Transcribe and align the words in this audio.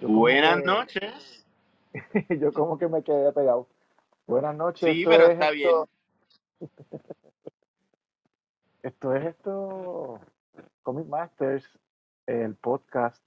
Buenas 0.00 0.64
noches. 0.64 1.46
yo 2.40 2.52
como 2.52 2.78
que 2.78 2.88
me 2.88 3.02
quedé 3.02 3.32
pegado. 3.32 3.66
Buenas 4.26 4.54
noches. 4.54 4.94
Sí, 4.94 5.04
pero 5.04 5.24
es 5.24 5.30
está 5.30 5.50
bien. 5.50 5.70
esto. 8.82 9.14
Es 9.14 9.26
esto. 9.26 10.20
Comic 10.82 11.06
Masters, 11.06 11.64
el 12.26 12.54
podcast 12.54 13.22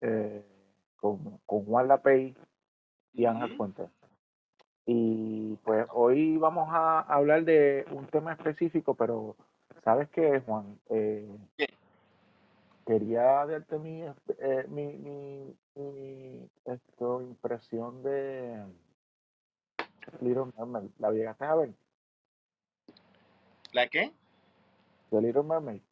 eh, 0.00 0.44
con, 1.00 1.38
con 1.46 1.64
Juan 1.64 1.88
Lapey 1.88 2.36
y 3.14 3.24
Ángel. 3.24 3.56
Fuentes. 3.56 3.88
Y 4.84 5.56
pues 5.64 5.86
hoy 5.92 6.36
vamos 6.36 6.68
a 6.70 7.00
hablar 7.00 7.44
de 7.44 7.84
un 7.90 8.06
tema 8.06 8.32
específico, 8.32 8.94
pero 8.94 9.34
¿sabes 9.82 10.08
qué, 10.10 10.40
Juan? 10.46 10.78
Eh. 10.90 11.28
Quería 12.86 13.44
darte 13.44 13.78
mi, 13.78 14.02
eh, 14.02 14.64
mi, 14.68 14.96
mi, 14.96 15.58
mi, 15.74 16.50
esto, 16.64 17.20
impresión 17.20 18.02
de 18.02 18.64
Little 20.20 20.52
Mermaid. 20.56 20.90
¿La 20.98 21.10
llegaste 21.10 21.44
a 21.44 21.54
ver? 21.56 21.74
¿La 23.72 23.88
qué? 23.88 24.12
De 25.10 25.20
Little 25.20 25.42
Mermaid. 25.42 25.82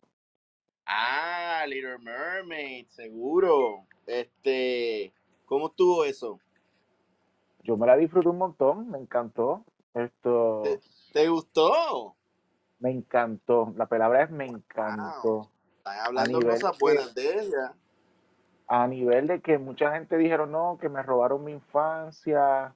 Ah, 0.87 1.65
Little 1.67 1.98
Mermaid, 1.98 2.87
seguro. 2.89 3.87
Este, 4.06 5.12
¿cómo 5.47 5.67
estuvo 5.67 6.05
eso? 6.05 6.39
Yo 7.65 7.77
me 7.77 7.87
la 7.87 7.97
disfruté 7.97 8.29
un 8.29 8.39
montón, 8.39 8.89
me 8.91 8.98
encantó. 8.98 9.65
Esto, 9.95 10.62
¿Te, 10.62 10.81
te 11.12 11.29
gustó? 11.29 12.17
me 12.79 12.91
encantó. 12.91 13.73
La 13.77 13.87
palabra 13.87 14.25
es 14.25 14.31
me 14.31 14.47
encantó. 14.47 15.51
Están 15.87 15.98
hablando 16.06 16.41
cosas 16.41 16.79
buenas 16.79 17.15
de 17.15 17.41
ella. 17.41 17.74
A 18.69 18.87
nivel 18.88 19.27
de 19.27 19.42
que 19.42 19.59
mucha 19.59 19.92
gente 19.92 20.16
dijeron, 20.16 20.51
no, 20.51 20.79
que 20.80 20.88
me 20.88 21.03
robaron 21.03 21.45
mi 21.45 21.53
infancia. 21.53 22.75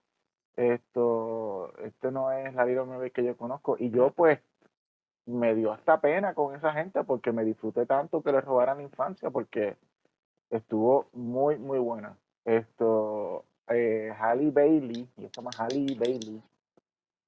Esto, 0.56 1.72
este 1.78 2.10
no 2.12 2.30
es 2.33 2.52
la 2.55 2.66
Little 2.66 2.84
Mermaid 2.84 3.12
que 3.12 3.24
yo 3.24 3.34
conozco. 3.34 3.77
Y 3.78 3.88
yo, 3.88 4.10
pues, 4.10 4.41
me 5.24 5.55
dio 5.55 5.72
hasta 5.72 6.02
pena 6.02 6.34
con 6.34 6.55
esa 6.55 6.74
gente 6.74 7.02
porque 7.05 7.33
me 7.33 7.44
disfruté 7.44 7.86
tanto 7.86 8.22
que 8.22 8.30
le 8.30 8.42
robaran 8.42 8.77
la 8.77 8.83
infancia 8.83 9.30
porque 9.30 9.77
estuvo 10.50 11.06
muy, 11.14 11.56
muy 11.56 11.78
buena. 11.78 12.14
Esto, 12.44 13.46
eh, 13.68 14.12
Halle 14.20 14.50
Bailey, 14.50 15.08
y 15.16 15.22
se 15.22 15.30
llama 15.30 15.50
Halle 15.56 15.94
Bailey. 15.98 16.42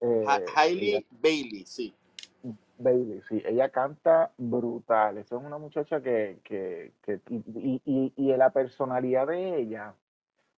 eh, 0.02 0.24
Ha- 0.28 0.40
Hailey 0.56 0.94
ella- 0.96 1.06
Bailey, 1.10 1.64
sí. 1.64 1.94
Bailey, 2.78 3.20
sí, 3.28 3.42
ella 3.44 3.68
canta 3.70 4.32
brutal. 4.38 5.18
Esa 5.18 5.36
es 5.36 5.42
una 5.42 5.58
muchacha 5.58 6.00
que, 6.00 6.38
que, 6.44 6.92
que 7.02 7.20
y, 7.28 7.36
y, 7.54 7.82
y, 7.84 8.12
y 8.16 8.36
la 8.36 8.50
personalidad 8.50 9.26
de 9.26 9.58
ella. 9.58 9.94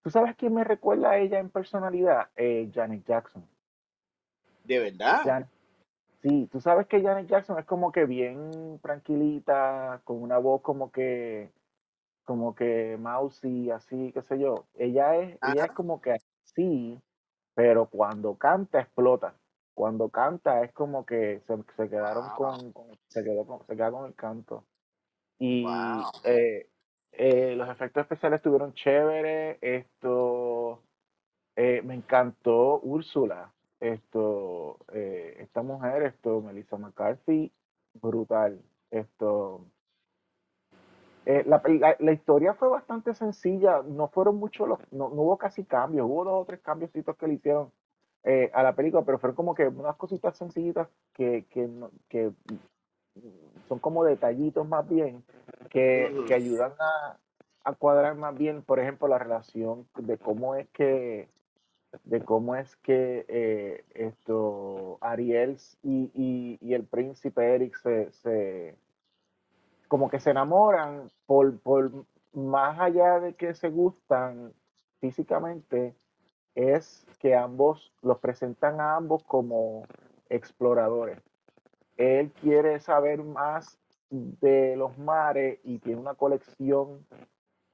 ¿Tú 0.02 0.10
sabes 0.10 0.36
quién 0.36 0.54
me 0.54 0.64
recuerda 0.64 1.10
a 1.10 1.18
ella 1.18 1.38
en 1.38 1.50
personalidad? 1.50 2.28
Eh, 2.36 2.70
Janet 2.72 3.04
Jackson. 3.04 3.44
¿De 4.64 4.78
verdad? 4.78 5.22
Jan- 5.24 5.48
sí, 6.22 6.48
tú 6.50 6.60
sabes 6.60 6.86
que 6.86 7.02
Janet 7.02 7.28
Jackson 7.28 7.58
es 7.58 7.64
como 7.64 7.92
que 7.92 8.04
bien 8.04 8.78
tranquilita, 8.82 10.00
con 10.04 10.22
una 10.22 10.38
voz 10.38 10.60
como 10.62 10.90
que, 10.90 11.50
como 12.24 12.54
que 12.54 12.96
mousy, 13.00 13.70
así, 13.70 14.12
qué 14.12 14.22
sé 14.22 14.38
yo. 14.38 14.66
Ella 14.74 15.16
es, 15.16 15.38
ella 15.42 15.64
es 15.66 15.72
como 15.72 16.00
que 16.00 16.18
así, 16.44 17.00
pero 17.54 17.86
cuando 17.86 18.36
canta 18.36 18.80
explota. 18.80 19.34
Cuando 19.74 20.08
canta 20.10 20.62
es 20.62 20.72
como 20.72 21.04
que 21.06 21.40
se, 21.46 21.56
se 21.76 21.88
quedaron 21.88 22.24
Wow. 22.28 22.36
con, 22.36 22.72
con- 22.72 22.98
se 23.08 23.24
quedó 23.24 23.46
con, 23.46 23.66
se 23.66 23.76
queda 23.76 23.90
con 23.90 24.06
el 24.06 24.14
canto. 24.14 24.64
Y 25.38 25.64
Wow. 25.64 26.10
eh, 26.24 26.68
eh, 27.12 27.54
los 27.56 27.68
efectos 27.68 28.02
especiales 28.02 28.38
estuvieron 28.38 28.74
chéveres. 28.74 29.58
Esto 29.60 30.82
eh, 31.56 31.82
me 31.84 31.94
encantó 31.94 32.80
Úrsula. 32.80 33.52
Esto, 33.80 34.78
esta 34.92 35.62
mujer, 35.62 36.04
esto, 36.04 36.40
Melissa 36.40 36.76
McCarthy, 36.76 37.50
brutal. 37.94 38.62
Esto, 38.92 39.66
la, 41.24 41.60
la- 41.64 41.96
la 41.98 42.12
historia 42.12 42.54
fue 42.54 42.68
bastante 42.68 43.12
sencilla, 43.14 43.82
no 43.82 44.06
fueron 44.08 44.36
muchos 44.36 44.68
los, 44.68 44.78
no, 44.92 45.08
no 45.08 45.22
hubo 45.22 45.36
casi 45.38 45.64
cambios, 45.64 46.06
hubo 46.08 46.24
dos 46.24 46.42
o 46.42 46.44
tres 46.44 46.60
cambios 46.60 46.90
que 46.92 47.26
le 47.26 47.34
hicieron 47.34 47.72
eh, 48.24 48.50
a 48.54 48.62
la 48.62 48.74
película, 48.74 49.02
pero 49.04 49.18
fueron 49.18 49.36
como 49.36 49.54
que 49.54 49.66
unas 49.66 49.96
cositas 49.96 50.36
sencillitas 50.36 50.88
que, 51.12 51.44
que, 51.50 51.68
que 52.08 52.28
mm, 52.28 53.68
son 53.68 53.78
como 53.78 54.04
detallitos 54.04 54.66
más 54.66 54.88
bien, 54.88 55.24
que, 55.70 56.24
que 56.26 56.34
ayudan 56.34 56.72
a, 56.78 57.18
a 57.64 57.72
cuadrar 57.74 58.14
más 58.16 58.36
bien, 58.36 58.62
por 58.62 58.78
ejemplo, 58.78 59.08
la 59.08 59.18
relación 59.18 59.86
de 59.98 60.18
cómo 60.18 60.54
es 60.54 60.68
que 60.68 61.28
de 62.04 62.22
cómo 62.22 62.56
es 62.56 62.74
que 62.76 63.26
eh, 63.28 63.84
esto 63.92 64.96
Ariel 65.02 65.58
y, 65.82 66.10
y, 66.14 66.58
y 66.60 66.72
el 66.72 66.84
príncipe 66.84 67.54
Eric 67.54 67.76
se, 67.76 68.10
se 68.12 68.76
como 69.88 70.08
que 70.08 70.18
se 70.18 70.30
enamoran 70.30 71.10
por, 71.26 71.58
por 71.60 71.92
más 72.32 72.80
allá 72.80 73.20
de 73.20 73.34
que 73.34 73.54
se 73.54 73.68
gustan 73.68 74.54
físicamente 75.00 75.94
es 76.54 77.06
que 77.18 77.34
ambos 77.34 77.92
los 78.02 78.18
presentan 78.18 78.80
a 78.80 78.96
ambos 78.96 79.22
como 79.24 79.84
exploradores 80.28 81.18
él 81.96 82.32
quiere 82.40 82.80
saber 82.80 83.22
más 83.22 83.78
de 84.10 84.76
los 84.76 84.98
mares 84.98 85.58
y 85.64 85.78
tiene 85.78 86.00
una 86.00 86.14
colección 86.14 87.06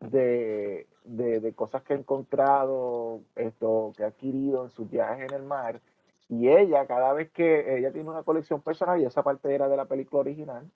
de, 0.00 0.86
de, 1.04 1.40
de 1.40 1.52
cosas 1.54 1.82
que 1.82 1.94
ha 1.94 1.96
encontrado, 1.96 3.20
esto 3.34 3.92
que 3.96 4.04
ha 4.04 4.08
adquirido 4.08 4.64
en 4.64 4.70
sus 4.70 4.88
viajes 4.88 5.30
en 5.30 5.34
el 5.34 5.42
mar. 5.42 5.80
Y 6.28 6.48
ella, 6.48 6.86
cada 6.86 7.12
vez 7.12 7.30
que 7.30 7.78
ella 7.78 7.90
tiene 7.90 8.10
una 8.10 8.22
colección 8.22 8.60
personal, 8.60 9.00
y 9.00 9.06
esa 9.06 9.22
parte 9.22 9.52
era 9.52 9.68
de 9.68 9.76
la 9.76 9.86
película 9.86 10.20
original, 10.20 10.70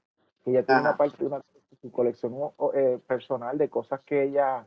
que 0.44 0.50
ella 0.50 0.64
tiene 0.64 0.80
una 0.80 0.96
parte, 0.96 1.24
una, 1.24 1.42
su 1.80 1.92
colección 1.92 2.34
eh, 2.74 2.98
personal 3.06 3.58
de 3.58 3.68
cosas 3.68 4.00
que 4.00 4.22
ella 4.24 4.64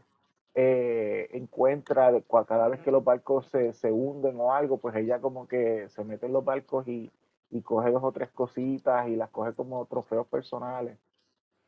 eh, 0.56 1.30
encuentra 1.34 2.12
de 2.12 2.24
cada 2.48 2.70
vez 2.70 2.80
que 2.82 2.92
los 2.92 3.04
barcos 3.04 3.48
se, 3.48 3.74
se 3.74 3.92
hunden 3.92 4.40
o 4.40 4.54
algo, 4.54 4.78
pues 4.78 4.96
ella 4.96 5.20
como 5.22 5.48
que 5.48 5.90
se 5.90 6.04
mete 6.06 6.26
en 6.28 6.34
los 6.34 6.46
barcos 6.46 6.88
y, 6.88 7.12
y 7.52 7.62
coge 7.62 7.92
dos 7.92 8.04
o 8.04 8.12
tres 8.12 8.32
cositas 8.32 9.08
y 9.10 9.16
las 9.16 9.30
coge 9.30 9.54
como 9.54 9.86
trofeos 9.86 10.28
personales. 10.28 10.98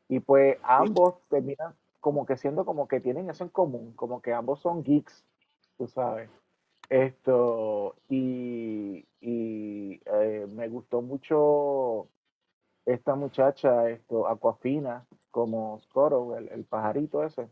Y 0.08 0.20
pues 0.20 0.58
ambos 0.62 1.16
terminan 1.28 1.74
como 2.00 2.26
que 2.26 2.36
siendo 2.36 2.64
como 2.64 2.88
que 2.88 3.00
tienen 3.00 3.30
eso 3.30 3.44
en 3.44 3.50
común, 3.50 3.92
como 3.94 4.22
que 4.22 4.32
ambos 4.32 4.60
son 4.60 4.82
geeks, 4.82 5.24
tú 5.76 5.86
sabes. 5.88 6.30
Esto, 6.88 7.96
y, 8.08 9.06
y 9.20 10.00
eh, 10.06 10.46
me 10.50 10.68
gustó 10.68 11.02
mucho 11.02 12.08
esta 12.86 13.14
muchacha, 13.14 13.90
esto, 13.90 14.28
Aquafina, 14.28 15.06
como 15.30 15.80
Scoro, 15.80 16.36
el, 16.36 16.48
el 16.50 16.64
pajarito 16.64 17.24
ese. 17.24 17.48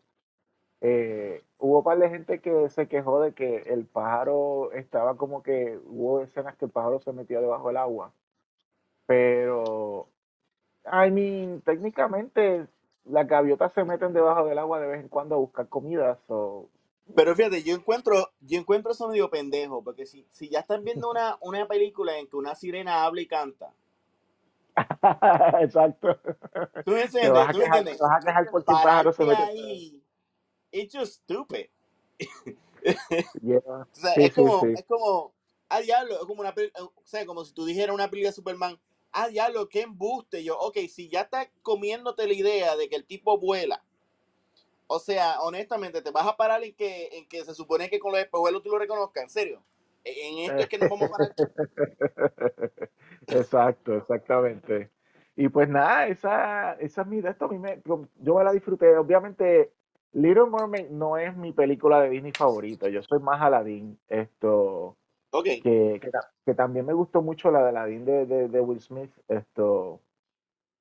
Eh, 0.81 1.43
hubo 1.59 1.79
un 1.79 1.85
par 1.85 1.99
de 1.99 2.11
gente 2.11 2.41
que 2.41 2.69
se 2.71 2.89
quejó 2.89 3.21
de 3.21 3.33
que 3.35 3.59
el 3.67 3.87
pájaro 3.87 4.73
estaba 4.73 5.17
como 5.17 5.43
que, 5.43 5.79
hubo 5.87 6.23
escenas 6.23 6.57
que 6.57 6.67
el 6.67 6.71
pájaro 6.71 7.01
se 7.01 7.13
metió 7.13 7.41
debajo 7.41 7.69
del 7.69 7.79
agua. 7.79 8.13
Pero, 9.07 10.09
I 10.87 11.11
mean, 11.11 11.63
técnicamente 11.63 12.67
las 13.05 13.27
gaviotas 13.29 13.73
se 13.75 13.85
meten 13.85 14.13
debajo 14.15 14.47
del 14.47 14.59
agua 14.59 14.81
de 14.81 14.89
vez 14.89 15.01
en 15.03 15.09
cuando 15.09 15.37
a 15.37 15.39
buscar 15.39 15.69
comida, 15.69 16.19
so, 16.29 16.71
Pero 17.17 17.35
fíjate, 17.35 17.65
yo 17.65 17.75
encuentro, 17.75 18.31
yo 18.41 18.61
encuentro 18.61 18.93
eso 18.93 19.09
medio 19.09 19.29
pendejo, 19.29 19.83
porque 19.83 20.07
si, 20.07 20.25
si 20.31 20.49
ya 20.49 20.61
están 20.61 20.85
viendo 20.85 21.11
una, 21.11 21.37
una 21.41 21.67
película 21.67 22.17
en 22.17 22.29
que 22.29 22.37
una 22.37 22.55
sirena 22.55 23.03
habla 23.05 23.23
y 23.23 23.27
canta, 23.27 23.75
Exacto. 25.63 26.19
¿tú 26.85 26.93
me 26.93 27.03
Te 27.21 27.29
vas 27.31 27.49
entiendes? 27.49 27.51
a 27.51 27.55
¿Tú 27.55 27.59
quejar, 27.59 27.67
entiendes? 27.67 27.99
te 27.99 28.03
vas 28.03 28.21
a 28.21 28.25
quejar 28.25 28.49
por 28.51 28.65
pájaro 28.65 29.13
se 29.13 29.25
mete. 29.25 29.51
ahí, 29.51 30.03
it's 30.81 30.95
just 30.95 31.23
stupid. 31.25 31.69
Yeah. 33.43 33.59
O 33.67 33.87
sea, 33.93 34.15
Sí, 34.15 34.25
es 34.25 34.35
como, 34.35 34.61
sí. 34.61 34.73
es 34.77 34.85
como, 34.85 35.35
ah, 35.69 35.81
diablo, 35.81 36.15
es 36.15 36.27
como 36.27 36.41
una 36.41 36.55
peli- 36.55 36.71
o 36.79 36.93
sea, 37.05 37.27
como 37.27 37.45
si 37.45 37.53
tú 37.53 37.65
dijeras 37.65 37.95
una 37.95 38.09
película 38.09 38.31
de 38.31 38.35
Superman, 38.35 38.79
ah, 39.13 39.29
diablo, 39.29 39.69
qué 39.69 39.83
embuste. 39.83 40.45
Yo, 40.45 40.57
ok, 40.59 40.77
si 40.89 41.09
ya 41.09 41.23
estás 41.23 41.49
comiéndote 41.63 42.27
la 42.27 42.33
idea 42.35 42.77
de 42.77 42.89
que 42.89 42.97
el 42.97 43.05
tipo 43.05 43.39
vuela, 43.39 43.83
o 44.87 45.01
sea, 45.01 45.41
honestamente, 45.41 46.01
te 46.03 46.13
vas 46.13 46.27
a 46.27 46.37
parar 46.37 46.63
en 46.63 46.75
que, 46.75 47.09
en 47.13 47.29
que 47.29 47.45
se 47.45 47.55
supone 47.55 47.91
que 47.91 47.99
con 47.99 48.13
los 48.13 48.21
espejuelos 48.21 48.63
tú 48.63 48.71
lo 48.71 48.79
reconozcas, 48.79 49.25
en 49.25 49.31
serio. 49.31 49.63
E, 50.05 50.29
En 50.29 50.39
esto 50.51 50.63
es 50.63 50.69
que 50.69 50.79
nos 50.79 50.89
vamos 50.89 51.09
a 51.09 51.13
parar. 51.13 51.35
Exacto, 53.27 53.97
exactamente. 53.97 54.91
Y 55.35 55.49
pues 55.49 55.69
nada, 55.69 56.07
esa, 56.07 56.75
esa 56.75 57.03
es 57.03 57.07
mi 57.09 57.21
de 57.21 57.31
esto. 57.31 57.47
A 57.47 57.49
mí 57.49 57.59
me, 57.59 57.83
yo 57.85 58.35
me 58.37 58.45
la 58.45 58.53
disfruté. 58.53 58.97
Obviamente, 58.97 59.73
Little 60.13 60.47
Mermaid 60.47 60.89
no 60.91 61.17
es 61.19 61.37
mi 61.37 61.53
película 61.53 62.01
de 62.01 62.11
Disney 62.11 62.33
favorita. 62.33 62.89
Yo 62.89 63.03
soy 63.03 63.21
más 63.21 63.41
Aladdin. 63.41 63.99
Esto, 64.09 64.97
Ok, 65.31 65.45
que, 65.63 65.99
que, 66.01 66.11
ta- 66.11 66.31
que 66.45 66.55
también 66.55 66.87
me 66.87 66.95
gustó 66.95 67.21
mucho 67.23 67.51
la 67.51 67.63
de 67.63 67.69
Aladdin 67.69 68.05
de, 68.05 68.27
de, 68.27 68.49
de 68.49 68.61
Will 68.61 68.81
Smith. 68.81 69.11
Esto, 69.29 70.01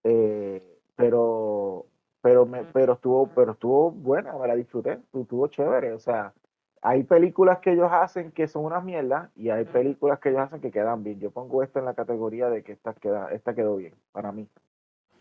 eh, 0.03 0.79
pero, 0.95 1.85
pero 2.21 2.45
me, 2.45 2.63
pero 2.65 2.93
estuvo, 2.93 3.27
pero 3.27 3.51
estuvo 3.53 3.91
buena, 3.91 4.33
me 4.37 4.47
la 4.47 4.55
disfruté, 4.55 4.99
estuvo 5.13 5.47
chévere, 5.47 5.91
o 5.93 5.99
sea, 5.99 6.33
hay 6.81 7.03
películas 7.03 7.59
que 7.59 7.73
ellos 7.73 7.89
hacen 7.91 8.31
que 8.31 8.47
son 8.47 8.63
una 8.63 8.79
mierda 8.79 9.31
y 9.35 9.49
hay 9.49 9.65
películas 9.65 10.19
que 10.19 10.29
ellos 10.29 10.41
hacen 10.41 10.61
que 10.61 10.71
quedan 10.71 11.03
bien. 11.03 11.19
Yo 11.19 11.31
pongo 11.31 11.63
esta 11.63 11.79
en 11.79 11.85
la 11.85 11.95
categoría 11.95 12.49
de 12.49 12.63
que 12.63 12.73
esta 12.73 12.93
queda, 12.93 13.29
esta 13.31 13.55
quedó 13.55 13.75
bien 13.75 13.95
para 14.11 14.31
mí. 14.31 14.47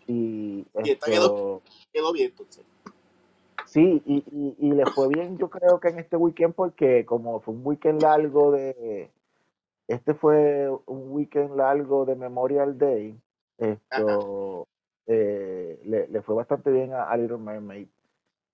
Y, 0.07 0.67
Y 0.85 0.91
esta 0.91 1.07
quedó, 1.11 1.63
quedó 1.93 2.13
bien, 2.13 2.31
entonces. 2.31 2.65
Sí, 3.75 4.01
y, 4.07 4.19
y, 4.31 4.69
y, 4.69 4.71
le 4.71 4.87
fue 4.87 5.09
bien, 5.09 5.37
yo 5.37 5.51
creo 5.51 5.81
que 5.81 5.89
en 5.89 5.99
este 5.99 6.17
weekend, 6.17 6.55
porque 6.55 7.05
como 7.05 7.41
fue 7.41 7.55
un 7.55 7.67
weekend 7.67 8.03
largo 8.03 8.53
de. 8.53 9.11
Este 9.89 10.15
fue 10.15 10.71
un 10.87 11.11
weekend 11.11 11.57
largo 11.57 12.05
de 12.05 12.15
Memorial 12.15 12.79
Day. 12.79 13.19
Esto 13.59 14.69
eh, 15.09 15.81
le, 15.87 16.07
le, 16.07 16.23
fue 16.23 16.37
bastante 16.37 16.71
bien 16.71 16.93
a, 16.93 17.11
a 17.11 17.17
Little 17.17 17.39
Mermaid. 17.39 17.89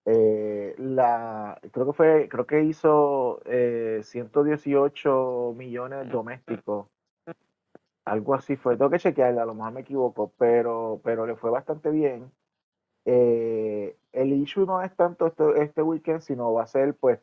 Eh, 0.06 0.74
la, 0.78 1.60
creo 1.70 1.88
que 1.88 1.92
fue, 1.92 2.28
creo 2.30 2.46
que 2.46 2.62
hizo 2.62 3.42
eh, 3.44 4.00
118 4.02 5.54
millones 5.54 6.10
domésticos. 6.10 6.86
Algo 8.06 8.34
así 8.34 8.56
fue. 8.56 8.78
Tengo 8.78 8.90
que 8.90 8.98
chequearla, 8.98 9.42
a 9.42 9.46
lo 9.46 9.54
mejor 9.54 9.72
me 9.72 9.82
equivoco, 9.82 10.32
pero, 10.38 10.98
pero 11.04 11.26
le 11.26 11.36
fue 11.36 11.50
bastante 11.50 11.90
bien. 11.90 12.32
Eh, 13.04 13.96
el 14.12 14.32
issue 14.32 14.66
no 14.66 14.82
es 14.82 14.94
tanto 14.96 15.26
este, 15.26 15.62
este, 15.62 15.82
weekend, 15.82 16.20
sino 16.20 16.52
va 16.52 16.64
a 16.64 16.66
ser 16.66 16.94
pues 16.94 17.20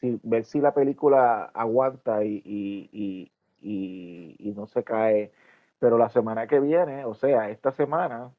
si, 0.00 0.18
ver 0.22 0.44
si 0.44 0.60
la 0.60 0.74
película 0.74 1.44
aguanta 1.54 2.24
y, 2.24 2.42
y, 2.44 3.30
y, 3.60 4.36
y, 4.38 4.52
no 4.52 4.66
se 4.66 4.82
cae. 4.84 5.32
Pero 5.78 5.98
la 5.98 6.08
semana 6.10 6.46
que 6.46 6.60
viene, 6.60 7.04
o 7.04 7.14
sea, 7.14 7.50
esta 7.50 7.72
semana, 7.72 8.32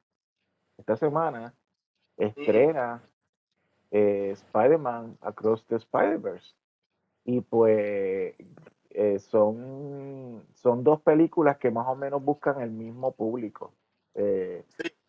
esta 0.78 0.96
semana, 0.96 1.54
estrena 2.16 3.02
eh, 3.90 4.30
Spider-Man 4.32 5.18
Across 5.20 5.66
the 5.66 5.76
Spider-Verse. 5.76 6.54
Y 7.24 7.40
pues 7.40 8.34
eh, 8.90 9.18
son, 9.18 10.44
son 10.54 10.84
dos 10.84 11.00
películas 11.00 11.58
que 11.58 11.70
más 11.70 11.86
o 11.88 11.94
menos 11.94 12.22
buscan 12.22 12.60
el 12.60 12.70
mismo 12.70 13.12
público. 13.12 13.72
Eh, 14.14 14.64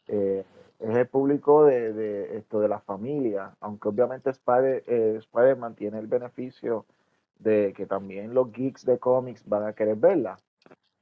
eh 0.07 0.45
es 0.80 0.98
el 0.98 1.07
público 1.07 1.66
de, 1.66 1.94
de, 1.94 2.38
esto 2.38 2.60
de 2.60 2.68
la 2.68 2.80
familia, 2.80 3.56
aunque 3.60 3.89
obviamente 3.89 4.30
Spider, 4.30 4.83
eh, 4.88 5.16
Spider-Man 5.19 5.75
tiene 5.75 6.00
el 6.00 6.07
beneficio 6.07 6.86
de 7.39 7.74
que 7.75 7.86
también 7.86 8.33
los 8.33 8.51
geeks 8.51 8.86
de 8.86 9.00
cómics 9.00 9.48
van 9.48 9.66
a 9.66 9.74
querer 9.74 9.95
verla. 9.95 10.38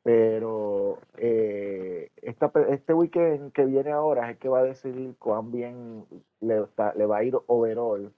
Pero 0.03 0.99
eh, 1.17 2.11
esta, 2.17 2.51
este 2.69 2.93
weekend 2.93 3.53
que 3.53 3.65
viene 3.65 3.91
ahora 3.91 4.25
es 4.25 4.31
el 4.31 4.37
que 4.37 4.49
va 4.49 4.59
a 4.59 4.63
decidir 4.63 5.15
cuán 5.17 5.51
bien 5.51 6.05
le, 6.41 6.65
le 6.95 7.05
va 7.05 7.17
a 7.17 7.23
ir 7.23 7.37
overall 7.47 8.13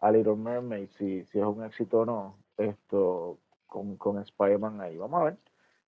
a 0.00 0.10
Little 0.10 0.36
Mermaid, 0.36 0.88
si, 0.90 1.24
si 1.26 1.38
es 1.38 1.44
un 1.44 1.64
éxito 1.64 2.00
o 2.00 2.04
no, 2.04 2.36
esto 2.56 3.38
con, 3.66 3.96
con 3.96 4.18
Spider-Man 4.18 4.80
ahí. 4.80 4.96
Vamos 4.96 5.20
a 5.20 5.24
ver. 5.24 5.36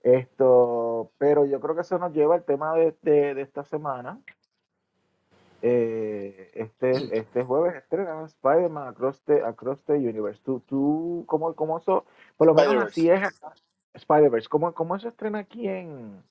Esto, 0.03 1.11
pero 1.19 1.45
yo 1.45 1.61
creo 1.61 1.75
que 1.75 1.83
eso 1.83 1.99
nos 1.99 2.13
lleva 2.13 2.35
al 2.35 2.45
tema 2.45 2.75
de, 2.75 2.95
de, 3.03 3.35
de 3.35 3.43
esta 3.43 3.65
semana, 3.65 4.21
eh, 5.63 6.51
este, 6.55 7.17
este 7.17 7.45
jueves 7.45 7.77
estrena 7.77 8.25
Spider-Man 8.25 8.89
Across 8.89 9.23
the, 9.23 9.43
Across 9.43 9.85
the 9.85 9.95
Universe. 9.95 10.41
¿Tú, 10.45 10.61
tú 10.67 11.25
cómo, 11.27 11.55
cómo 11.55 11.79
eso, 11.79 12.05
por 12.37 12.49
lo 12.49 12.55
menos 12.55 12.85
así 12.85 13.09
es 13.09 13.21
Spider-Verse, 13.95 14.49
¿cómo, 14.49 14.75
¿cómo 14.75 14.97
eso 14.97 15.09
estrena 15.09 15.39
aquí 15.39 15.69
en, 15.69 16.23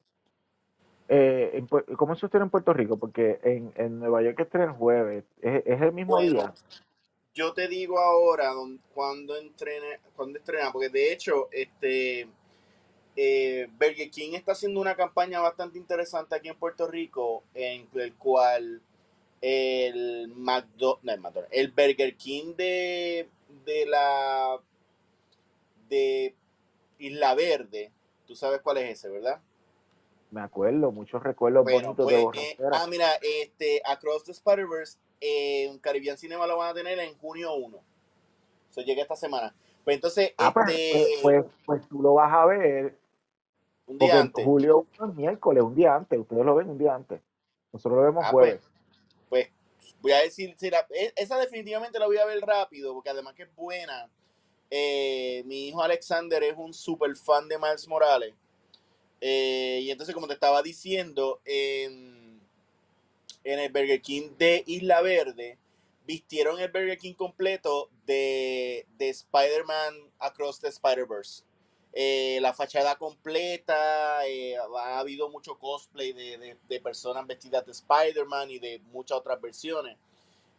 eh, 1.07 1.51
en, 1.53 1.67
¿cómo 1.95 2.15
se 2.15 2.25
estrena 2.25 2.45
en 2.45 2.49
Puerto 2.49 2.73
Rico? 2.73 2.97
Porque 2.97 3.39
en, 3.43 3.71
en 3.75 3.99
Nueva 3.99 4.21
York 4.21 4.39
estrena 4.39 4.65
el 4.65 4.71
jueves, 4.71 5.23
¿es, 5.41 5.63
es 5.65 5.81
el 5.81 5.93
mismo 5.93 6.15
bueno, 6.15 6.31
día? 6.31 6.53
Yo 7.33 7.53
te 7.53 7.69
digo 7.69 7.99
ahora 7.99 8.51
cuando 8.93 9.37
entrene, 9.37 9.99
cuando 10.15 10.39
estrena, 10.39 10.71
porque 10.73 10.89
de 10.89 11.13
hecho, 11.13 11.47
este 11.51 12.27
eh, 13.15 13.67
Burger 13.71 14.09
King 14.09 14.33
está 14.33 14.51
haciendo 14.53 14.81
una 14.81 14.95
campaña 14.95 15.39
bastante 15.39 15.77
interesante 15.77 16.35
aquí 16.35 16.49
en 16.49 16.57
Puerto 16.57 16.87
Rico, 16.87 17.43
en 17.53 17.87
el 17.93 18.15
cual 18.15 18.81
el 19.41 20.27
McDonald's, 20.35 21.03
no, 21.03 21.13
el, 21.13 21.19
McDonald's, 21.19 21.53
el 21.57 21.67
Burger 21.71 22.15
King 22.15 22.55
de, 22.55 23.29
de 23.65 23.85
la 23.87 24.59
de 25.89 26.35
Isla 26.99 27.35
Verde, 27.35 27.91
tú 28.25 28.35
sabes 28.35 28.61
cuál 28.61 28.77
es 28.77 28.91
ese, 28.91 29.09
¿verdad? 29.09 29.41
Me 30.29 30.41
acuerdo, 30.41 30.91
muchos 30.91 31.21
recuerdos 31.21 31.63
bueno, 31.63 31.93
bonitos 31.93 32.31
pues, 32.31 32.43
de 32.43 32.51
eh, 32.51 32.69
Ah, 32.71 32.87
mira, 32.89 33.07
este, 33.21 33.81
Across 33.83 34.25
the 34.25 34.31
Spider-Verse, 34.31 34.97
eh, 35.19 35.65
en 35.65 35.79
Caribbean 35.79 36.17
Cinema 36.17 36.47
lo 36.47 36.57
van 36.57 36.69
a 36.69 36.73
tener 36.73 36.97
en 36.99 37.17
junio 37.17 37.53
1. 37.55 37.77
Eso 38.69 38.81
llega 38.81 39.01
esta 39.01 39.17
semana. 39.17 39.53
Pues 39.83 39.95
entonces, 39.95 40.33
ah, 40.37 40.53
este, 40.67 41.19
pues, 41.21 41.43
pues, 41.43 41.45
pues, 41.65 41.89
tú 41.89 42.01
lo 42.01 42.13
vas 42.13 42.31
a 42.31 42.45
ver 42.45 42.97
un 43.87 43.97
día 43.97 44.21
antes. 44.21 44.45
Julio 44.45 44.85
es 44.93 45.15
miércoles, 45.15 45.63
un 45.63 45.75
día 45.75 45.95
antes. 45.95 46.17
Ustedes 46.17 46.45
lo 46.45 46.55
ven 46.55 46.69
un 46.69 46.77
día 46.77 46.95
antes. 46.95 47.19
Nosotros 47.73 47.97
lo 47.97 48.03
vemos 48.05 48.23
Ah, 48.25 48.29
jueves. 48.29 48.70
Voy 50.01 50.11
a 50.13 50.21
decir, 50.21 50.55
si 50.57 50.69
la- 50.69 50.87
e- 50.91 51.13
esa 51.15 51.37
definitivamente 51.37 51.99
la 51.99 52.07
voy 52.07 52.17
a 52.17 52.25
ver 52.25 52.41
rápido, 52.41 52.93
porque 52.93 53.09
además 53.09 53.35
que 53.35 53.43
es 53.43 53.55
buena. 53.55 54.09
Eh, 54.69 55.43
mi 55.45 55.67
hijo 55.67 55.83
Alexander 55.83 56.43
es 56.43 56.55
un 56.57 56.73
super 56.73 57.15
fan 57.15 57.47
de 57.47 57.57
Miles 57.59 57.87
Morales. 57.87 58.33
Eh, 59.21 59.81
y 59.83 59.91
entonces, 59.91 60.15
como 60.15 60.27
te 60.27 60.33
estaba 60.33 60.61
diciendo, 60.63 61.41
en, 61.45 62.41
en 63.43 63.59
el 63.59 63.71
Burger 63.71 64.01
King 64.01 64.31
de 64.37 64.63
Isla 64.65 65.01
Verde, 65.01 65.57
vistieron 66.05 66.59
el 66.59 66.71
Burger 66.71 66.97
King 66.97 67.13
completo 67.13 67.89
de, 68.05 68.87
de 68.97 69.09
Spider-Man 69.09 70.11
Across 70.19 70.61
the 70.61 70.67
Spider-Verse. 70.69 71.43
Eh, 71.93 72.39
la 72.41 72.53
fachada 72.53 72.95
completa, 72.97 74.25
eh, 74.25 74.55
ha 74.57 74.99
habido 74.99 75.29
mucho 75.29 75.57
cosplay 75.59 76.13
de, 76.13 76.37
de, 76.37 76.57
de 76.67 76.79
personas 76.79 77.27
vestidas 77.27 77.65
de 77.65 77.73
Spider-Man 77.73 78.49
y 78.49 78.59
de 78.59 78.79
muchas 78.93 79.17
otras 79.17 79.41
versiones. 79.41 79.97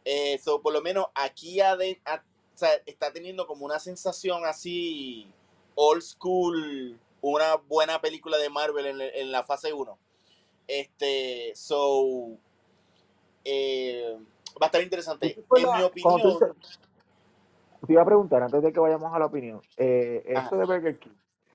Eh, 0.05 0.37
so, 0.39 0.61
por 0.61 0.73
lo 0.75 0.83
menos 0.83 1.07
aquí 1.15 1.61
ade- 1.61 2.01
a- 2.05 2.23
o 2.55 2.59
sea, 2.59 2.71
está 2.85 3.13
teniendo 3.13 3.47
como 3.47 3.65
una 3.65 3.79
sensación 3.79 4.45
así 4.45 5.27
old 5.75 6.03
school, 6.03 6.99
una 7.23 7.55
buena 7.57 7.99
película 8.01 8.37
de 8.37 8.51
Marvel 8.51 8.85
en, 8.87 9.01
en 9.01 9.33
la 9.33 9.43
fase 9.43 9.73
1. 9.73 9.97
Este, 10.69 11.53
so, 11.55 12.37
eh, 13.45 14.19
va 14.61 14.67
a 14.67 14.67
estar 14.67 14.83
interesante. 14.83 15.35
En 15.57 15.63
mi 15.79 15.83
opinión, 15.83 16.21
te 17.87 17.93
iba 17.95 18.03
a 18.03 18.07
preguntar 18.07 18.43
antes 18.43 18.63
de 18.63 18.73
que 18.73 18.79
vayamos 18.81 19.13
a 19.15 19.19
la 19.19 19.27
opinión, 19.27 19.63
eh, 19.77 20.23
esto 20.27 20.57
de 20.57 20.65
Burger 20.67 20.99
King, 20.99 21.11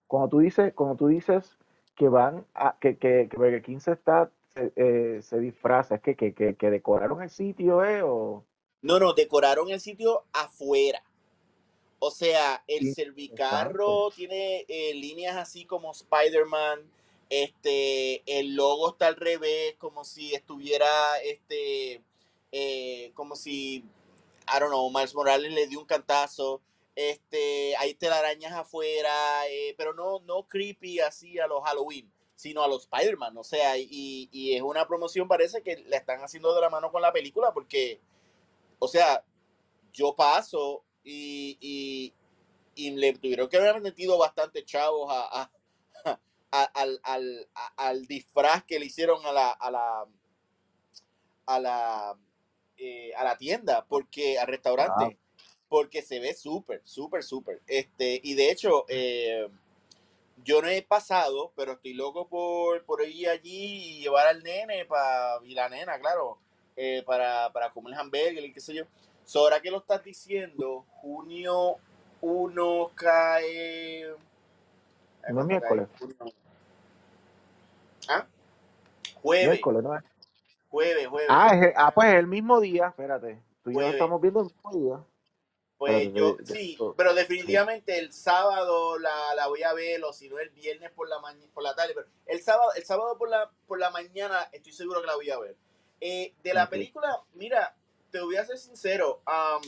cuando 0.07 0.29
tú 0.29 0.39
dices, 0.39 0.73
cuando 0.73 0.95
tú 0.95 1.07
dices 1.07 1.57
que 1.95 2.09
van 2.09 2.45
a, 2.53 2.77
que, 2.79 2.97
que, 2.97 3.27
que 3.29 3.37
Burger 3.37 3.61
King 3.63 3.79
se 3.79 3.93
está, 3.93 4.31
se, 4.53 4.71
eh, 4.75 5.21
se 5.21 5.39
disfraza, 5.39 5.95
es 5.95 6.01
que, 6.01 6.15
que, 6.15 6.33
que, 6.33 6.55
que 6.55 6.69
decoraron 6.71 7.21
el 7.23 7.29
sitio, 7.29 7.83
eh, 7.83 8.01
o 8.03 8.45
no, 8.81 8.99
no, 8.99 9.13
decoraron 9.13 9.69
el 9.69 9.79
sitio 9.79 10.25
afuera. 10.33 11.03
O 11.99 12.11
sea, 12.11 12.63
el 12.67 12.85
Sí, 12.85 12.93
servicarro 12.93 14.11
tiene 14.11 14.65
eh, 14.67 14.93
líneas 14.93 15.35
así 15.35 15.65
como 15.65 15.91
Spider-Man. 15.91 16.81
Este, 17.29 18.23
el 18.39 18.55
logo 18.55 18.91
está 18.91 19.07
al 19.07 19.15
revés, 19.15 19.75
como 19.77 20.05
si 20.05 20.33
estuviera, 20.33 20.87
este, 21.23 22.03
eh, 22.51 23.11
como 23.15 23.35
si, 23.35 23.77
I 24.47 24.59
don't 24.59 24.69
know, 24.69 24.89
Miles 24.91 25.15
Morales 25.15 25.51
le 25.51 25.67
dio 25.67 25.79
un 25.79 25.85
cantazo. 25.87 26.61
Este, 26.99 27.75
hay 27.77 27.93
telarañas 27.93 28.53
afuera, 28.53 29.11
eh, 29.51 29.75
pero 29.77 29.93
no, 29.93 30.19
no 30.21 30.47
creepy 30.47 30.99
así 30.99 31.37
a 31.37 31.45
los 31.45 31.63
Halloween, 31.63 32.11
sino 32.35 32.63
a 32.63 32.67
los 32.67 32.85
Spider-Man. 32.91 33.37
O 33.37 33.43
sea, 33.43 33.77
y, 33.77 34.27
y 34.31 34.55
es 34.55 34.63
una 34.63 34.87
promoción, 34.87 35.27
parece 35.27 35.61
que 35.61 35.77
la 35.89 35.97
están 35.97 36.21
haciendo 36.21 36.55
de 36.55 36.61
la 36.61 36.71
mano 36.71 36.91
con 36.91 37.03
la 37.03 37.13
película, 37.13 37.53
porque, 37.53 38.01
o 38.79 38.87
sea, 38.87 39.23
yo 39.93 40.15
paso 40.15 40.83
y, 41.03 41.59
y, 42.75 42.91
le 42.91 43.13
tuvieron 43.13 43.47
que 43.47 43.57
haber 43.57 43.79
metido 43.79 44.17
bastante 44.17 44.65
chavos 44.65 45.07
a, 45.13 45.51
a- 46.01 46.21
al, 46.73 46.99
al, 47.03 47.47
al 47.75 48.07
disfraz 48.07 48.63
que 48.63 48.79
le 48.79 48.87
hicieron 48.87 49.23
a 49.23 49.31
la 49.31 49.51
a 49.51 49.69
la 49.69 50.05
a 51.45 51.59
la, 51.59 52.17
eh, 52.77 53.13
a 53.15 53.23
la 53.23 53.37
tienda 53.37 53.85
porque 53.87 54.39
al 54.39 54.47
restaurante 54.47 55.05
Wow. 55.05 55.17
Porque 55.69 56.01
se 56.01 56.19
ve 56.19 56.33
súper 56.33 56.81
súper 56.83 57.23
súper 57.23 57.61
este 57.67 58.19
y 58.23 58.35
de 58.35 58.51
hecho 58.51 58.85
eh, 58.87 59.47
yo 60.43 60.61
no 60.61 60.67
he 60.67 60.81
pasado 60.81 61.51
pero 61.55 61.73
estoy 61.73 61.93
loco 61.93 62.27
por, 62.27 62.83
por 62.85 63.05
ir 63.07 63.29
allí 63.29 63.97
y 63.97 64.01
llevar 64.01 64.27
al 64.27 64.43
nene 64.43 64.85
pa, 64.85 65.39
y 65.43 65.53
la 65.53 65.69
nena 65.69 65.99
claro 65.99 66.37
eh, 66.75 67.03
para, 67.05 67.51
para 67.51 67.71
comer 67.71 67.95
hamburger 67.95 68.45
y 68.45 68.53
qué 68.53 68.61
sé 68.61 68.73
yo 68.73 68.85
So, 69.27 69.39
ahora 69.39 69.59
que 69.59 69.69
lo 69.69 69.79
estás 69.79 70.01
diciendo, 70.05 70.85
junio 71.01 71.75
1 72.21 72.91
cae. 72.95 74.05
Ay, 75.21 75.33
No 75.33 75.41
es 75.41 75.47
miércoles. 75.47 75.89
¿Ah? 78.07 78.25
Jueves. 79.21 79.49
miércoles, 79.49 79.83
¿no 79.83 79.97
es? 79.97 80.03
Jueves, 80.69 81.07
jueves. 81.07 81.27
Ah, 81.29 81.53
es 81.53 81.73
ah, 81.75 81.91
pues 81.93 82.07
es 82.07 82.15
el 82.15 82.27
mismo 82.27 82.61
día, 82.61 82.87
espérate. 82.87 83.41
Tú 83.63 83.71
y 83.71 83.73
yo 83.73 83.81
lo 83.81 83.87
estamos 83.87 84.21
viendo 84.21 84.39
el 84.39 84.45
mismo 84.45 84.71
día. 84.71 85.03
Pues 85.77 86.11
yo, 86.13 86.37
sí, 86.55 86.75
pero 86.97 87.13
definitivamente 87.13 87.99
el 87.99 88.11
sábado 88.11 88.97
la, 88.97 89.35
la 89.35 89.47
voy 89.47 89.61
a 89.61 89.73
ver, 89.73 90.03
o 90.03 90.11
si 90.11 90.27
no 90.27 90.39
el 90.39 90.49
viernes 90.49 90.91
por 90.91 91.07
la 91.07 91.19
mañana, 91.19 91.45
por 91.53 91.61
la 91.63 91.75
tarde, 91.75 91.93
pero 91.93 92.07
el 92.25 92.41
sábado, 92.41 92.71
el 92.75 92.83
sábado 92.83 93.15
por 93.17 93.29
la, 93.29 93.51
por 93.67 93.79
la 93.79 93.91
mañana 93.91 94.49
estoy 94.51 94.73
seguro 94.73 95.01
que 95.01 95.07
la 95.07 95.15
voy 95.15 95.29
a 95.29 95.37
ver. 95.37 95.55
Eh, 96.01 96.33
de 96.43 96.53
la 96.53 96.63
película, 96.69 97.21
mira, 97.35 97.75
te 98.11 98.19
voy 98.21 98.37
a 98.37 98.45
ser 98.45 98.57
sincero, 98.57 99.21
am, 99.25 99.61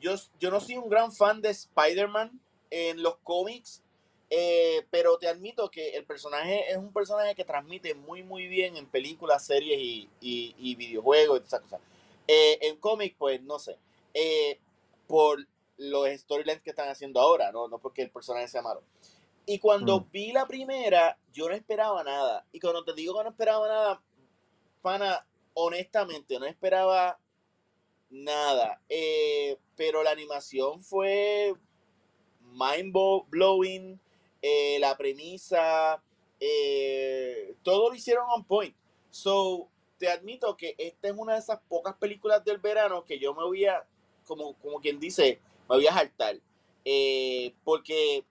yo, 0.00 0.14
yo 0.38 0.50
no 0.50 0.60
soy 0.60 0.76
un 0.76 0.88
gran 0.88 1.12
fan 1.12 1.40
de 1.40 1.50
Spider-Man 1.50 2.38
en 2.70 3.02
los 3.02 3.16
cómics, 3.18 3.82
eh, 4.30 4.86
pero 4.90 5.18
te 5.18 5.28
admito 5.28 5.70
que 5.70 5.96
el 5.96 6.04
personaje 6.04 6.70
es 6.70 6.76
un 6.76 6.92
personaje 6.92 7.34
que 7.34 7.44
transmite 7.44 7.94
muy, 7.94 8.22
muy 8.22 8.46
bien 8.46 8.76
en 8.76 8.86
películas, 8.86 9.46
series 9.46 9.78
y, 9.80 10.08
y- 10.20 10.54
y 10.58 10.74
videojuegos 10.74 11.38
y 11.38 11.40
todas 11.40 11.48
esas 11.54 11.60
cosas. 11.62 11.80
Eh, 12.26 12.58
en 12.62 12.76
cómics, 12.76 13.16
pues 13.18 13.42
no 13.42 13.58
sé. 13.58 13.76
Eh, 14.14 14.58
por 15.06 15.38
los 15.76 16.08
storylines 16.08 16.62
que 16.62 16.70
están 16.70 16.88
haciendo 16.88 17.20
ahora, 17.20 17.52
¿no? 17.52 17.68
No 17.68 17.78
porque 17.78 18.02
el 18.02 18.10
personaje 18.10 18.48
sea 18.48 18.62
malo. 18.62 18.82
Y 19.46 19.58
cuando 19.58 20.00
Mm. 20.00 20.10
vi 20.10 20.32
la 20.32 20.46
primera, 20.46 21.18
yo 21.32 21.48
no 21.48 21.54
esperaba 21.54 22.02
nada. 22.04 22.46
Y 22.52 22.60
cuando 22.60 22.84
te 22.84 22.94
digo 22.94 23.16
que 23.18 23.24
no 23.24 23.30
esperaba 23.30 23.68
nada, 23.68 24.02
pana, 24.80 25.26
honestamente, 25.54 26.38
no 26.38 26.46
esperaba 26.46 27.18
nada. 28.10 28.80
Eh, 28.88 29.58
pero 29.76 30.02
la 30.02 30.10
animación 30.12 30.80
fue 30.82 31.54
mind 32.40 32.94
blowing. 33.28 34.00
eh, 34.46 34.78
la 34.78 34.94
premisa, 34.94 36.02
eh, 36.38 37.54
todo 37.62 37.88
lo 37.88 37.94
hicieron 37.94 38.26
on 38.28 38.44
point. 38.44 38.76
So, 39.10 39.68
te 39.96 40.10
admito 40.10 40.54
que 40.54 40.74
esta 40.76 41.08
es 41.08 41.14
una 41.16 41.32
de 41.32 41.38
esas 41.38 41.60
pocas 41.66 41.94
películas 41.96 42.44
del 42.44 42.58
verano 42.58 43.04
que 43.06 43.18
yo 43.18 43.32
me 43.34 43.42
voy 43.42 43.64
a, 43.64 43.86
como, 44.26 44.54
como 44.54 44.80
quien 44.80 44.98
dice, 44.98 45.40
me 45.68 45.76
voy 45.76 45.86
a 45.86 45.94
saltar. 45.94 46.36
Eh, 46.84 47.54
porque 47.64 48.24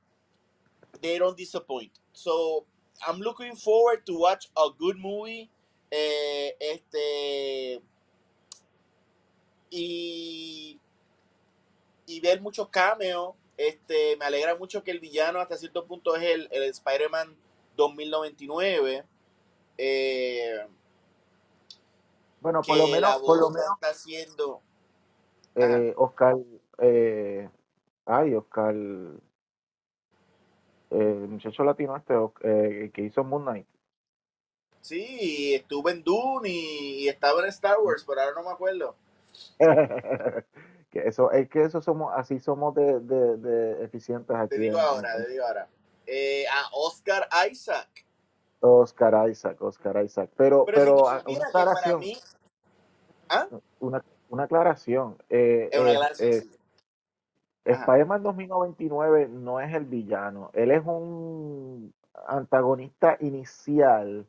they 1.01 1.17
don't 1.17 1.37
disappoint. 1.37 1.91
So, 2.11 2.65
I'm 3.07 3.19
looking 3.19 3.55
forward 3.55 4.05
to 4.05 4.17
watch 4.17 4.47
a 4.55 4.69
good 4.77 4.97
movie. 4.97 5.49
Eh, 5.91 6.55
este. 6.59 7.81
Y. 9.69 10.79
Y 12.05 12.19
ver 12.19 12.41
muchos 12.41 12.69
cameos. 12.69 13.35
Este, 13.55 14.17
me 14.17 14.25
alegra 14.25 14.55
mucho 14.55 14.83
que 14.83 14.91
el 14.91 14.99
villano 14.99 15.39
hasta 15.39 15.57
cierto 15.57 15.85
punto 15.85 16.15
es 16.15 16.23
el, 16.23 16.47
el 16.51 16.63
Spider-Man 16.63 17.35
2099. 17.75 19.05
Eh, 19.77 20.67
Bueno, 22.41 22.61
por 22.61 22.77
lo 22.77 22.87
menos, 22.87 23.21
por 23.21 23.39
lo 23.39 23.49
menos, 23.49 23.69
está 23.75 23.89
haciendo. 23.89 24.61
Ajá. 25.55 25.77
eh, 25.77 25.93
Oscar, 25.97 26.35
eh, 26.79 27.49
ay, 28.05 28.35
Oscar, 28.35 28.75
eh, 28.75 29.11
el 30.91 31.27
muchacho 31.27 31.63
latino 31.63 31.95
este 31.95 32.13
eh, 32.41 32.91
que 32.93 33.01
hizo 33.03 33.23
Moon 33.23 33.43
Knight. 33.43 33.67
Sí, 34.81 35.53
estuve 35.55 35.91
en 35.91 36.03
Dune 36.03 36.49
y, 36.49 37.03
y 37.05 37.07
estaba 37.07 37.41
en 37.41 37.47
Star 37.49 37.77
Wars, 37.79 38.03
pero 38.05 38.21
ahora 38.21 38.35
no 38.35 38.43
me 38.43 38.51
acuerdo. 38.53 38.95
que 40.91 40.99
eso, 41.07 41.31
es 41.31 41.49
que 41.49 41.63
eso 41.63 41.81
somos, 41.81 42.11
así 42.15 42.39
somos 42.39 42.75
de, 42.75 42.99
de, 42.99 43.37
de 43.37 43.83
eficientes 43.85 44.35
Te 44.35 44.41
aquí 44.43 44.57
digo 44.57 44.77
en, 44.77 44.83
ahora, 44.85 45.15
en- 45.17 45.23
te 45.23 45.29
digo 45.31 45.45
ahora. 45.45 45.67
Eh, 46.05 46.45
a 46.47 46.67
Oscar 46.73 47.27
Isaac. 47.49 48.05
Oscar 48.59 49.29
Isaac, 49.29 49.61
Oscar 49.61 50.03
Isaac. 50.03 50.29
Pero, 50.35 50.65
Pero 50.65 50.77
si 50.77 50.83
pero 50.85 50.97
tú 50.97 51.07
ah, 51.07 51.13
una 51.13 51.19
supieras 51.19 51.47
que 51.47 51.51
para 51.53 51.69
aclaración, 51.69 51.99
mí. 51.99 52.17
¿Ah? 53.29 53.47
una, 53.79 54.03
una 54.33 54.43
aclaración. 54.45 55.17
eh, 55.29 55.69
Es 55.71 55.79
una 55.79 55.91
eh, 55.91 55.95
aclaración, 55.95 56.29
eh. 56.31 56.43
Spider-Man 57.65 58.23
2099 58.23 59.27
no 59.29 59.59
es 59.59 59.73
el 59.73 59.85
villano, 59.85 60.49
él 60.53 60.71
es 60.71 60.83
un 60.85 61.93
antagonista 62.27 63.15
inicial, 63.21 64.27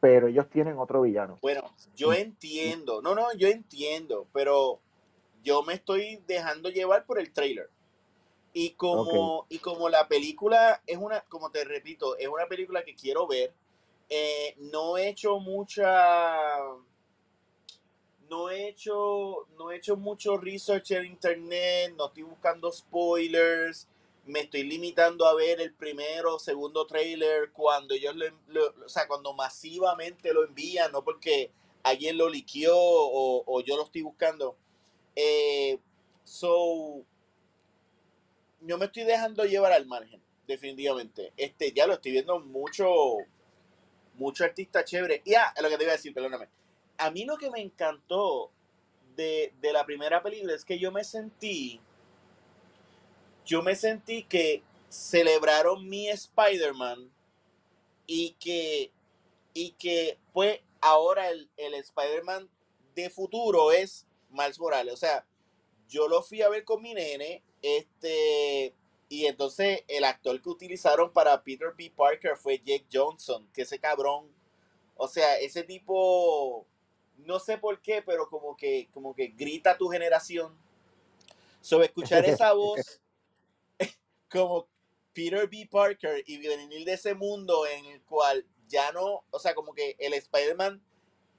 pero 0.00 0.28
ellos 0.28 0.48
tienen 0.48 0.78
otro 0.78 1.00
villano. 1.02 1.38
Bueno, 1.42 1.62
yo 1.96 2.12
entiendo. 2.12 3.02
No, 3.02 3.14
no, 3.14 3.32
yo 3.34 3.48
entiendo. 3.48 4.26
Pero 4.32 4.78
yo 5.42 5.62
me 5.62 5.74
estoy 5.74 6.22
dejando 6.26 6.68
llevar 6.70 7.04
por 7.04 7.18
el 7.18 7.32
trailer. 7.32 7.68
Y 8.52 8.70
como, 8.70 9.46
y 9.48 9.58
como 9.58 9.88
la 9.88 10.06
película 10.08 10.80
es 10.86 10.98
una, 10.98 11.20
como 11.22 11.50
te 11.50 11.64
repito, 11.64 12.16
es 12.16 12.28
una 12.28 12.46
película 12.46 12.84
que 12.84 12.94
quiero 12.94 13.26
ver, 13.26 13.52
eh, 14.08 14.54
no 14.58 14.96
he 14.96 15.08
hecho 15.08 15.38
mucha, 15.38 16.58
no 18.30 18.50
he 18.50 18.68
hecho, 18.68 19.46
no 19.58 19.70
he 19.70 19.76
hecho 19.76 19.96
mucho 19.96 20.36
research 20.38 20.92
en 20.92 21.06
internet, 21.06 21.94
no 21.96 22.06
estoy 22.06 22.24
buscando 22.24 22.70
spoilers, 22.72 23.88
me 24.26 24.40
estoy 24.40 24.62
limitando 24.64 25.26
a 25.26 25.34
ver 25.34 25.60
el 25.60 25.72
primero 25.74 26.38
segundo 26.38 26.86
trailer 26.86 27.50
cuando 27.52 27.94
ellos 27.94 28.14
lo, 28.16 28.26
lo- 28.48 28.74
o 28.84 28.88
sea, 28.88 29.08
cuando 29.08 29.32
masivamente 29.34 30.32
lo 30.32 30.44
envían, 30.46 30.92
no 30.92 31.02
porque 31.04 31.50
alguien 31.82 32.18
lo 32.18 32.28
liqueó 32.28 32.76
o, 32.76 33.44
o 33.46 33.60
yo 33.62 33.76
lo 33.76 33.84
estoy 33.84 34.02
buscando. 34.02 34.56
Eh, 35.16 35.78
so, 36.24 37.04
yo 38.60 38.78
me 38.78 38.86
estoy 38.86 39.04
dejando 39.04 39.44
llevar 39.44 39.72
al 39.72 39.86
margen, 39.86 40.20
definitivamente. 40.46 41.32
Este, 41.36 41.72
ya 41.72 41.86
lo 41.86 41.94
estoy 41.94 42.12
viendo 42.12 42.38
mucho, 42.40 43.24
mucho 44.14 44.44
artista 44.44 44.84
chévere. 44.84 45.22
Y 45.24 45.34
ah, 45.34 45.52
es 45.56 45.62
lo 45.62 45.68
que 45.68 45.76
te 45.76 45.84
iba 45.84 45.92
a 45.92 45.96
decir, 45.96 46.12
perdóname. 46.14 46.48
A 46.98 47.10
mí 47.10 47.24
lo 47.24 47.36
que 47.38 47.50
me 47.50 47.60
encantó 47.60 48.50
de, 49.16 49.52
de 49.60 49.72
la 49.72 49.86
primera 49.86 50.22
película 50.22 50.54
es 50.54 50.64
que 50.64 50.78
yo 50.78 50.92
me 50.92 51.04
sentí, 51.04 51.80
yo 53.46 53.62
me 53.62 53.74
sentí 53.74 54.24
que 54.24 54.62
celebraron 54.88 55.88
mi 55.88 56.08
Spider-Man 56.08 57.10
y 58.06 58.32
que, 58.40 58.90
y 59.54 59.72
que 59.72 60.18
pues 60.32 60.60
ahora 60.80 61.30
el, 61.30 61.48
el 61.56 61.74
Spider-Man 61.74 62.48
de 62.94 63.10
futuro 63.10 63.72
es 63.72 64.06
Miles 64.30 64.58
Morales. 64.58 64.94
O 64.94 64.96
sea, 64.96 65.24
yo 65.88 66.08
lo 66.08 66.22
fui 66.22 66.42
a 66.42 66.48
ver 66.48 66.64
con 66.64 66.82
mi 66.82 66.94
nene, 66.94 67.42
este, 67.62 68.74
y 69.08 69.26
entonces 69.26 69.82
el 69.88 70.04
actor 70.04 70.40
que 70.40 70.48
utilizaron 70.48 71.12
para 71.12 71.42
Peter 71.42 71.72
B. 71.76 71.92
Parker 71.94 72.36
fue 72.36 72.58
Jake 72.58 72.86
Johnson, 72.92 73.48
que 73.52 73.62
ese 73.62 73.78
cabrón, 73.78 74.26
o 74.96 75.08
sea, 75.08 75.38
ese 75.38 75.62
tipo, 75.62 76.66
no 77.18 77.38
sé 77.38 77.58
por 77.58 77.80
qué, 77.80 78.02
pero 78.02 78.28
como 78.28 78.56
que, 78.56 78.88
como 78.92 79.14
que 79.14 79.28
grita 79.28 79.76
tu 79.76 79.88
generación. 79.88 80.56
Sobre 81.60 81.86
escuchar 81.86 82.24
esa 82.24 82.52
voz 82.54 83.00
como 84.30 84.68
Peter 85.12 85.48
B. 85.48 85.68
Parker 85.70 86.22
y 86.26 86.38
venir 86.38 86.84
de 86.84 86.92
ese 86.92 87.14
mundo 87.14 87.66
en 87.66 87.86
el 87.86 88.02
cual 88.02 88.46
ya 88.68 88.92
no, 88.92 89.24
o 89.30 89.38
sea, 89.38 89.54
como 89.54 89.74
que 89.74 89.96
el 89.98 90.14
Spider-Man 90.14 90.82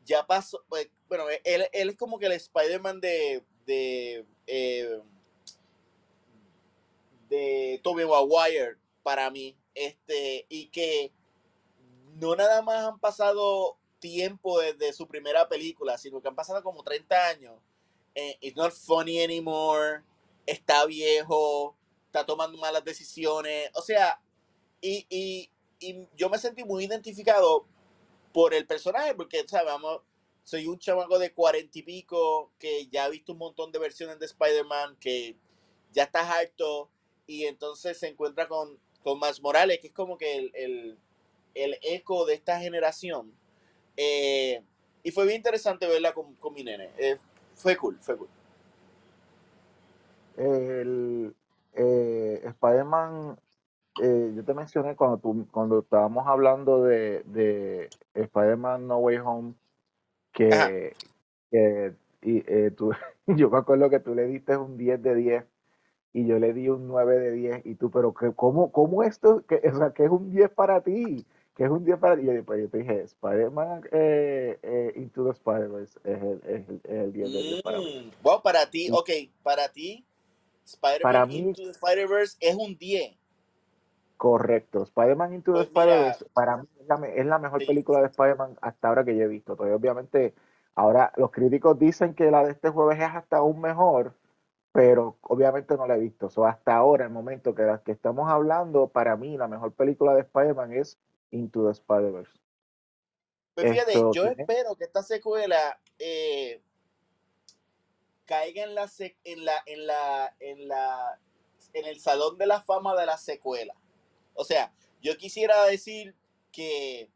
ya 0.06 0.26
pasó, 0.26 0.64
pues, 0.68 0.90
bueno, 1.08 1.26
él, 1.44 1.68
él 1.72 1.90
es 1.90 1.96
como 1.96 2.20
que 2.20 2.26
el 2.26 2.34
Spider-Man 2.34 3.00
de, 3.00 3.44
de, 3.66 4.26
eh, 4.48 5.02
de 7.30 7.80
Tobey 7.84 8.06
Maguire 8.06 8.78
para 9.04 9.30
mí, 9.30 9.56
este, 9.76 10.46
y 10.50 10.68
que 10.68 11.14
no 12.20 12.36
nada 12.36 12.62
más 12.62 12.86
han 12.86 13.00
pasado 13.00 13.78
tiempo 14.00 14.60
desde 14.60 14.94
su 14.94 15.08
primera 15.08 15.48
película, 15.48 15.98
sino 15.98 16.22
que 16.22 16.28
han 16.28 16.36
pasado 16.36 16.64
como 16.64 16.84
30 16.84 17.28
años. 17.28 17.60
Eh, 18.16 18.38
it's 18.42 18.58
not 18.58 18.72
funny 18.74 19.22
anymore, 19.22 20.04
está 20.46 20.86
viejo, 20.86 21.76
está 22.06 22.26
tomando 22.26 22.58
malas 22.58 22.84
decisiones, 22.84 23.70
o 23.76 23.82
sea, 23.82 24.20
y, 24.82 25.06
y, 25.10 25.52
y 25.80 26.08
yo 26.16 26.30
me 26.30 26.38
sentí 26.40 26.64
muy 26.64 26.86
identificado 26.86 27.66
por 28.34 28.54
el 28.54 28.66
personaje, 28.66 29.14
porque, 29.16 29.48
¿sabes? 29.48 29.68
Vamos, 29.68 30.02
soy 30.44 30.68
un 30.68 30.80
chamaco 30.80 31.20
de 31.20 31.34
cuarenta 31.34 31.78
y 31.78 31.84
pico 31.84 32.52
que 32.58 32.88
ya 32.88 33.06
ha 33.06 33.10
visto 33.10 33.34
un 33.34 33.40
montón 33.40 33.72
de 33.72 33.80
versiones 33.80 34.20
de 34.20 34.26
Spider-Man, 34.26 34.98
que 35.00 35.38
ya 35.92 36.04
está 36.04 36.22
harto, 36.32 36.90
y 37.28 37.46
entonces 37.46 38.00
se 38.00 38.08
encuentra 38.08 38.48
con, 38.48 38.80
con 39.04 39.20
Miles 39.20 39.42
Morales, 39.42 39.80
que 39.80 39.88
es 39.88 39.94
como 39.94 40.18
que 40.18 40.38
el, 40.38 40.52
el, 40.56 40.98
el 41.54 41.78
eco 41.84 42.26
de 42.26 42.34
esta 42.34 42.60
generación. 42.60 43.34
Eh, 44.02 44.64
y 45.04 45.12
fue 45.12 45.26
bien 45.26 45.38
interesante 45.38 45.86
verla 45.86 46.14
con, 46.14 46.34
con 46.36 46.54
mi 46.54 46.64
nene. 46.64 46.90
Eh, 46.98 47.18
fue 47.56 47.76
cool, 47.76 47.98
fue 48.00 48.16
cool. 48.16 48.30
El 50.38 51.36
eh, 51.74 52.42
Spider-Man, 52.46 53.38
yo 53.98 54.46
te 54.46 54.54
mencioné 54.54 54.96
cuando, 54.96 55.18
tú, 55.18 55.46
cuando 55.52 55.80
estábamos 55.80 56.26
hablando 56.28 56.82
de, 56.84 57.24
de 57.26 57.90
Spider-Man 58.14 58.88
No 58.88 59.00
Way 59.00 59.18
Home, 59.18 59.54
que, 60.32 60.96
que 61.52 61.94
y, 62.22 62.44
eh, 62.48 62.72
tú, 62.72 62.92
yo 63.28 63.50
me 63.50 63.58
acuerdo 63.58 63.90
que 63.90 64.00
tú 64.00 64.16
le 64.16 64.28
diste 64.28 64.56
un 64.56 64.78
10 64.78 65.02
de 65.02 65.16
10 65.16 65.46
y 66.14 66.26
yo 66.26 66.40
le 66.40 66.54
di 66.54 66.70
un 66.70 66.88
9 66.88 67.20
de 67.20 67.32
10 67.32 67.66
y 67.66 67.76
tú, 67.76 67.92
pero 67.92 68.14
que, 68.14 68.32
¿cómo, 68.34 68.72
cómo 68.72 69.04
esto, 69.04 69.46
que, 69.46 69.62
o 69.70 69.78
sea, 69.78 69.92
que 69.92 70.06
es 70.06 70.10
un 70.10 70.32
10 70.32 70.50
para 70.52 70.82
ti? 70.82 71.26
Que 71.60 71.66
es 71.66 71.70
un 71.70 71.84
día 71.84 71.98
para 71.98 72.16
ti. 72.16 72.22
Y 72.22 72.26
yo 72.26 72.70
te 72.70 72.78
dije, 72.78 73.02
Spider-Man 73.02 73.82
eh, 73.92 74.58
eh, 74.64 74.94
Into 74.96 75.26
the 75.26 75.32
Spider-Verse 75.32 76.00
es 76.06 76.24
el, 76.24 76.42
es, 76.46 76.70
el, 76.70 76.82
es 76.86 76.90
el 76.90 77.12
10 77.12 77.34
de 77.34 77.44
10 77.44 77.62
para 77.64 77.80
mí. 77.80 77.86
Mm, 78.08 78.24
Bueno, 78.24 78.42
para 78.42 78.70
ti, 78.70 78.90
ok, 78.90 79.10
para 79.44 79.68
ti, 79.68 80.06
Spider-Man 80.64 81.28
mí- 81.28 81.38
Into 81.40 81.64
the 81.66 81.72
Spider-Verse 81.72 82.38
es 82.40 82.56
un 82.56 82.78
10. 82.78 83.14
Correcto. 84.16 84.84
Spider-Man 84.84 85.34
Into 85.34 85.52
the 85.52 85.58
Pues 85.58 85.68
Spider-Verse 85.68 86.26
para 86.32 86.56
mí 86.56 86.68
es 86.80 86.88
la, 86.88 86.96
me- 86.96 87.20
es 87.20 87.26
la 87.26 87.40
mejor 87.40 87.60
Sí. 87.60 87.68
película 87.68 88.00
de 88.00 88.06
Spider-Man 88.08 88.58
hasta 88.62 88.88
ahora 88.88 89.04
que 89.04 89.18
yo 89.18 89.24
he 89.26 89.28
visto. 89.28 89.58
Todavía 89.58 89.76
obviamente 89.76 90.34
ahora 90.76 91.12
los 91.18 91.30
críticos 91.32 91.78
dicen 91.78 92.14
que 92.14 92.32
la 92.32 92.46
de 92.46 92.52
este 92.52 92.70
jueves 92.70 93.00
es 93.00 93.10
hasta 93.14 93.36
aún 93.36 93.60
mejor, 93.60 94.14
pero 94.72 95.18
obviamente 95.24 95.76
no 95.76 95.86
la 95.88 95.98
he 95.98 96.00
visto. 96.00 96.30
So, 96.30 96.46
hasta 96.46 96.74
ahora, 96.78 97.04
el 97.04 97.12
momento 97.12 97.54
que 97.54 97.66
que 97.84 97.92
estamos 97.92 98.30
hablando, 98.32 98.88
para 98.88 99.18
mí 99.18 99.38
la 99.38 99.50
mejor 99.50 99.74
película 99.74 100.14
de 100.14 100.22
Spider-Man 100.22 100.72
es 100.72 100.98
Into 101.32 101.66
the 101.66 101.72
Spider-Verse. 101.72 102.32
Pues 103.56 103.72
fíjate, 103.72 103.92
Esto 103.94 104.12
yo 104.14 104.24
tiene- 104.24 104.42
espero 104.44 104.76
que 104.76 104.86
esta 104.86 105.04
secuela 105.04 105.80
eh, 106.00 106.62
caiga 108.26 108.64
en 108.64 108.76
la, 108.76 108.86
sec- 108.88 109.18
en 109.24 109.44
la, 109.46 109.62
en 109.66 109.88
la, 109.88 110.36
en 110.40 110.68
la, 110.68 111.20
en 111.74 111.86
el 111.86 112.00
salón 112.00 112.38
de 112.38 112.48
la 112.48 112.62
fama 112.62 112.96
de 112.96 113.06
la 113.06 113.18
secuela. 113.18 113.76
O 114.34 114.44
sea, 114.46 114.74
yo 115.02 115.18
quisiera 115.18 115.66
decir 115.66 116.16
que 116.52 117.10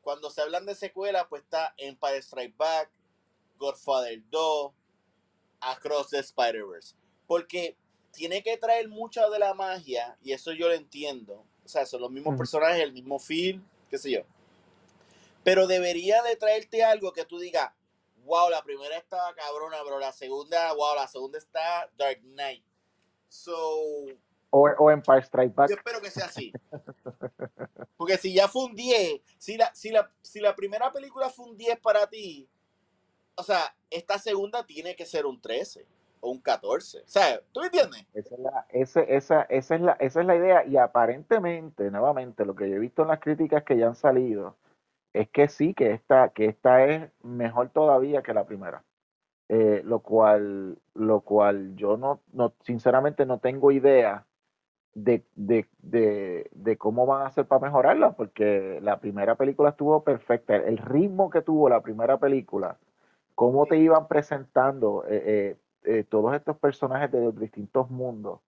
cuando 0.00 0.30
se 0.30 0.42
hablan 0.42 0.66
de 0.66 0.74
secuela, 0.74 1.28
pues 1.28 1.42
está 1.42 1.74
Empire 1.78 2.18
Strike 2.18 2.56
Back, 2.56 2.90
Godfather 3.56 4.20
2, 4.30 4.72
Across 5.60 6.10
the 6.10 6.18
Spider-Verse. 6.18 6.94
Porque 7.26 7.76
tiene 8.12 8.42
que 8.42 8.56
traer 8.56 8.88
mucha 8.88 9.28
de 9.28 9.38
la 9.38 9.54
magia, 9.54 10.16
y 10.22 10.32
eso 10.32 10.52
yo 10.52 10.68
lo 10.68 10.74
entiendo. 10.74 11.44
O 11.68 11.70
sea, 11.70 11.84
son 11.84 12.00
los 12.00 12.10
mismos 12.10 12.30
Ujú. 12.32 12.38
personajes, 12.38 12.82
el 12.82 12.94
mismo 12.94 13.18
feel, 13.18 13.62
qué 13.90 13.98
sé 13.98 14.10
yo. 14.10 14.20
Pero 15.44 15.66
debería 15.66 16.22
de 16.22 16.34
traerte 16.34 16.82
algo 16.82 17.12
que 17.12 17.26
tú 17.26 17.38
digas, 17.38 17.70
wow, 18.24 18.48
la 18.48 18.62
primera 18.62 18.96
estaba 18.96 19.34
cabrona, 19.34 19.76
pero 19.84 19.98
la 19.98 20.10
segunda, 20.12 20.72
wow, 20.72 20.94
la 20.94 21.06
segunda 21.06 21.36
está 21.36 21.90
Dark 21.98 22.22
Knight. 22.22 22.64
So, 23.28 23.52
O, 24.48 24.66
o 24.78 24.90
Empire 24.90 25.20
Strike 25.20 25.54
Back. 25.54 25.68
yo 25.68 25.76
espero 25.76 26.00
que 26.00 26.10
sea 26.10 26.24
así. 26.24 26.54
Porque 27.98 28.16
si 28.16 28.32
ya 28.32 28.48
fue 28.48 28.64
un 28.64 28.74
10, 28.74 29.20
si 29.36 29.58
la, 29.58 29.74
si 29.74 29.90
la, 29.90 30.10
si 30.22 30.40
la 30.40 30.56
primera 30.56 30.90
película 30.90 31.28
fue 31.28 31.50
un 31.50 31.56
10 31.58 31.80
para 31.80 32.08
ti, 32.08 32.48
o 33.34 33.42
sea, 33.42 33.76
esta 33.90 34.18
segunda 34.18 34.64
tiene 34.64 34.96
que 34.96 35.04
ser 35.04 35.26
un 35.26 35.38
13 35.38 35.86
o 36.20 36.30
un 36.30 36.40
14. 36.40 36.98
O 36.98 37.02
sea, 37.06 37.40
¿tú 37.52 37.60
me 37.60 37.66
entiendes? 37.66 38.06
Esa 38.14 38.34
es, 38.34 38.40
la, 38.40 38.66
ese- 38.70 39.16
esa, 39.16 39.42
esa, 39.42 39.74
es 39.74 39.80
la, 39.80 39.92
esa 39.92 40.20
es 40.20 40.26
la 40.26 40.36
idea 40.36 40.64
y 40.66 40.76
aparentemente, 40.76 41.90
nuevamente, 41.90 42.44
lo 42.44 42.54
que 42.54 42.68
yo 42.68 42.76
he 42.76 42.80
visto 42.80 43.02
en 43.02 43.08
las 43.08 43.20
críticas 43.20 43.62
que 43.64 43.76
ya 43.76 43.86
han 43.86 43.94
salido 43.94 44.56
es 45.12 45.28
que 45.30 45.48
sí, 45.48 45.74
que 45.74 45.92
esta, 45.92 46.28
que 46.30 46.46
esta 46.46 46.84
es 46.84 47.10
mejor 47.22 47.70
todavía 47.70 48.22
que 48.22 48.34
la 48.34 48.44
primera. 48.44 48.82
Eh, 49.50 49.80
lo 49.84 50.00
cual, 50.00 50.76
lo 50.94 51.20
cual 51.22 51.74
yo 51.74 51.96
no, 51.96 52.20
no, 52.34 52.52
sinceramente 52.64 53.24
no 53.24 53.38
tengo 53.38 53.72
idea 53.72 54.26
de, 54.94 55.24
de, 55.36 55.66
de, 55.78 56.50
de 56.52 56.76
cómo 56.76 57.06
van 57.06 57.22
a 57.22 57.26
hacer 57.28 57.46
para 57.46 57.62
mejorarla, 57.62 58.12
porque 58.12 58.78
la 58.82 59.00
primera 59.00 59.36
película 59.36 59.70
estuvo 59.70 60.02
perfecta. 60.04 60.56
El 60.56 60.76
ritmo 60.76 61.30
que 61.30 61.40
tuvo 61.40 61.68
la 61.70 61.80
primera 61.80 62.18
película, 62.18 62.76
cómo 63.34 63.64
te 63.66 63.78
iban 63.78 64.06
presentando 64.06 65.04
eh, 65.08 65.22
eh, 65.24 65.56
eh, 65.84 66.04
todos 66.04 66.34
estos 66.34 66.56
personajes 66.58 67.10
de 67.12 67.20
los 67.20 67.38
distintos 67.38 67.90
mundos, 67.90 68.40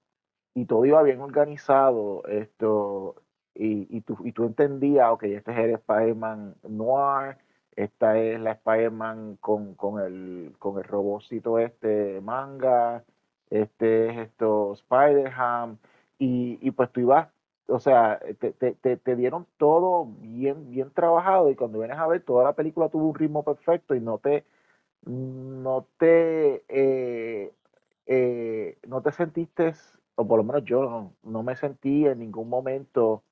y 0.55 0.67
todo 0.67 0.85
iba 0.85 1.03
bien 1.03 1.21
organizado, 1.21 2.25
esto, 2.27 3.17
y, 3.55 3.87
y, 3.97 4.01
tú, 4.03 4.17
y 4.25 4.33
tú 4.33 4.45
entendías, 4.45 5.11
ok, 5.11 5.25
este 5.25 5.53
es 5.53 5.59
el 5.59 5.71
Spider-Man 5.75 6.57
Noir, 6.69 7.39
esta 7.77 8.19
es 8.19 8.41
la 8.41 8.53
Spider-Man 8.53 9.39
con, 9.41 9.75
con, 9.75 10.01
el, 10.01 10.55
con 10.59 10.79
el 10.79 10.85
robocito 10.85 11.59
este 11.59 12.21
manga, 12.21 13.05
este 13.51 14.11
es 14.11 14.19
esto 14.29 14.73
Spider-Ham, 14.75 15.79
y, 16.19 16.59
y 16.61 16.71
pues 16.73 16.91
tú 16.91 17.01
ibas, 17.01 17.29
o 17.69 17.79
sea, 17.79 18.21
te, 18.41 18.53
te, 18.53 18.73
te, 18.75 18.97
te 18.97 19.17
dieron 19.17 19.47
todo 19.57 20.07
bien, 20.21 20.71
bien 20.71 20.91
trabajado, 20.91 21.51
y 21.51 21.57
cuando 21.57 21.79
vienes 21.79 21.99
a 21.99 22.07
ver, 22.09 22.23
toda 22.23 22.45
la 22.45 22.55
película 22.55 22.89
tuvo 22.89 23.09
un 23.09 23.15
ritmo 23.15 23.45
perfecto 23.45 23.95
y 23.95 24.01
no 24.01 24.19
te, 24.19 24.45
no 25.05 25.89
te, 25.99 26.65
eh, 26.69 27.53
eh, 28.07 28.79
no 28.89 29.03
te 29.03 29.13
sentiste, 29.13 29.73
o 30.17 30.27
por 30.27 30.39
lo 30.39 30.45
menos 30.45 30.65
yo 30.65 30.83
no, 30.83 31.15
no 31.23 31.43
me 31.43 31.57
sentí 31.57 32.07
en 32.07 32.19
ningún 32.21 32.49
momento 32.49 33.25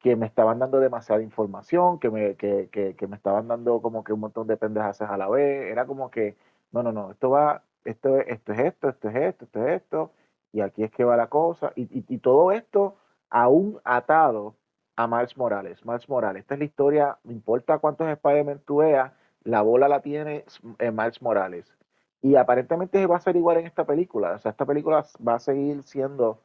que 0.00 0.16
me 0.16 0.26
estaban 0.26 0.58
dando 0.60 0.80
demasiada 0.80 1.22
información, 1.22 1.98
que 1.98 2.10
me, 2.10 2.36
que, 2.36 2.68
que, 2.70 2.94
que 2.96 3.06
me 3.08 3.16
estaban 3.16 3.48
dando 3.48 3.82
como 3.82 4.04
que 4.04 4.12
un 4.12 4.20
montón 4.20 4.46
de 4.46 4.56
pendejas 4.56 5.00
a 5.02 5.16
la 5.16 5.28
vez. 5.28 5.70
Era 5.72 5.86
como 5.86 6.10
que, 6.10 6.36
no, 6.72 6.82
no, 6.82 6.92
no, 6.92 7.10
esto 7.10 7.30
va, 7.30 7.64
esto, 7.84 8.18
es- 8.18 8.28
esto 8.28 8.52
es 8.52 8.58
esto, 8.60 8.88
esto 8.90 9.08
es 9.10 9.16
esto, 9.16 9.44
esto 9.46 9.66
es 9.66 9.82
esto, 9.82 10.12
y 10.52 10.60
aquí 10.60 10.84
es 10.84 10.90
que 10.92 11.04
va 11.04 11.16
la 11.16 11.28
cosa. 11.28 11.72
Y, 11.76 11.82
y, 11.98 12.04
y 12.08 12.18
todo 12.18 12.52
esto 12.52 12.96
aún 13.30 13.80
atado 13.84 14.56
a 14.96 15.06
Miles 15.06 15.36
Morales. 15.36 15.84
Miles 15.84 16.08
Morales, 16.08 16.40
esta 16.42 16.54
es 16.54 16.60
la 16.60 16.64
historia, 16.66 17.18
no 17.24 17.32
importa 17.32 17.78
cuántos 17.78 18.08
Spider-Man 18.08 18.62
tú 18.66 18.78
veas, 18.78 19.12
la 19.44 19.62
bola 19.62 19.88
la 19.88 20.00
tiene 20.00 20.44
eh, 20.78 20.90
Miles 20.90 21.22
Morales. 21.22 21.74
Y 22.20 22.36
aparentemente 22.36 23.06
va 23.06 23.16
a 23.16 23.20
ser 23.20 23.36
igual 23.36 23.58
en 23.58 23.66
esta 23.66 23.84
película. 23.84 24.32
O 24.32 24.38
sea, 24.38 24.50
esta 24.50 24.66
película 24.66 25.04
va 25.26 25.34
a 25.34 25.38
seguir 25.38 25.82
siendo 25.84 26.42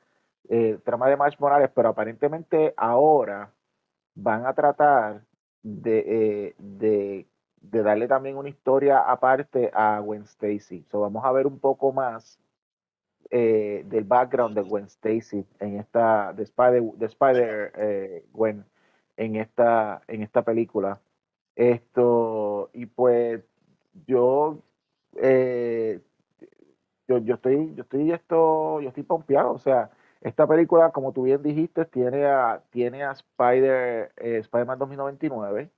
eh, 0.49 0.79
trama 0.84 1.10
de 1.10 1.17
Miles 1.17 1.39
Morales, 1.39 1.71
pero 1.73 1.89
aparentemente 1.89 2.73
ahora 2.77 3.51
van 4.15 4.45
a 4.45 4.53
tratar 4.53 5.23
de, 5.63 6.03
eh, 6.08 6.56
de, 6.60 7.27
darle 7.62 8.08
también 8.08 8.38
una 8.38 8.49
historia 8.49 8.99
aparte 8.99 9.71
a 9.73 9.99
Gwen 9.99 10.23
Stacy. 10.23 10.84
So, 10.91 11.01
vamos 11.01 11.25
a 11.25 11.32
ver 11.32 11.47
un 11.47 11.60
poco 11.60 11.91
más 11.91 12.39
del 13.32 14.03
background 14.03 14.56
de 14.56 14.62
Gwen 14.62 14.86
Stacy 14.86 15.43
en 15.60 15.79
esta, 15.79 16.34
de 16.34 16.43
Spider, 16.43 16.84
de 16.84 17.06
Spider 17.08 18.23
Gwen 18.32 18.63
en 19.17 19.36
esta, 19.38 20.01
en 20.08 20.21
esta 20.21 20.43
película. 20.43 21.01
Esto, 21.56 22.70
y 22.74 22.88
pues 22.88 23.44
yo, 24.08 24.60
eh, 25.18 26.00
yo, 27.08 27.20
yo 27.20 27.36
estoy, 27.36 27.74
yo 27.76 27.84
estoy 27.84 28.12
esto, 28.12 28.82
yo 28.82 28.89
estoy 28.89 29.04
pompeado, 29.04 29.52
o 29.52 29.60
sea, 29.60 29.92
esta 30.22 30.48
película, 30.48 30.89
como 30.92 31.12
tú 31.12 31.24
bien 31.24 31.44
dijiste, 31.44 31.86
tiene 31.86 32.26
a, 32.26 32.63
tiene 32.72 33.04
a 33.04 33.12
Spider, 33.12 34.12
eh, 34.18 34.38
Spider-Man 34.38 34.80
2099, 34.80 35.70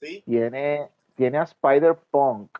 Sí. 0.00 0.22
tiene, 0.26 0.90
tiene 1.14 1.38
a 1.38 1.44
Spider-Punk, 1.44 2.58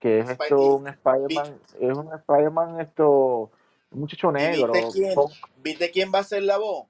que 0.00 0.18
es 0.18 0.28
Spidey. 0.28 0.42
esto, 0.42 0.76
un 0.76 0.88
Spider-Man, 0.88 1.60
es 1.80 1.92
un 1.94 2.12
Spider-Man 2.12 2.80
esto, 2.80 3.50
un 3.92 4.00
muchacho 4.00 4.30
¿Y 4.30 4.32
negro, 4.32 4.72
viste 4.72 5.00
quién, 5.00 5.14
viste 5.62 5.90
quién 5.90 6.12
va 6.12 6.18
a 6.18 6.24
ser 6.24 6.42
la 6.42 6.58
voz? 6.58 6.86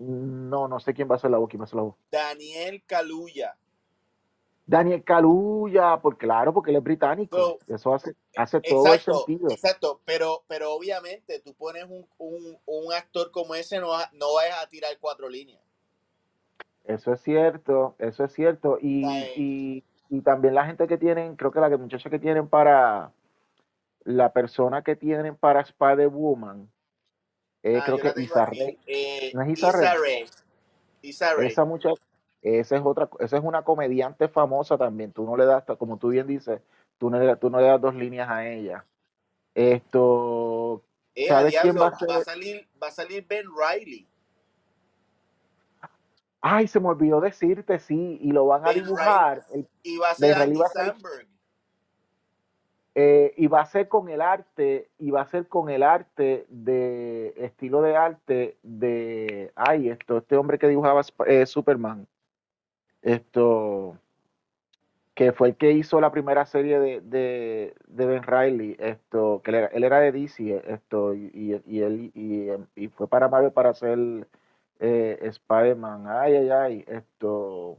No, 0.00 0.66
no 0.68 0.80
sé 0.80 0.94
quién 0.94 1.10
va 1.10 1.16
a 1.16 1.18
ser 1.18 1.30
la 1.30 1.38
voz, 1.38 1.48
quién 1.48 1.60
va 1.60 1.64
a 1.64 1.68
ser 1.68 1.76
la 1.76 1.82
voz. 1.82 1.94
Daniel 2.10 2.82
Kaluuya. 2.86 3.56
Daniel 4.66 5.02
Kaluuya, 5.02 5.96
por 6.00 6.16
claro, 6.16 6.52
porque 6.52 6.70
él 6.70 6.76
es 6.76 6.82
británico. 6.82 7.36
So, 7.36 7.58
Eso 7.74 7.94
hace, 7.94 8.14
hace 8.36 8.60
todo 8.60 8.92
el 8.92 9.00
sentido. 9.00 9.50
exacto, 9.50 10.00
pero, 10.04 10.44
pero 10.46 10.72
obviamente 10.72 11.40
tú 11.40 11.54
pones 11.54 11.84
un, 11.84 12.06
un, 12.18 12.58
un 12.66 12.92
actor 12.92 13.30
como 13.30 13.54
ese, 13.54 13.80
no, 13.80 13.88
no 14.12 14.34
vayas 14.34 14.62
a 14.62 14.68
tirar 14.68 14.96
cuatro 15.00 15.28
líneas. 15.28 15.60
Eso 16.84 17.12
es 17.12 17.20
cierto, 17.20 17.94
eso 17.98 18.24
es 18.24 18.32
cierto. 18.32 18.78
Y, 18.80 19.04
y, 19.36 19.84
y 20.08 20.20
también 20.22 20.54
la 20.54 20.66
gente 20.66 20.86
que 20.86 20.98
tienen, 20.98 21.36
creo 21.36 21.50
que 21.50 21.60
la 21.60 21.68
que 21.68 21.76
muchacha 21.76 22.10
que 22.10 22.18
tienen 22.18 22.48
para, 22.48 23.12
la 24.04 24.32
persona 24.32 24.82
que 24.82 24.96
tienen 24.96 25.36
para 25.36 25.60
Spider-Woman, 25.60 26.70
eh, 27.62 27.78
Ah, 27.78 27.82
creo 27.84 27.98
que. 27.98 28.10
Rae, 28.12 28.78
Eh, 28.86 29.30
¿no 29.34 29.42
es. 29.42 29.48
Issa 29.58 29.72
Rae. 29.72 30.26
Esa 31.46 31.64
muchacha, 31.64 32.00
esa 32.42 32.76
es 32.76 32.82
otra, 32.84 33.08
esa 33.20 33.36
es 33.36 33.44
una 33.44 33.62
comediante 33.62 34.28
famosa 34.28 34.76
también. 34.78 35.12
Tú 35.12 35.24
no 35.24 35.36
le 35.36 35.44
das, 35.46 35.64
como 35.78 35.98
tú 35.98 36.08
bien 36.08 36.26
dices, 36.26 36.60
tú 36.98 37.10
no 37.10 37.18
le, 37.18 37.36
tú 37.36 37.50
no 37.50 37.58
le 37.60 37.66
das 37.66 37.80
dos 37.80 37.94
líneas 37.94 38.28
a 38.28 38.46
ella. 38.46 38.84
Esto, 39.54 40.82
Eh, 41.14 41.30
a 41.30 41.34
¿sabes 41.38 41.52
quién 41.60 41.74
diablo, 41.74 41.80
va 41.82 41.86
a 41.88 41.90
va 41.90 41.96
ser? 41.98 42.10
a 42.10 42.24
salir, 42.24 42.68
va 42.82 42.88
a 42.88 42.90
salir 42.90 43.26
Ben 43.26 43.46
Riley. 43.46 44.06
Ay, 46.42 46.66
se 46.68 46.80
me 46.80 46.88
olvidó 46.88 47.20
decirte, 47.20 47.78
sí, 47.78 48.18
y 48.22 48.32
lo 48.32 48.46
van 48.46 48.62
a 48.62 48.68
Ben 48.68 48.74
Riley. 48.76 48.84
dibujar. 48.86 49.46
el- 49.52 49.68
Y 49.82 49.98
va 49.98 50.10
a 50.10 50.14
ser 50.14 50.34
Andy 50.34 50.56
va 50.58 50.66
a 50.66 50.68
Samberg. 50.70 51.26
Eh, 52.94 53.34
y 53.36 53.46
va 53.46 53.60
a 53.60 53.66
ser 53.66 53.88
con 53.88 54.08
el 54.08 54.20
arte, 54.20 54.88
y 54.98 55.10
va 55.10 55.22
a 55.22 55.26
ser 55.26 55.46
con 55.48 55.70
el 55.70 55.82
arte 55.82 56.46
de, 56.48 57.34
estilo 57.36 57.82
de 57.82 57.96
arte 57.96 58.56
de, 58.62 59.52
ay, 59.54 59.90
esto, 59.90 60.18
este 60.18 60.36
hombre 60.36 60.58
que 60.58 60.68
dibujaba 60.68 61.02
eh, 61.26 61.46
Superman, 61.46 62.06
esto, 63.02 63.96
que 65.14 65.32
fue 65.32 65.48
el 65.48 65.56
que 65.56 65.72
hizo 65.72 66.00
la 66.00 66.10
primera 66.12 66.46
serie 66.46 66.80
de, 66.80 67.00
de, 67.02 68.06
Ben 68.06 68.22
Riley, 68.22 68.76
esto, 68.78 69.42
que 69.44 69.50
él 69.72 69.84
era, 69.84 70.00
de 70.00 70.12
DC, 70.12 70.62
esto, 70.66 71.14
y, 71.14 71.62
y, 71.66 71.82
él, 71.82 72.10
y, 72.14 72.48
y 72.74 72.88
fue 72.88 73.06
para 73.08 73.28
Marvel 73.28 73.52
para 73.52 73.70
hacer 73.70 73.98
eh, 74.80 75.18
Spider-Man. 75.22 76.06
Ay, 76.08 76.36
ay, 76.36 76.50
ay, 76.50 76.84
esto. 76.88 77.78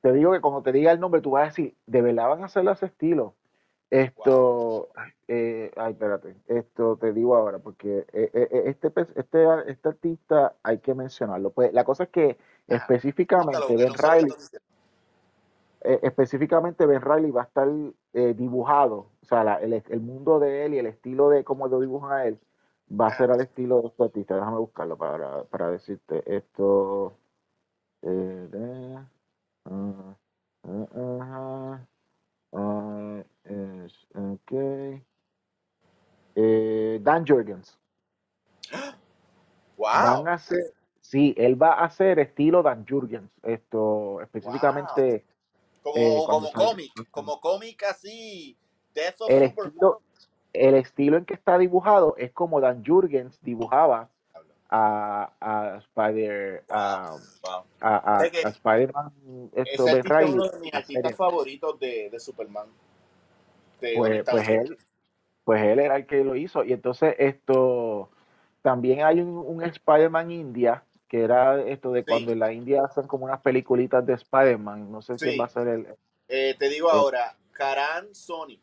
Te 0.00 0.12
digo 0.12 0.32
que 0.32 0.40
cuando 0.40 0.62
te 0.62 0.72
diga 0.72 0.92
el 0.92 1.00
nombre, 1.00 1.20
tú 1.20 1.32
vas 1.32 1.42
a 1.42 1.46
decir, 1.46 1.76
¿de 1.86 2.02
verdad 2.02 2.28
van 2.28 2.42
a 2.42 2.46
hacerlo 2.46 2.72
ese 2.72 2.86
estilo? 2.86 3.34
Esto, 3.92 4.88
eh, 5.28 5.70
ay, 5.76 5.92
espérate, 5.92 6.34
esto 6.46 6.96
te 6.96 7.12
digo 7.12 7.36
ahora, 7.36 7.58
porque 7.58 8.06
eh, 8.14 8.30
eh, 8.32 8.62
este, 8.64 8.90
este, 9.16 9.70
este 9.70 9.88
artista 9.90 10.54
hay 10.62 10.78
que 10.78 10.94
mencionarlo. 10.94 11.50
Pues 11.50 11.74
la 11.74 11.84
cosa 11.84 12.04
es 12.04 12.08
que 12.08 12.38
específicamente 12.68 13.76
Ben 13.76 13.92
Riley, 13.92 14.32
específicamente 15.82 16.86
Ben 16.86 17.02
Riley 17.02 17.30
va 17.32 17.42
a 17.42 17.44
estar 17.44 17.68
dibujado, 18.34 19.10
o 19.20 19.26
sea, 19.26 19.56
el, 19.56 20.00
mundo 20.00 20.40
de 20.40 20.64
él 20.64 20.72
y 20.72 20.78
el 20.78 20.86
estilo 20.86 21.28
de 21.28 21.44
cómo 21.44 21.68
lo 21.68 21.78
dibujan 21.78 22.12
a 22.12 22.24
él 22.24 22.38
va 22.98 23.08
a 23.08 23.14
ser 23.14 23.30
al 23.30 23.42
estilo 23.42 23.82
de 23.82 23.88
este 23.88 24.04
artista. 24.04 24.36
Déjame 24.36 24.56
buscarlo 24.56 24.96
para, 24.96 25.44
para 25.44 25.70
decirte 25.70 26.22
esto. 26.34 27.12
Uh, 28.00 28.48
uh, 29.66 30.16
uh, 32.52 32.81
okay. 33.44 35.02
Eh, 36.34 36.98
Dan 37.02 37.24
Jurgens. 37.26 37.78
Wow. 39.74 39.88
Van 39.88 40.28
a 40.28 40.34
hacer, 40.34 40.74
sí, 41.00 41.34
él 41.36 41.60
va 41.60 41.72
a 41.72 41.86
hacer 41.86 42.20
estilo 42.20 42.62
Dan 42.62 42.86
Jurgens. 42.88 43.32
Esto 43.42 44.20
específicamente. 44.20 45.24
Como, 45.82 45.96
eh, 45.96 46.22
como 46.24 46.52
cómic, 46.52 46.92
como 47.10 47.40
cómic 47.40 47.82
así. 47.82 48.56
el, 49.28 49.42
estilo, 49.42 50.02
el 50.52 50.74
estilo 50.76 51.16
en 51.16 51.24
que 51.24 51.34
está 51.34 51.58
dibujado 51.58 52.14
es 52.16 52.30
como 52.32 52.60
Dan 52.60 52.84
Jurgens 52.86 53.40
dibujaba 53.42 54.08
a, 54.70 55.32
a 55.40 55.78
Spider 55.78 56.64
a, 56.70 57.16
a, 57.80 58.18
a, 58.18 58.24
Spider-Man 58.24 59.12
esto 59.52 59.84
de 59.84 60.02
Riley. 60.02 60.32
uno 60.32 60.48
de 60.48 60.60
mis 60.60 60.74
artistas 60.74 61.16
favoritos 61.16 61.78
de, 61.78 62.08
de 62.08 62.20
Superman. 62.20 62.68
Pues, 63.96 64.24
pues 64.30 64.48
él 64.48 64.78
pues 65.44 65.62
él 65.62 65.80
era 65.80 65.96
el 65.96 66.06
que 66.06 66.22
lo 66.22 66.36
hizo. 66.36 66.62
Y 66.64 66.72
entonces 66.72 67.16
esto 67.18 68.10
también 68.62 69.02
hay 69.02 69.20
un, 69.20 69.36
un 69.36 69.62
Spider-Man 69.62 70.30
India 70.30 70.84
que 71.08 71.24
era 71.24 71.60
esto 71.62 71.92
de 71.92 72.04
cuando 72.04 72.32
en 72.32 72.38
la 72.38 72.52
India 72.52 72.84
hacen 72.84 73.06
como 73.06 73.26
unas 73.26 73.40
peliculitas 73.40 74.06
de 74.06 74.14
Spider-Man. 74.14 74.90
No 74.90 75.02
sé 75.02 75.18
si 75.18 75.36
va 75.36 75.44
a 75.44 75.48
ser 75.48 75.68
el 75.68 75.86
eh, 76.28 76.56
te 76.58 76.68
digo 76.68 76.90
ahora 76.90 77.36
Karan 77.52 78.14
Sony. 78.14 78.58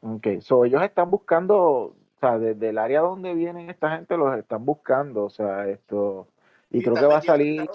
Ok, 0.00 0.40
so 0.40 0.64
ellos 0.64 0.82
están 0.82 1.10
buscando 1.10 1.94
sea, 2.24 2.38
desde 2.38 2.70
el 2.70 2.78
área 2.78 3.00
donde 3.00 3.34
vienen 3.34 3.70
esta 3.70 3.96
gente 3.96 4.16
los 4.16 4.36
están 4.38 4.64
buscando, 4.64 5.24
o 5.24 5.30
sea, 5.30 5.68
esto, 5.68 6.28
y, 6.70 6.82
creo 6.82 6.94
que 6.94 7.06
va 7.06 7.18
a 7.18 7.22
salir... 7.22 7.68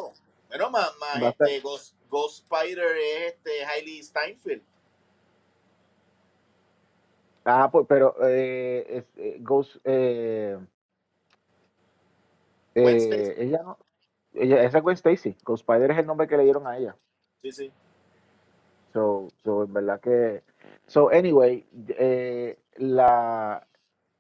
Bueno, 0.48 0.70
más, 0.72 0.92
este, 1.22 1.62
Ghost, 1.62 2.44
Spider 2.44 2.98
es 2.98 3.34
este 3.34 3.64
Hailey 3.66 4.02
Steinfeld. 4.02 4.64
Ah, 7.52 7.72
pues, 7.72 7.88
pero 7.90 8.16
eh, 8.22 9.04
eh, 9.16 9.38
Ghost, 9.40 9.78
eh, 9.84 10.56
eh, 12.76 13.36
ella 13.40 13.64
no, 13.64 13.80
ella, 14.34 14.64
esa 14.64 14.78
es 14.78 14.84
Gwen 14.84 14.94
Stacy, 14.94 15.36
Ghost 15.44 15.68
Spider 15.68 15.90
es 15.90 15.98
el 15.98 16.06
nombre 16.06 16.28
que 16.28 16.38
le 16.38 16.44
dieron 16.44 16.68
a 16.68 16.78
ella. 16.78 16.96
Sí, 17.42 17.52
sí. 17.52 17.72
So, 18.94 19.30
so 19.44 19.64
en 19.64 19.74
verdad 19.74 20.00
que, 20.00 20.44
so 20.86 21.10
anyway, 21.10 21.66
la, 22.76 23.66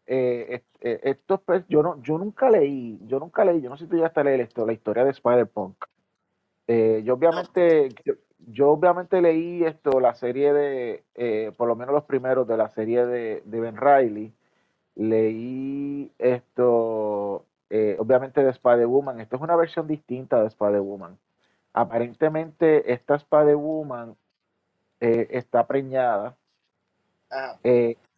estos 0.08 1.42
pues, 1.42 1.64
yo 1.68 1.84
no, 1.84 2.02
yo 2.02 2.18
nunca 2.18 2.50
leí, 2.50 3.00
yo 3.06 3.20
nunca 3.20 3.46
leí, 3.46 3.62
yo 3.62 3.70
no 3.70 3.78
sé 3.78 3.86
si 3.86 3.92
tú 3.92 3.98
ya 3.98 4.08
está 4.08 4.24
leer 4.24 4.42
esto, 4.42 4.66
la 4.66 4.74
historia 4.74 5.04
de 5.04 5.12
Spider-Punk. 5.12 5.86
Eh, 6.66 7.02
yo 7.04 7.14
obviamente, 7.14 7.90
yo, 8.04 8.16
obviamente 8.62 9.22
leí 9.22 9.64
esto, 9.64 10.00
la 10.00 10.14
serie 10.16 10.54
de, 10.54 11.54
por 11.58 11.68
lo 11.68 11.76
menos 11.76 11.94
los 11.94 12.04
primeros 12.04 12.48
de 12.48 12.58
la 12.58 12.70
serie 12.70 13.06
de, 13.06 13.42
Ben 13.46 13.78
Riley. 13.78 14.34
Leí 14.96 16.12
esto, 16.18 17.46
obviamente 17.98 18.44
de 18.44 18.50
Spider-Woman. 18.50 19.22
Esto 19.22 19.36
es 19.38 19.42
una 19.42 19.56
versión 19.56 19.88
distinta 19.88 20.42
de 20.42 20.48
Spider-Woman. 20.48 21.18
Aparentemente, 21.74 22.92
esta 22.92 23.16
Spider-Woman 23.16 24.16
está 25.00 25.66
preñada. 25.68 26.36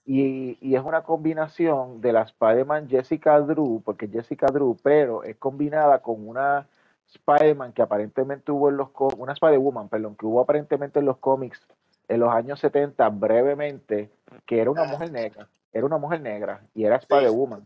Y, 0.05 0.75
es 0.75 0.83
una 0.83 1.03
combinación 1.03 2.01
de 2.01 2.13
la 2.13 2.23
Spider-Man 2.23 2.89
Jessica 2.89 3.39
Drew, 3.39 3.81
porque 3.83 4.07
Jessica 4.07 4.47
Drew, 4.47 4.77
pero 4.81 5.23
es 5.23 5.37
combinada 5.37 6.01
con 6.01 6.27
una 6.27 6.67
Spider-Man 7.13 7.73
que 7.73 7.81
aparentemente 7.81 8.51
hubo 8.51 8.69
en 8.69 8.77
los 8.77 8.89
una 9.17 9.33
Spider-Woman, 9.33 9.89
perdón, 9.89 10.15
que 10.15 10.25
hubo 10.25 10.41
aparentemente 10.41 10.99
en 10.99 11.05
los 11.05 11.17
cómics 11.17 11.61
en 12.07 12.19
los 12.19 12.33
años 12.33 12.59
70 12.59 13.07
brevemente, 13.09 14.09
que 14.45 14.59
era 14.59 14.69
una 14.69 14.83
mujer 14.83 15.11
negra, 15.11 15.47
era 15.71 15.85
una 15.85 15.97
mujer 15.97 16.21
negra 16.21 16.61
y 16.75 16.83
era 16.83 16.97
Spider-Woman. 16.97 17.65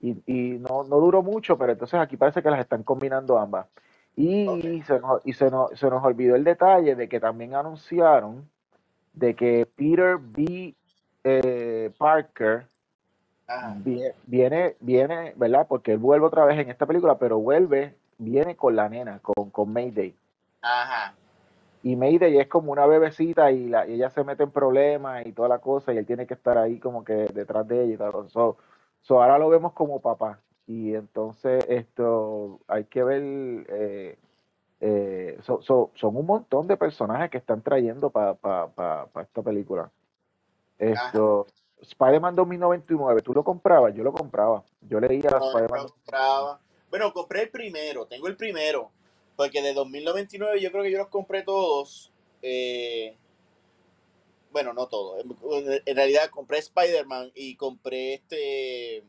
Y, 0.00 0.22
y 0.26 0.58
no, 0.58 0.84
no, 0.84 1.00
duró 1.00 1.22
mucho, 1.22 1.56
pero 1.56 1.72
entonces 1.72 1.98
aquí 1.98 2.16
parece 2.16 2.42
que 2.42 2.50
las 2.50 2.60
están 2.60 2.82
combinando 2.82 3.38
ambas. 3.38 3.66
Y, 4.14 4.82
se, 4.82 5.00
nos, 5.00 5.20
y 5.24 5.32
se, 5.32 5.50
nos, 5.50 5.70
se 5.78 5.88
nos 5.88 6.04
olvidó 6.04 6.36
el 6.36 6.44
detalle 6.44 6.96
de 6.96 7.08
que 7.08 7.20
también 7.20 7.54
anunciaron 7.54 8.48
de 9.12 9.34
que 9.34 9.66
Peter 9.76 10.18
B. 10.18 10.74
Eh, 11.24 11.90
Parker 11.98 12.66
viene, 14.26 14.76
viene, 14.80 15.32
¿verdad? 15.36 15.66
Porque 15.68 15.92
él 15.92 15.98
vuelve 15.98 16.26
otra 16.26 16.44
vez 16.44 16.58
en 16.58 16.70
esta 16.70 16.86
película, 16.86 17.18
pero 17.18 17.38
vuelve, 17.38 17.94
viene 18.18 18.56
con 18.56 18.76
la 18.76 18.88
nena, 18.88 19.20
con, 19.20 19.50
con 19.50 19.72
Mayday. 19.72 20.14
Ajá. 20.60 21.14
Y 21.82 21.96
Mayday 21.96 22.38
es 22.38 22.48
como 22.48 22.72
una 22.72 22.86
bebecita 22.86 23.50
y, 23.52 23.68
la, 23.68 23.86
ella 23.86 24.10
se 24.10 24.24
mete 24.24 24.42
en 24.42 24.50
problemas 24.50 25.24
y 25.26 25.32
toda 25.32 25.48
la 25.48 25.58
cosa 25.58 25.92
y 25.92 25.98
él 25.98 26.06
tiene 26.06 26.26
que 26.26 26.34
estar 26.34 26.58
ahí 26.58 26.78
como 26.78 27.04
que 27.04 27.14
detrás 27.14 27.66
de 27.68 27.84
ella 27.84 27.94
y 27.94 27.96
tal. 27.96 28.28
So, 28.30 28.56
ahora 29.10 29.38
lo 29.38 29.48
vemos 29.48 29.72
como 29.72 30.00
papá. 30.00 30.40
Y 30.66 30.94
entonces 30.94 31.64
esto 31.68 32.60
hay 32.68 32.84
que 32.84 33.02
ver, 33.02 33.22
eh, 33.22 34.18
eh, 34.80 35.38
son 35.40 36.16
un 36.16 36.26
montón 36.26 36.66
de 36.66 36.76
personajes 36.76 37.30
que 37.30 37.38
están 37.38 37.62
trayendo 37.62 38.10
para 38.10 38.36
esta 39.22 39.42
película. 39.42 39.90
Esto, 40.78 41.46
Spider-Man 41.80 42.36
2099, 42.36 43.22
¿tú 43.22 43.32
lo 43.32 43.42
comprabas? 43.42 43.94
Yo 43.94 44.04
lo 44.04 44.12
compraba. 44.12 44.62
Yo 44.82 45.00
leía 45.00 45.30
no, 45.30 45.38
Spider-Man. 45.38 45.86
compraba. 45.86 46.60
Bueno, 46.90 47.12
compré 47.12 47.42
el 47.42 47.50
primero, 47.50 48.06
tengo 48.06 48.28
el 48.28 48.36
primero. 48.36 48.90
Porque 49.36 49.62
de 49.62 49.72
2099 49.72 50.60
yo 50.60 50.72
creo 50.72 50.82
que 50.82 50.90
yo 50.90 50.98
los 50.98 51.08
compré 51.08 51.42
todos. 51.42 52.10
Eh, 52.42 53.16
bueno, 54.50 54.72
no 54.72 54.88
todos. 54.88 55.24
En 55.86 55.96
realidad 55.96 56.30
compré 56.30 56.58
Spider-Man 56.58 57.30
y 57.34 57.54
compré 57.54 58.14
este. 58.14 59.04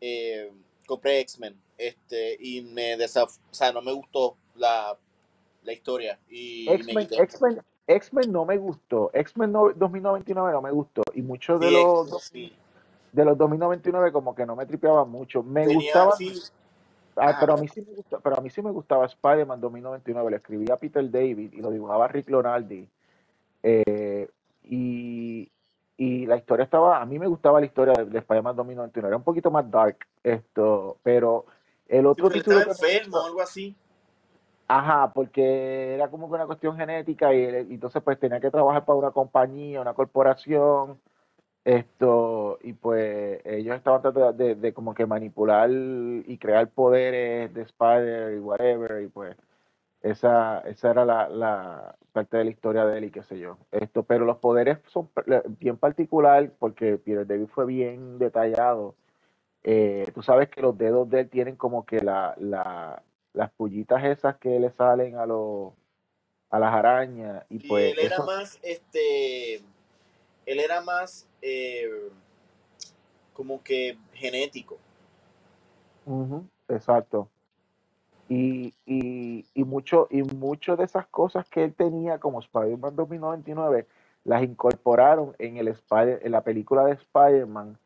Eh, 0.00 0.50
compré 0.86 1.20
X-Men. 1.20 1.60
Este, 1.76 2.36
y 2.40 2.62
me 2.62 2.96
desaf 2.96 3.36
o 3.50 3.54
sea, 3.54 3.72
no 3.72 3.82
me 3.82 3.92
gustó 3.92 4.36
la, 4.54 4.96
la 5.62 5.72
historia. 5.72 6.18
Y 6.28 6.68
X-Men 6.70 7.08
X-Men 7.86 8.32
no 8.32 8.44
me 8.44 8.56
gustó. 8.56 9.10
X-Men 9.12 9.52
2099 9.52 10.52
no 10.52 10.62
me 10.62 10.70
gustó. 10.70 11.02
Y 11.14 11.22
muchos 11.22 11.60
de 11.60 11.70
los 11.70 12.32
de 13.12 13.24
los 13.24 13.36
2099 13.36 14.12
como 14.12 14.34
que 14.34 14.46
no 14.46 14.54
me 14.54 14.64
tripeaban 14.66 15.10
mucho. 15.10 15.42
Me 15.42 15.66
gustaba. 15.66 16.14
Ah, 17.20 17.36
pero 17.38 17.54
a 17.54 17.56
mí 17.56 17.68
sí 17.68 17.82
me 17.82 17.94
gustaba, 17.94 18.22
pero 18.22 18.38
a 18.38 18.40
mí 18.40 18.50
sí 18.50 18.62
me 18.62 18.70
gustaba 18.70 19.06
Spider-Man 19.06 19.60
2099. 19.60 20.30
Lo 20.30 20.36
escribía 20.36 20.76
Peter 20.76 21.10
David 21.10 21.52
y 21.52 21.60
lo 21.60 21.70
dibujaba 21.70 22.08
Rick 22.08 22.30
Lonaldi. 22.30 22.88
Eh, 23.62 24.28
y, 24.64 25.50
y, 25.96 26.26
la 26.26 26.36
historia 26.36 26.64
estaba, 26.64 27.00
a 27.00 27.06
mí 27.06 27.18
me 27.18 27.26
gustaba 27.26 27.60
la 27.60 27.66
historia 27.66 27.92
de, 27.92 28.18
Spider-Man 28.18 28.56
2099. 28.56 29.08
Era 29.08 29.16
un 29.16 29.22
poquito 29.22 29.50
más 29.50 29.70
dark 29.70 29.98
esto, 30.22 30.96
pero 31.02 31.44
el 31.88 32.06
otro 32.06 32.30
título. 32.30 32.60
enfermo 32.62 33.18
o 33.18 33.26
algo 33.26 33.42
así. 33.42 33.76
Ajá, 34.72 35.12
porque 35.12 35.94
era 35.94 36.08
como 36.08 36.28
que 36.28 36.34
una 36.36 36.46
cuestión 36.46 36.76
genética 36.76 37.34
y, 37.34 37.44
entonces 37.72 38.00
pues 38.04 38.20
tenía 38.20 38.38
que 38.38 38.52
trabajar 38.52 38.84
para 38.84 39.00
una 39.00 39.10
compañía, 39.10 39.80
una 39.80 39.94
corporación, 39.94 41.00
esto, 41.64 42.58
y 42.62 42.72
pues 42.72 43.40
ellos 43.44 43.76
estaban 43.76 44.02
tratando 44.02 44.32
de, 44.32 44.72
como 44.72 44.94
que 44.94 45.06
manipular 45.06 45.70
y 45.70 46.38
crear 46.38 46.68
poderes 46.70 47.52
de 47.52 47.62
Spider 47.62 48.34
y 48.34 48.38
whatever, 48.38 49.02
y 49.02 49.08
pues 49.08 49.36
esa, 50.02 50.60
esa 50.60 50.90
era 50.90 51.04
la, 51.04 51.96
parte 52.12 52.38
de 52.38 52.44
la 52.44 52.50
historia 52.50 52.86
de 52.86 52.98
él 52.98 53.04
y 53.04 53.10
qué 53.10 53.22
sé 53.22 53.38
yo. 53.38 53.58
Esto, 53.70 54.02
pero 54.02 54.24
los 54.24 54.38
poderes 54.38 54.78
son 54.86 55.10
bien 55.58 55.76
particular 55.76 56.50
porque 56.58 56.96
Peter 56.98 57.26
David 57.26 57.48
fue 57.48 57.66
bien 57.66 58.18
detallado. 58.18 58.94
Eh, 59.62 60.10
tú 60.14 60.22
sabes 60.22 60.48
que 60.48 60.62
los 60.62 60.76
dedos 60.78 61.08
de 61.10 61.20
él 61.20 61.28
tienen 61.28 61.56
como 61.56 61.84
que 61.84 62.00
la, 62.00 62.34
la, 62.38 63.02
las 63.34 63.50
pullitas 63.52 64.02
esas 64.04 64.36
que 64.36 64.58
le 64.58 64.70
salen 64.70 65.16
a 65.16 65.26
los 65.26 65.72
a 66.50 66.58
las 66.58 66.74
arañas 66.74 67.44
y 67.48 67.68
pues 67.68 67.92
él 67.92 67.98
era 68.00 68.24
más 68.24 68.58
este 68.62 69.62
él 70.46 70.60
era 70.60 70.80
más 70.80 71.28
eh, 71.42 71.88
como 73.32 73.62
que 73.62 73.98
genético 74.12 74.78
exacto 76.68 77.28
Y, 78.28 78.74
y, 78.86 79.46
y, 79.54 79.64
mucho, 79.64 80.08
y 80.10 80.22
mucho 80.22 80.76
de 80.76 80.84
esas 80.84 81.06
cosas 81.06 81.48
que 81.48 81.64
él 81.64 81.74
tenía 81.74 82.18
como 82.18 82.40
Spider-Man 82.40 82.96
2099 82.96 83.86
las 84.24 84.42
incorporaron 84.42 85.34
en, 85.38 85.56
el 85.56 85.68
Spider, 85.68 86.20
en 86.22 86.32
la 86.32 86.42
película 86.42 86.84
de 86.84 86.92
Spider-Man 86.92 87.78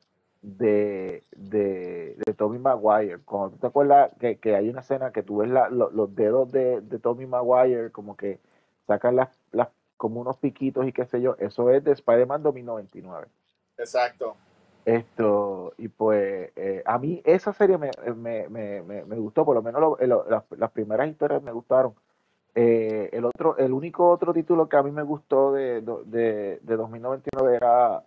de, 0.43 1.23
de, 1.37 2.17
de, 2.25 2.35
Tommy 2.35 2.59
Maguire. 2.59 3.19
Cuando 3.25 3.57
te 3.57 3.67
acuerdas 3.67 4.11
que, 4.19 4.37
que 4.39 4.55
hay 4.55 4.69
una 4.69 4.81
escena 4.81 5.13
que 5.13 5.23
tú 5.23 5.39
ves 5.39 5.51
los 5.71 6.15
dedos 6.15 6.51
de, 6.53 6.81
de, 6.81 6.99
Tommy 6.99 7.27
Maguire 7.27 7.91
como 7.91 8.17
que 8.17 8.41
sacan 8.87 9.17
las, 9.17 9.31
las 9.53 9.69
como 10.05 10.21
unos 10.21 10.37
piquitos 10.37 10.87
y 10.87 10.93
qué 10.93 11.07
sé 11.07 11.23
yo, 11.23 11.35
eso 11.39 11.71
es 11.71 11.83
de 11.83 11.93
Spider-Man 11.93 12.43
2099. 12.43 13.27
Exacto. 13.79 14.37
Esto, 14.85 15.73
y 15.79 15.89
pues 15.89 16.53
eh, 16.57 16.83
a 16.85 16.99
mí 16.99 17.23
esa 17.25 17.55
serie 17.55 17.79
me, 17.79 17.91
me, 18.15 18.47
me, 18.51 18.83
me, 18.83 19.17
gustó, 19.17 19.47
por 19.47 19.55
lo 19.55 19.63
menos 19.63 19.81
lo, 19.81 19.97
lo, 20.07 20.29
las, 20.29 20.45
las, 20.59 20.71
primeras 20.73 21.09
historias 21.09 21.43
me 21.43 21.53
gustaron. 21.53 21.95
Eh, 22.55 23.09
el 23.15 23.25
otro, 23.25 23.57
el 23.57 23.73
único 23.73 24.11
otro 24.11 24.35
título 24.35 24.69
que 24.69 24.77
a 24.77 24.83
mí 24.83 24.91
me 24.91 25.05
gustó 25.05 25.55
de, 25.55 25.81
de, 25.81 26.59
de 26.61 26.77
2099 26.77 27.57
era, 27.57 28.05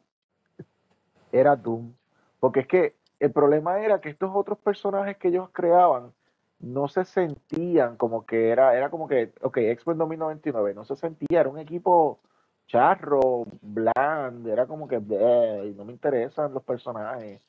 era 1.31 1.55
Doom. 1.55 1.95
Porque 2.39 2.59
es 2.59 2.67
que 2.67 2.95
el 3.19 3.31
problema 3.31 3.79
era 3.79 4.01
que 4.01 4.09
estos 4.09 4.29
otros 4.35 4.59
personajes 4.59 5.17
que 5.17 5.29
ellos 5.29 5.49
creaban 5.51 6.13
no 6.59 6.87
se 6.87 7.05
sentían 7.05 7.97
como 7.97 8.25
que 8.25 8.49
era, 8.49 8.75
era 8.75 8.89
como 8.89 9.07
que, 9.07 9.31
ok, 9.41 9.57
X-Men 9.57 9.97
2099, 9.97 10.73
no 10.73 10.85
se 10.85 10.95
sentía, 10.95 11.41
era 11.41 11.49
un 11.49 11.59
equipo 11.59 12.19
charro, 12.67 13.45
bland, 13.61 14.47
era 14.47 14.65
como 14.65 14.87
que, 14.87 14.99
no 14.99 15.85
me 15.85 15.93
interesan 15.93 16.53
los 16.53 16.63
personajes. 16.63 17.41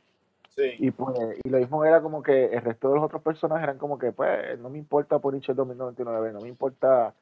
Sí. 0.54 0.74
Y 0.78 0.90
pues, 0.90 1.18
y 1.44 1.48
lo 1.48 1.58
mismo 1.58 1.84
era 1.84 2.02
como 2.02 2.22
que 2.22 2.46
el 2.46 2.62
resto 2.62 2.88
de 2.88 2.96
los 2.96 3.04
otros 3.04 3.22
personajes 3.22 3.64
eran 3.64 3.78
como 3.78 3.98
que, 3.98 4.12
pues, 4.12 4.58
no 4.58 4.70
me 4.70 4.78
importa 4.78 5.18
por 5.18 5.34
el 5.34 5.40
2099, 5.40 6.32
no 6.32 6.40
me 6.40 6.48
importa 6.48 7.14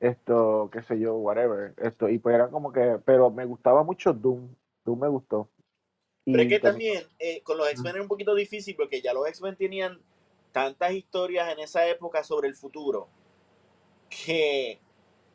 esto, 0.00 0.70
qué 0.72 0.82
sé 0.82 0.98
yo, 0.98 1.14
whatever, 1.16 1.74
esto, 1.78 2.08
y 2.08 2.18
pues 2.18 2.34
eran 2.34 2.50
como 2.50 2.72
que, 2.72 2.98
pero 3.04 3.30
me 3.30 3.44
gustaba 3.44 3.84
mucho 3.84 4.12
Doom, 4.12 4.48
Doom 4.84 5.00
me 5.00 5.08
gustó. 5.08 5.48
Pero 6.24 6.42
es 6.42 6.48
que 6.48 6.60
también 6.60 7.04
eh, 7.18 7.42
con 7.42 7.56
los 7.56 7.68
X-Men 7.70 7.94
era 7.94 8.02
un 8.02 8.08
poquito 8.08 8.34
difícil 8.34 8.76
porque 8.76 9.02
ya 9.02 9.12
los 9.12 9.26
X-Men 9.26 9.56
tenían 9.56 10.00
tantas 10.52 10.92
historias 10.92 11.50
en 11.52 11.60
esa 11.60 11.86
época 11.86 12.24
sobre 12.24 12.48
el 12.48 12.54
futuro 12.54 13.08
que, 14.10 14.80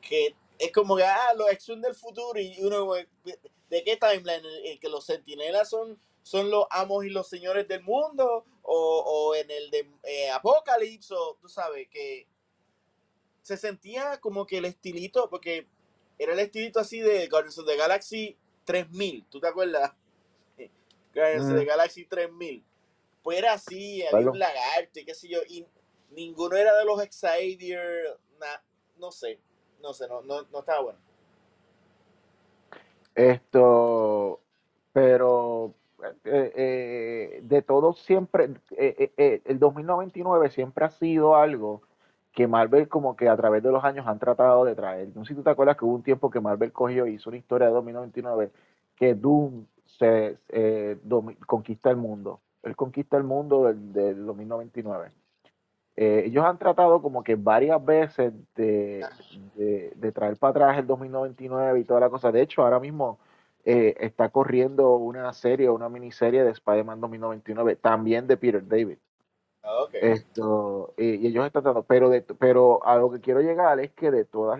que 0.01 0.35
es 0.59 0.71
como 0.71 0.95
que, 0.97 1.03
ah, 1.03 1.33
los 1.35 1.49
X-Men 1.51 1.81
del 1.81 1.95
futuro 1.95 2.39
y 2.39 2.61
uno, 2.61 2.93
¿de 2.93 3.83
qué 3.83 3.97
timeline? 3.97 4.45
¿El, 4.63 4.79
que 4.79 4.89
los 4.89 5.05
sentinelas 5.05 5.69
son, 5.69 5.99
son 6.21 6.49
los 6.51 6.65
amos 6.69 7.05
y 7.05 7.09
los 7.09 7.27
señores 7.27 7.67
del 7.67 7.81
mundo? 7.81 8.45
¿O, 8.61 9.03
o 9.05 9.35
en 9.35 9.49
el 9.49 9.69
de 9.71 9.89
eh, 10.03 10.29
Apocalypse? 10.31 11.13
O 11.13 11.37
tú 11.41 11.47
sabes, 11.47 11.87
que 11.89 12.27
se 13.41 13.57
sentía 13.57 14.19
como 14.19 14.45
que 14.45 14.57
el 14.57 14.65
estilito, 14.65 15.29
porque 15.29 15.67
era 16.17 16.33
el 16.33 16.39
estilito 16.39 16.79
así 16.79 16.99
de 16.99 17.27
Guardians 17.27 17.59
of 17.59 17.65
the 17.65 17.77
Galaxy 17.77 18.37
3000, 18.65 19.25
¿tú 19.29 19.39
te 19.39 19.47
acuerdas? 19.47 19.93
Guardians 21.13 21.51
of 21.51 21.57
the 21.57 21.65
Galaxy 21.65 22.05
3000. 22.05 22.63
Pues 23.25 23.39
era 23.39 23.53
así, 23.53 24.05
había 24.05 24.29
un 24.29 24.39
lagarto 24.39 24.99
y 24.99 25.05
qué 25.05 25.13
sé 25.13 25.27
yo, 25.27 25.39
y 25.49 25.65
ninguno 26.11 26.55
era 26.55 26.77
de 26.77 26.85
los 26.85 27.01
Xavier, 27.09 28.17
no 28.97 29.11
sé 29.11 29.41
no 29.85 29.93
sé, 29.93 30.07
no, 30.07 30.21
no, 30.23 30.41
no 30.51 30.59
estaba 30.59 30.81
bueno. 30.81 30.99
Esto, 33.13 34.41
pero 34.91 35.75
eh, 36.23 36.53
eh, 36.55 37.39
de 37.43 37.61
todo 37.61 37.93
siempre, 37.93 38.49
eh, 38.77 39.41
el 39.45 39.59
2099 39.59 40.49
siempre 40.49 40.85
ha 40.85 40.89
sido 40.89 41.35
algo 41.35 41.83
que 42.33 42.47
Marvel 42.47 42.89
como 42.89 43.15
que 43.15 43.29
a 43.29 43.37
través 43.37 43.61
de 43.61 43.71
los 43.71 43.83
años 43.83 44.07
han 44.07 44.19
tratado 44.19 44.65
de 44.65 44.75
traer. 44.75 45.09
No 45.15 45.23
sé 45.23 45.29
si 45.29 45.35
tú 45.35 45.43
te 45.43 45.51
acuerdas 45.51 45.77
que 45.77 45.85
hubo 45.85 45.95
un 45.95 46.03
tiempo 46.03 46.31
que 46.31 46.41
Marvel 46.41 46.73
cogió 46.73 47.05
y 47.05 47.13
hizo 47.13 47.29
una 47.29 47.37
historia 47.37 47.67
de 47.67 47.73
2099 47.73 48.51
que 48.95 49.13
Doom 49.13 49.67
se 49.85 50.37
conquista 51.45 51.91
el 51.91 51.97
mundo. 51.97 52.41
Él 52.65 52.75
conquista 52.75 53.17
el 53.17 53.23
mundo 53.23 53.65
del, 53.65 53.93
del 53.93 54.25
2099. 54.25 55.11
Eh, 55.97 56.23
ellos 56.25 56.43
han 56.43 56.57
tratado 56.57 57.01
como 57.01 57.23
que 57.23 57.35
varias 57.35 57.83
veces 57.83 58.33
de, 58.55 59.05
de, 59.55 60.11
traer 60.11 60.35
para 60.37 60.51
atrás 60.51 60.77
el 60.79 60.87
2099 60.87 61.79
y 61.79 61.83
toda 61.85 62.01
la 62.01 62.09
cosa. 62.09 62.33
De 62.33 62.41
hecho, 62.41 62.63
ahora 62.63 62.81
mismo 62.81 63.17
eh, 63.63 63.95
está 63.99 64.27
corriendo 64.29 64.97
una 64.97 65.31
serie, 65.31 65.69
una 65.69 65.87
miniserie 65.87 66.43
de 66.43 66.51
Spider-Man 66.51 66.99
2099, 66.99 67.77
también 67.77 68.27
de 68.27 68.35
Peter 68.35 68.67
David. 68.67 68.97
Ah, 69.63 69.83
okay. 69.83 70.01
Esto, 70.03 70.93
y 70.97 71.27
ellos 71.27 71.45
están 71.45 71.63
tratando, 71.63 71.83
pero, 71.83 72.09
de, 72.09 72.21
pero 72.21 72.85
a 72.85 72.97
lo 72.97 73.09
que 73.09 73.21
quiero 73.21 73.39
llegar 73.39 73.79
es 73.79 73.91
que 73.91 74.11
de 74.11 74.25
todas 74.25 74.59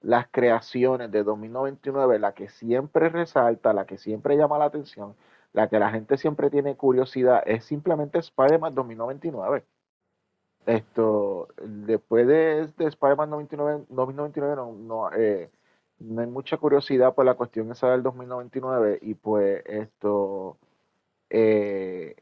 las 0.00 0.26
creaciones 0.30 1.10
de 1.10 1.22
2099, 1.22 2.18
la 2.18 2.32
que 2.32 2.48
siempre 2.48 3.10
resalta, 3.10 3.74
la 3.74 3.84
que 3.84 3.98
siempre 3.98 4.38
llama 4.38 4.58
la 4.58 4.64
atención, 4.64 5.14
la 5.54 5.68
que 5.68 5.78
la 5.78 5.90
gente 5.90 6.18
siempre 6.18 6.50
tiene 6.50 6.76
curiosidad, 6.76 7.42
es 7.46 7.64
simplemente 7.64 8.18
Spider-Man 8.18 8.74
2099. 8.74 9.64
Esto, 10.66 11.48
después 11.62 12.26
de, 12.26 12.66
de 12.76 12.86
Spider-Man 12.86 13.30
2099, 13.30 14.56
no, 14.56 15.12
eh, 15.12 15.50
no 16.00 16.20
hay 16.20 16.26
mucha 16.26 16.56
curiosidad 16.56 17.14
por 17.14 17.24
la 17.24 17.34
cuestión 17.34 17.70
esa 17.70 17.90
del 17.90 18.02
2099 18.02 18.98
y 19.02 19.14
pues 19.14 19.62
esto 19.66 20.58
eh, 21.30 22.16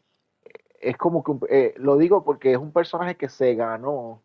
es 0.81 0.97
como 0.97 1.23
que, 1.25 1.33
eh, 1.49 1.75
lo 1.79 1.97
digo 1.97 2.25
porque 2.25 2.53
es 2.53 2.59
un 2.59 2.73
personaje 2.73 3.16
que 3.16 3.29
se 3.29 3.55
ganó 3.55 4.23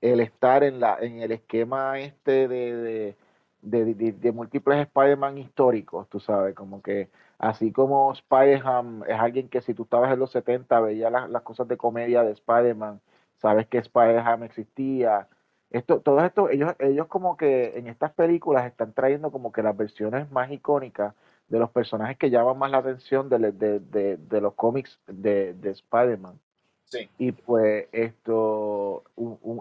el 0.00 0.20
estar 0.20 0.62
en, 0.64 0.80
la, 0.80 0.98
en 1.00 1.20
el 1.20 1.32
esquema 1.32 1.98
este 2.00 2.48
de, 2.48 3.16
de, 3.62 4.32
múltiples 4.32 4.80
Spider-Man 4.86 5.38
históricos, 5.38 6.08
tú 6.08 6.20
sabes, 6.20 6.54
como 6.54 6.82
que 6.82 7.08
así 7.38 7.72
como 7.72 8.12
Spider-Man 8.12 9.04
es 9.08 9.18
alguien 9.18 9.48
que 9.48 9.60
si 9.60 9.74
tú 9.74 9.84
estabas 9.84 10.12
en 10.12 10.18
los 10.18 10.30
70 10.30 10.80
veía 10.80 11.10
las 11.10 11.42
cosas 11.42 11.68
de 11.68 11.76
comedia 11.76 12.22
de 12.22 12.32
Spider-Man, 12.32 13.00
sabes 13.36 13.66
que 13.66 13.78
Spider-Man 13.78 14.42
existía. 14.44 15.28
Esto, 15.70 16.00
todo 16.00 16.24
esto, 16.24 16.48
ellos, 16.48 16.72
ellos 16.78 17.06
como 17.08 17.36
que 17.36 17.78
en 17.78 17.88
estas 17.88 18.12
películas 18.12 18.66
están 18.66 18.92
trayendo 18.92 19.30
como 19.30 19.52
que 19.52 19.62
las 19.62 19.76
versiones 19.76 20.30
más 20.30 20.50
icónicas 20.50 21.14
de 21.48 21.58
los 21.58 21.70
personajes 21.70 22.16
que 22.16 22.30
llaman 22.30 22.58
más 22.58 22.70
la 22.70 22.78
atención 22.78 23.28
de, 23.28 23.52
de, 23.52 24.16
de, 24.16 24.40
los 24.40 24.54
cómics 24.54 24.98
de, 25.06 25.54
de 25.54 25.70
Spider-Man. 25.70 26.38
Sí. 26.84 27.08
Y 27.18 27.32
pues 27.32 27.86
esto 27.92 29.04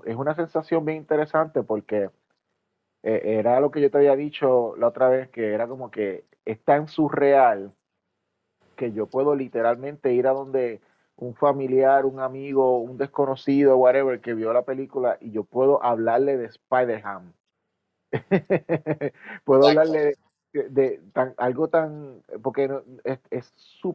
es 0.05 0.15
una 0.15 0.33
sensación 0.35 0.85
bien 0.85 0.97
interesante 0.97 1.61
porque 1.63 2.09
eh, 3.03 3.21
era 3.39 3.59
lo 3.59 3.71
que 3.71 3.81
yo 3.81 3.91
te 3.91 3.97
había 3.97 4.15
dicho 4.15 4.75
la 4.77 4.87
otra 4.87 5.09
vez, 5.09 5.29
que 5.29 5.53
era 5.53 5.67
como 5.67 5.91
que 5.91 6.25
es 6.45 6.59
tan 6.63 6.87
surreal 6.87 7.73
que 8.75 8.91
yo 8.91 9.07
puedo 9.07 9.35
literalmente 9.35 10.13
ir 10.13 10.27
a 10.27 10.31
donde 10.31 10.81
un 11.17 11.35
familiar, 11.35 12.05
un 12.05 12.19
amigo, 12.19 12.79
un 12.79 12.97
desconocido, 12.97 13.77
whatever, 13.77 14.21
que 14.21 14.33
vio 14.33 14.53
la 14.53 14.63
película 14.63 15.17
y 15.19 15.31
yo 15.31 15.43
puedo 15.43 15.83
hablarle 15.83 16.37
de 16.37 16.45
Spider-Ham. 16.45 17.33
puedo 19.43 19.67
hablarle 19.67 20.15
de, 20.53 21.01
algo 21.37 21.67
tan, 21.69 22.23
porque 22.41 22.69
es, 23.03 23.19
es 23.31 23.53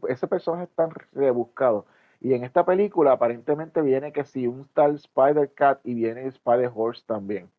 ese 0.08 0.26
personaje 0.26 0.64
es 0.64 0.70
tan 0.70 0.90
rebuscado. 1.12 1.86
Y 2.20 2.34
en 2.34 2.44
esta 2.44 2.64
película 2.64 3.12
aparentemente 3.12 3.82
viene 3.82 4.12
que 4.12 4.24
si 4.24 4.46
un 4.46 4.68
tal 4.74 4.96
Spider-Cat 4.96 5.80
y 5.84 5.94
viene 5.94 6.26
Spider-Horse 6.26 7.04
también. 7.06 7.50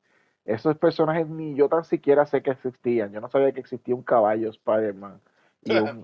Esos 0.45 0.77
personajes 0.77 1.27
ni 1.27 1.55
yo 1.55 1.69
tan 1.69 1.85
siquiera 1.85 2.25
sé 2.25 2.41
que 2.41 2.51
existían. 2.51 3.11
Yo 3.11 3.21
no 3.21 3.29
sabía 3.29 3.51
que 3.51 3.61
existía 3.61 3.95
un 3.95 4.03
caballo 4.03 4.49
Spider-Man 4.49 5.19
y 5.63 5.77
un, 5.77 6.03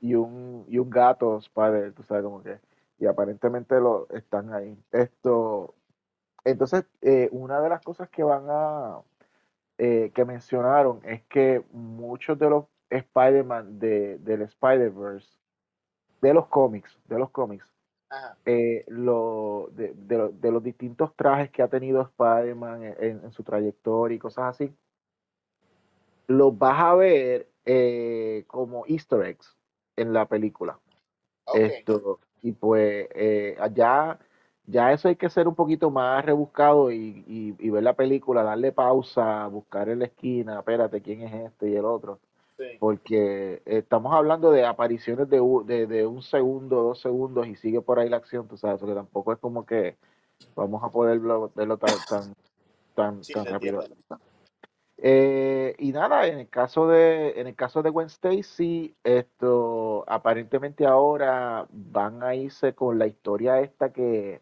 y, 0.00 0.14
un, 0.14 0.64
y 0.68 0.78
un 0.78 0.90
gato 0.90 1.38
Spider, 1.38 1.92
tú 1.92 2.02
sabes 2.02 2.24
como 2.24 2.42
que 2.42 2.58
y 2.98 3.06
aparentemente 3.06 3.78
lo 3.80 4.08
están 4.10 4.52
ahí. 4.52 4.76
Esto, 4.92 5.74
entonces, 6.44 6.86
eh, 7.02 7.28
una 7.32 7.60
de 7.60 7.68
las 7.68 7.82
cosas 7.82 8.08
que 8.08 8.22
van 8.22 8.44
a, 8.48 9.00
eh, 9.78 10.12
que 10.14 10.24
mencionaron 10.24 11.00
es 11.04 11.22
que 11.24 11.64
muchos 11.72 12.38
de 12.38 12.50
los 12.50 12.64
Spider-Man 12.90 13.78
de, 13.78 14.18
del 14.18 14.42
Spider-Verse, 14.42 15.28
de 16.20 16.34
los 16.34 16.46
cómics, 16.46 16.98
de 17.06 17.18
los 17.18 17.30
cómics, 17.30 17.73
eh, 18.44 18.84
lo, 18.88 19.68
de, 19.72 19.94
de, 19.94 20.50
los 20.50 20.62
distintos 20.62 21.14
trajes 21.14 21.50
que 21.50 21.62
ha 21.62 21.68
tenido 21.68 22.02
Spider-Man 22.02 22.94
en, 22.98 23.32
su 23.32 23.42
trayectoria 23.42 24.16
y 24.16 24.18
cosas 24.18 24.54
así, 24.54 24.74
los 26.26 26.56
vas 26.58 26.80
a 26.80 26.94
ver 26.94 27.48
como 28.46 28.84
easter 28.86 29.22
eggs 29.22 29.56
en 29.96 30.12
la 30.12 30.26
película. 30.26 30.78
Esto, 31.54 32.20
y 32.42 32.52
pues 32.52 33.08
eh, 33.14 33.56
allá 33.60 34.18
ya 34.66 34.92
eso 34.92 35.08
hay 35.08 35.16
que 35.16 35.28
ser 35.28 35.46
un 35.46 35.54
poquito 35.54 35.90
más 35.90 36.24
rebuscado 36.24 36.90
y, 36.90 37.24
y, 37.26 37.70
ver 37.70 37.82
la 37.82 37.94
película, 37.94 38.42
darle 38.42 38.72
pausa, 38.72 39.46
buscar 39.48 39.88
en 39.88 39.98
la 40.00 40.06
esquina, 40.06 40.58
espérate, 40.58 41.02
quién 41.02 41.22
es 41.22 41.34
este 41.52 41.68
y 41.68 41.76
el 41.76 41.84
otro. 41.84 42.18
Porque 42.78 43.62
estamos 43.64 44.12
hablando 44.14 44.50
de 44.50 44.64
apariciones 44.64 45.28
de, 45.28 45.40
de, 45.64 45.86
de, 45.86 46.06
un 46.06 46.22
segundo, 46.22 46.82
dos 46.82 47.00
segundos 47.00 47.46
y 47.48 47.56
sigue 47.56 47.80
por 47.80 47.98
ahí 47.98 48.08
la 48.08 48.18
acción, 48.18 48.46
tú 48.46 48.56
sabes, 48.56 48.80
que 48.80 48.94
tampoco 48.94 49.32
es 49.32 49.38
como 49.38 49.66
que 49.66 49.96
vamos 50.54 50.82
a 50.82 50.90
poder 50.90 51.18
verlo, 51.18 51.50
tan, 51.78 51.98
tan, 52.08 52.34
tan, 52.94 53.24
Sí, 53.24 53.32
tan 53.32 53.44
te 53.44 53.50
rápido. 53.50 53.84
Eh, 54.98 55.74
y 55.78 55.92
nada, 55.92 56.26
en 56.28 56.38
el 56.38 56.48
caso 56.48 56.86
de, 56.86 57.40
en 57.40 57.46
el 57.48 57.56
caso 57.56 57.82
de 57.82 57.90
Gwen 57.90 58.06
Stacy, 58.06 58.94
esto 59.02 60.04
aparentemente 60.06 60.86
ahora 60.86 61.66
van 61.70 62.22
a 62.22 62.34
irse 62.34 62.74
con 62.74 62.98
la 62.98 63.06
historia 63.06 63.60
esta 63.60 63.92
que 63.92 64.40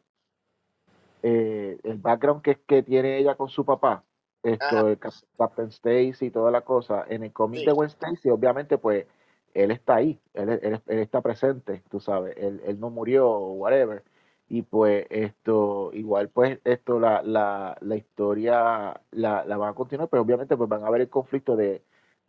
eh, 1.22 1.78
el 1.82 1.98
background 1.98 2.42
que, 2.42 2.60
que 2.60 2.82
tiene 2.82 3.18
ella 3.18 3.34
con 3.34 3.48
su 3.48 3.64
papá, 3.64 4.04
esto, 4.42 4.88
el 4.88 4.98
Cap- 4.98 5.12
Captain 5.38 5.68
Stacy 5.68 6.26
y 6.26 6.30
toda 6.30 6.50
la 6.50 6.62
cosa. 6.62 7.04
En 7.08 7.22
el 7.22 7.32
cómic 7.32 7.60
sí, 7.60 7.66
de 7.66 7.72
Gwen 7.72 7.88
Stacy, 7.88 8.30
obviamente, 8.30 8.78
pues 8.78 9.06
él 9.54 9.70
está 9.70 9.96
ahí, 9.96 10.18
él, 10.34 10.48
él- 10.62 10.80
él 10.86 10.98
está 10.98 11.20
presente, 11.20 11.82
tú 11.90 12.00
sabes, 12.00 12.36
él, 12.36 12.60
él 12.64 12.80
no 12.80 12.90
murió 12.90 13.28
o 13.30 13.52
whatever. 13.52 14.02
Y 14.48 14.62
pues 14.62 15.06
esto, 15.10 15.90
igual 15.94 16.28
pues 16.28 16.58
esto, 16.64 17.00
la, 17.00 17.22
la, 17.22 17.76
la 17.80 17.96
historia 17.96 19.00
la, 19.10 19.44
la 19.44 19.56
van 19.56 19.70
a 19.70 19.74
continuar, 19.74 20.08
pero 20.08 20.22
obviamente 20.22 20.56
pues 20.56 20.68
van 20.68 20.84
a 20.84 20.90
ver 20.90 21.02
el 21.02 21.08
conflicto 21.08 21.56
de, 21.56 21.82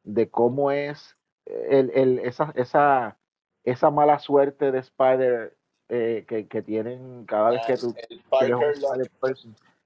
de 0.04 0.30
cómo 0.30 0.72
es 0.72 1.18
el, 1.46 1.92
el, 1.94 2.20
esa, 2.20 2.54
esa, 2.56 3.18
esa 3.66 3.92
mala 3.92 4.20
suerte 4.20 4.72
de 4.72 4.80
Spider 4.80 5.58
eh, 5.90 6.24
que, 6.28 6.48
que 6.48 6.62
tienen 6.62 7.26
cada 7.26 7.52
vez 7.52 7.62
ah, 7.64 7.68
que 7.68 7.78
tú 7.78 7.96
el 8.10 8.24
Parker. 8.30 8.74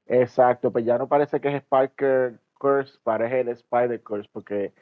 Exacto, 0.07 0.71
pues 0.71 0.85
ya 0.85 0.97
no 0.97 1.07
parece 1.07 1.39
que 1.41 1.49
es 1.49 1.55
Spider 1.55 2.39
Curse, 2.57 2.97
parece 3.03 3.41
el 3.41 3.49
Spider 3.49 4.01
Curse, 4.01 4.29
porque 4.31 4.73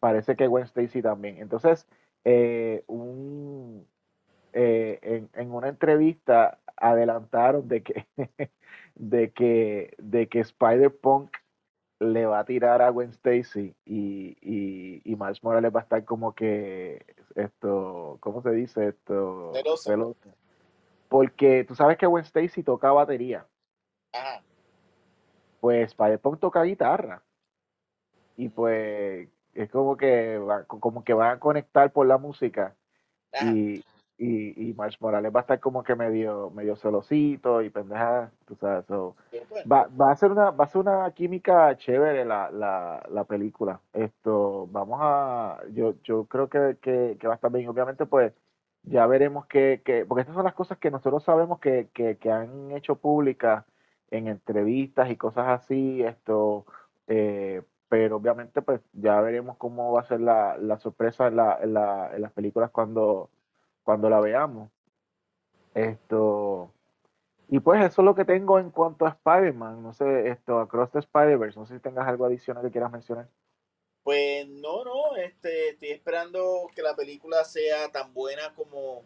parece 0.00 0.36
que 0.36 0.48
Gwen 0.48 0.64
Stacy 0.64 1.02
también. 1.02 1.38
Entonces, 1.38 1.86
eh, 2.24 2.82
un, 2.88 3.86
eh, 4.52 4.98
en, 5.02 5.30
en 5.34 5.52
una 5.52 5.68
entrevista 5.68 6.58
adelantaron 6.76 7.68
de 7.68 7.82
que, 7.82 8.06
de 8.96 9.30
que, 9.30 9.94
de 9.98 10.28
que 10.28 10.40
Spider-Punk 10.40 11.30
le 12.00 12.26
va 12.26 12.40
a 12.40 12.44
tirar 12.44 12.82
a 12.82 12.90
Gwen 12.90 13.10
Stacy 13.10 13.74
y, 13.86 14.36
y, 14.40 15.00
y 15.04 15.16
Miles 15.16 15.42
Morales 15.42 15.74
va 15.74 15.80
a 15.80 15.82
estar 15.84 16.04
como 16.04 16.34
que 16.34 17.06
esto, 17.36 18.18
¿cómo 18.20 18.42
se 18.42 18.50
dice 18.50 18.88
esto? 18.88 19.52
Celoso. 19.54 19.90
Celoso. 19.90 20.34
Porque 21.08 21.64
tú 21.64 21.74
sabes 21.74 21.96
que 21.96 22.06
Gwen 22.06 22.24
Stacy 22.24 22.62
toca 22.62 22.90
batería, 22.92 23.46
Ajá. 24.12 24.42
Pues 25.66 25.88
Spider-Punk 25.90 26.38
toca 26.38 26.62
guitarra 26.62 27.22
y 28.36 28.48
pues 28.50 29.28
es 29.52 29.68
como 29.68 29.96
que 29.96 30.38
va- 30.38 30.62
como 30.62 31.02
que 31.02 31.12
van 31.12 31.32
a 31.32 31.40
conectar 31.40 31.90
por 31.90 32.06
la 32.06 32.18
música 32.18 32.76
Ajá. 33.32 33.50
y, 33.50 33.84
y, 34.16 34.68
y 34.70 34.74
Miles 34.78 35.00
Morales 35.00 35.34
va 35.34 35.40
a 35.40 35.42
estar 35.42 35.58
como 35.58 35.82
que 35.82 35.96
medio, 35.96 36.50
medio 36.50 36.76
celosito 36.76 37.62
y 37.62 37.70
pendeja, 37.70 38.30
tú 38.44 38.54
sabes, 38.54 38.86
so. 38.86 39.16
Va, 39.68 39.88
va 40.00 40.12
a 40.12 40.16
ser 40.16 40.30
una, 40.30 40.52
va 40.52 40.66
a 40.66 40.68
ser 40.68 40.82
una 40.82 41.10
química 41.10 41.76
chévere 41.76 42.24
la, 42.24 42.48
la, 42.52 43.04
la 43.10 43.24
película. 43.24 43.80
Esto, 43.92 44.68
vamos 44.70 45.00
a, 45.02 45.58
yo, 45.72 45.94
yo 46.04 46.26
creo 46.26 46.48
que, 46.48 46.76
que, 46.80 47.16
que 47.18 47.26
va 47.26 47.34
a 47.34 47.36
estar 47.36 47.50
bien. 47.50 47.68
Obviamente, 47.68 48.06
pues, 48.06 48.32
ya 48.84 49.04
veremos 49.08 49.46
que, 49.46 49.82
que, 49.84 50.04
porque 50.06 50.20
estas 50.20 50.36
son 50.36 50.44
las 50.44 50.54
cosas 50.54 50.78
que 50.78 50.92
nosotros 50.92 51.24
sabemos 51.24 51.58
que, 51.58 51.88
que, 51.92 52.18
que 52.18 52.30
han 52.30 52.70
hecho 52.70 52.94
públicas 52.94 53.64
en 54.10 54.28
entrevistas 54.28 55.10
y 55.10 55.16
cosas 55.16 55.48
así, 55.48 56.02
esto, 56.02 56.66
eh, 57.08 57.62
pero 57.88 58.16
obviamente, 58.16 58.62
pues, 58.62 58.80
ya 58.92 59.20
veremos 59.20 59.56
cómo 59.56 59.92
va 59.92 60.00
a 60.00 60.04
ser 60.04 60.20
la, 60.20 60.56
la 60.58 60.78
sorpresa 60.78 61.28
en 61.28 61.36
la, 61.36 61.58
en 61.62 61.74
la, 61.74 62.10
en 62.14 62.22
las 62.22 62.32
películas 62.32 62.70
cuando, 62.70 63.30
cuando 63.84 64.10
la 64.10 64.20
veamos. 64.20 64.70
Esto, 65.74 66.72
y 67.48 67.60
pues 67.60 67.84
eso 67.84 68.02
es 68.02 68.04
lo 68.04 68.14
que 68.14 68.24
tengo 68.24 68.58
en 68.58 68.70
cuanto 68.70 69.06
a 69.06 69.10
Spider-Man. 69.10 69.82
No 69.82 69.92
sé, 69.92 70.28
esto, 70.28 70.58
Across 70.58 70.92
the 70.92 70.98
Spider-Verse. 71.00 71.58
No 71.58 71.66
sé 71.66 71.74
si 71.74 71.80
tengas 71.80 72.06
algo 72.08 72.24
adicional 72.24 72.64
que 72.64 72.70
quieras 72.70 72.90
mencionar. 72.90 73.28
Pues 74.02 74.48
no, 74.48 74.84
no, 74.84 75.16
este, 75.16 75.70
estoy 75.70 75.90
esperando 75.90 76.68
que 76.74 76.82
la 76.82 76.94
película 76.94 77.44
sea 77.44 77.88
tan 77.92 78.12
buena 78.14 78.54
como, 78.54 79.02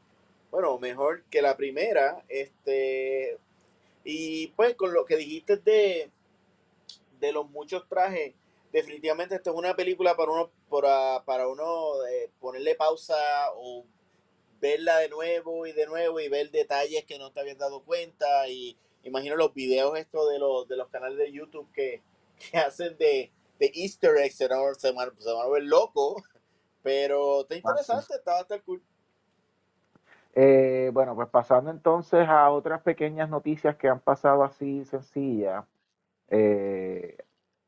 bueno, 0.50 0.78
mejor 0.78 1.24
que 1.24 1.42
la 1.42 1.56
primera, 1.56 2.22
este, 2.28 3.38
y 4.04 4.48
pues 4.48 4.74
con 4.76 4.92
lo 4.94 5.04
que 5.04 5.16
dijiste 5.16 5.56
de, 5.58 6.10
de 7.20 7.32
los 7.32 7.48
muchos 7.50 7.88
trajes, 7.88 8.34
definitivamente 8.72 9.34
esto 9.34 9.50
es 9.50 9.56
una 9.56 9.76
película 9.76 10.16
para 10.16 10.32
uno, 10.32 10.50
para, 10.70 11.24
para 11.24 11.48
uno 11.48 12.04
eh, 12.06 12.30
ponerle 12.40 12.74
pausa 12.74 13.16
o 13.56 13.84
verla 14.60 14.98
de 14.98 15.08
nuevo 15.08 15.66
y 15.66 15.72
de 15.72 15.86
nuevo 15.86 16.20
y 16.20 16.28
ver 16.28 16.50
detalles 16.50 17.04
que 17.06 17.18
no 17.18 17.32
te 17.32 17.40
habías 17.40 17.58
dado 17.58 17.82
cuenta 17.84 18.48
y 18.48 18.76
imagino 19.04 19.36
los 19.36 19.54
videos 19.54 19.98
estos 19.98 20.30
de 20.30 20.38
los, 20.38 20.68
de 20.68 20.76
los 20.76 20.88
canales 20.90 21.18
de 21.18 21.32
YouTube 21.32 21.70
que, 21.72 22.02
que 22.38 22.58
hacen 22.58 22.96
de, 22.98 23.32
de 23.58 23.72
easter 23.74 24.16
eggs, 24.18 24.36
se 24.36 24.48
van, 24.48 24.74
se 24.76 24.92
van- 24.92 25.14
se 25.20 25.32
van 25.32 25.46
a 25.46 25.50
ver 25.50 25.64
locos, 25.64 26.22
pero 26.82 27.42
está 27.42 27.56
interesante, 27.56 28.14
está 28.14 28.32
bastante 28.34 28.64
cool. 28.64 28.82
Eh, 30.34 30.90
bueno, 30.92 31.14
pues 31.14 31.28
pasando 31.28 31.70
entonces 31.70 32.28
a 32.28 32.50
otras 32.50 32.82
pequeñas 32.82 33.28
noticias 33.28 33.76
que 33.76 33.88
han 33.88 34.00
pasado 34.00 34.44
así 34.44 34.84
sencillas. 34.84 35.64
Eh, 36.28 37.16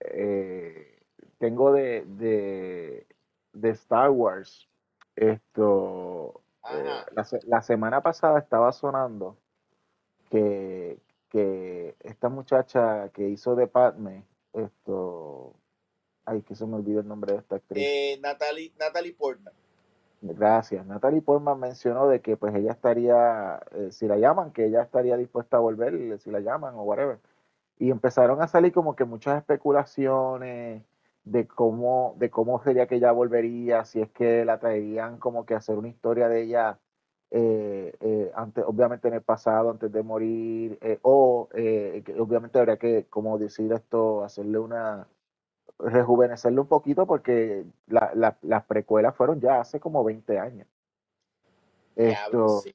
eh, 0.01 1.01
tengo 1.38 1.72
de, 1.72 2.05
de, 2.07 3.07
de 3.53 3.70
Star 3.70 4.11
Wars. 4.11 4.68
Esto, 5.16 6.40
eh, 6.70 6.85
la, 7.12 7.27
la 7.46 7.62
semana 7.62 8.01
pasada 8.01 8.38
estaba 8.38 8.72
sonando 8.72 9.37
que, 10.31 10.98
que 11.29 11.96
esta 12.01 12.29
muchacha 12.29 13.09
que 13.11 13.29
hizo 13.29 13.55
de 13.57 13.66
Padme, 13.66 14.25
esto, 14.53 15.55
ay, 16.25 16.42
que 16.42 16.55
se 16.55 16.64
me 16.64 16.77
olvidó 16.77 17.01
el 17.01 17.09
nombre 17.09 17.33
de 17.33 17.38
esta 17.40 17.57
actriz. 17.57 17.85
Eh, 17.87 18.18
Natalie, 18.22 18.72
Natalie 18.79 19.14
Portman. 19.14 19.53
Gracias. 20.24 20.87
Natalie 20.87 21.20
Portman 21.20 21.58
mencionó 21.58 22.06
de 22.06 22.20
que 22.20 22.37
pues 22.37 22.54
ella 22.54 22.70
estaría, 22.70 23.61
eh, 23.72 23.90
si 23.90 24.06
la 24.06 24.16
llaman, 24.18 24.52
que 24.52 24.66
ella 24.66 24.82
estaría 24.82 25.16
dispuesta 25.16 25.56
a 25.56 25.61
volver, 25.61 25.94
eh, 25.94 26.18
si 26.18 26.30
la 26.30 26.38
llaman 26.38 26.74
o 26.76 26.82
whatever. 26.85 27.18
Y 27.78 27.90
empezaron 27.90 28.40
a 28.42 28.48
salir 28.48 28.72
como 28.72 28.94
que 28.96 29.04
muchas 29.04 29.38
especulaciones 29.38 30.85
de 31.24 31.48
cómo, 31.48 32.14
de 32.18 32.30
cómo 32.30 32.62
sería 32.62 32.87
que 32.87 32.96
ella 32.96 33.12
volvería, 33.12 33.85
si 33.85 34.00
es 34.00 34.11
que 34.12 34.44
la 34.44 34.61
traerían 34.61 35.18
como 35.18 35.44
que 35.46 35.54
a 35.54 35.58
hacer 35.58 35.76
una 35.78 35.88
historia 35.88 36.28
de 36.28 36.42
ella, 36.42 36.78
eh, 37.32 38.32
antes, 38.37 38.64
obviamente 38.66 39.08
en 39.08 39.14
el 39.14 39.22
pasado, 39.22 39.70
antes 39.70 39.90
de 39.92 40.02
morir, 40.04 40.78
o 41.02 41.48
que 41.52 42.16
obviamente 42.18 42.58
habría 42.58 42.76
que, 42.78 43.06
como 43.11 43.38
decir 43.38 43.72
esto, 43.72 44.24
hacerle 44.24 44.58
una, 44.58 45.08
rejuvenecerle 45.82 46.60
un 46.60 46.66
poquito 46.66 47.06
porque 47.06 47.64
la- 47.88 48.12
la- 48.14 48.36
las 48.42 48.64
precuelas 48.64 49.14
fueron 49.16 49.40
ya 49.40 49.60
hace 49.60 49.80
como 49.80 50.04
20 50.04 50.38
años. 50.38 50.66
Esto, 51.96 52.60
sí. 52.60 52.74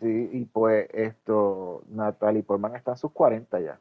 sí, 0.00 0.30
y 0.32 0.44
pues 0.46 0.88
esto, 0.92 1.82
Natalie 1.88 2.42
Portman 2.42 2.74
está 2.76 2.92
en 2.92 2.96
sus 2.96 3.12
40 3.12 3.60
ya. 3.60 3.78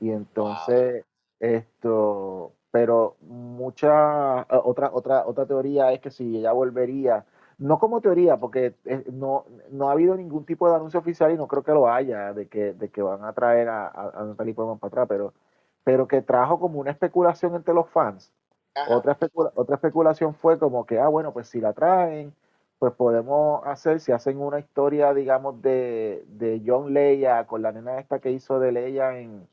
Y 0.00 0.10
entonces, 0.10 1.04
esto, 1.40 2.52
pero 2.70 3.16
mucha, 3.22 4.42
otra, 4.64 4.90
otra, 4.92 5.26
otra 5.26 5.46
teoría 5.46 5.92
es 5.92 6.00
que 6.00 6.10
si 6.10 6.38
ella 6.38 6.52
volvería, 6.52 7.24
no 7.58 7.78
como 7.78 8.00
teoría, 8.00 8.36
porque 8.36 8.74
eh, 8.84 9.04
no, 9.12 9.46
no 9.70 9.88
ha 9.88 9.92
habido 9.92 10.14
ningún 10.16 10.44
tipo 10.44 10.68
de 10.68 10.76
anuncio 10.76 11.00
oficial 11.00 11.32
y 11.32 11.36
no 11.36 11.46
creo 11.48 11.62
que 11.62 11.72
lo 11.72 11.88
haya, 11.88 12.34
de 12.34 12.48
que, 12.48 12.74
de 12.74 12.90
que 12.90 13.00
van 13.02 13.24
a 13.24 13.32
traer 13.32 13.68
a, 13.68 13.86
a, 13.88 14.10
a 14.20 14.24
Natalie 14.24 14.54
Portman 14.54 14.78
para 14.78 14.88
atrás, 14.90 15.06
pero, 15.08 15.32
pero 15.86 16.08
que 16.08 16.20
trajo 16.20 16.58
como 16.58 16.80
una 16.80 16.90
especulación 16.90 17.54
entre 17.54 17.72
los 17.72 17.88
fans. 17.88 18.32
Ajá. 18.74 18.96
Otra, 18.96 19.12
especula- 19.12 19.52
otra 19.54 19.76
especulación 19.76 20.34
fue 20.34 20.58
como 20.58 20.84
que, 20.84 20.98
ah, 20.98 21.06
bueno, 21.06 21.32
pues 21.32 21.46
si 21.46 21.60
la 21.60 21.74
traen, 21.74 22.34
pues 22.80 22.92
podemos 22.94 23.64
hacer, 23.64 24.00
si 24.00 24.10
hacen 24.10 24.40
una 24.40 24.58
historia, 24.58 25.14
digamos, 25.14 25.62
de, 25.62 26.24
de 26.26 26.60
John 26.66 26.92
Leia 26.92 27.46
con 27.46 27.62
la 27.62 27.70
nena 27.70 28.00
esta 28.00 28.18
que 28.18 28.32
hizo 28.32 28.58
de 28.58 28.72
Leia 28.72 29.16
en, 29.20 29.46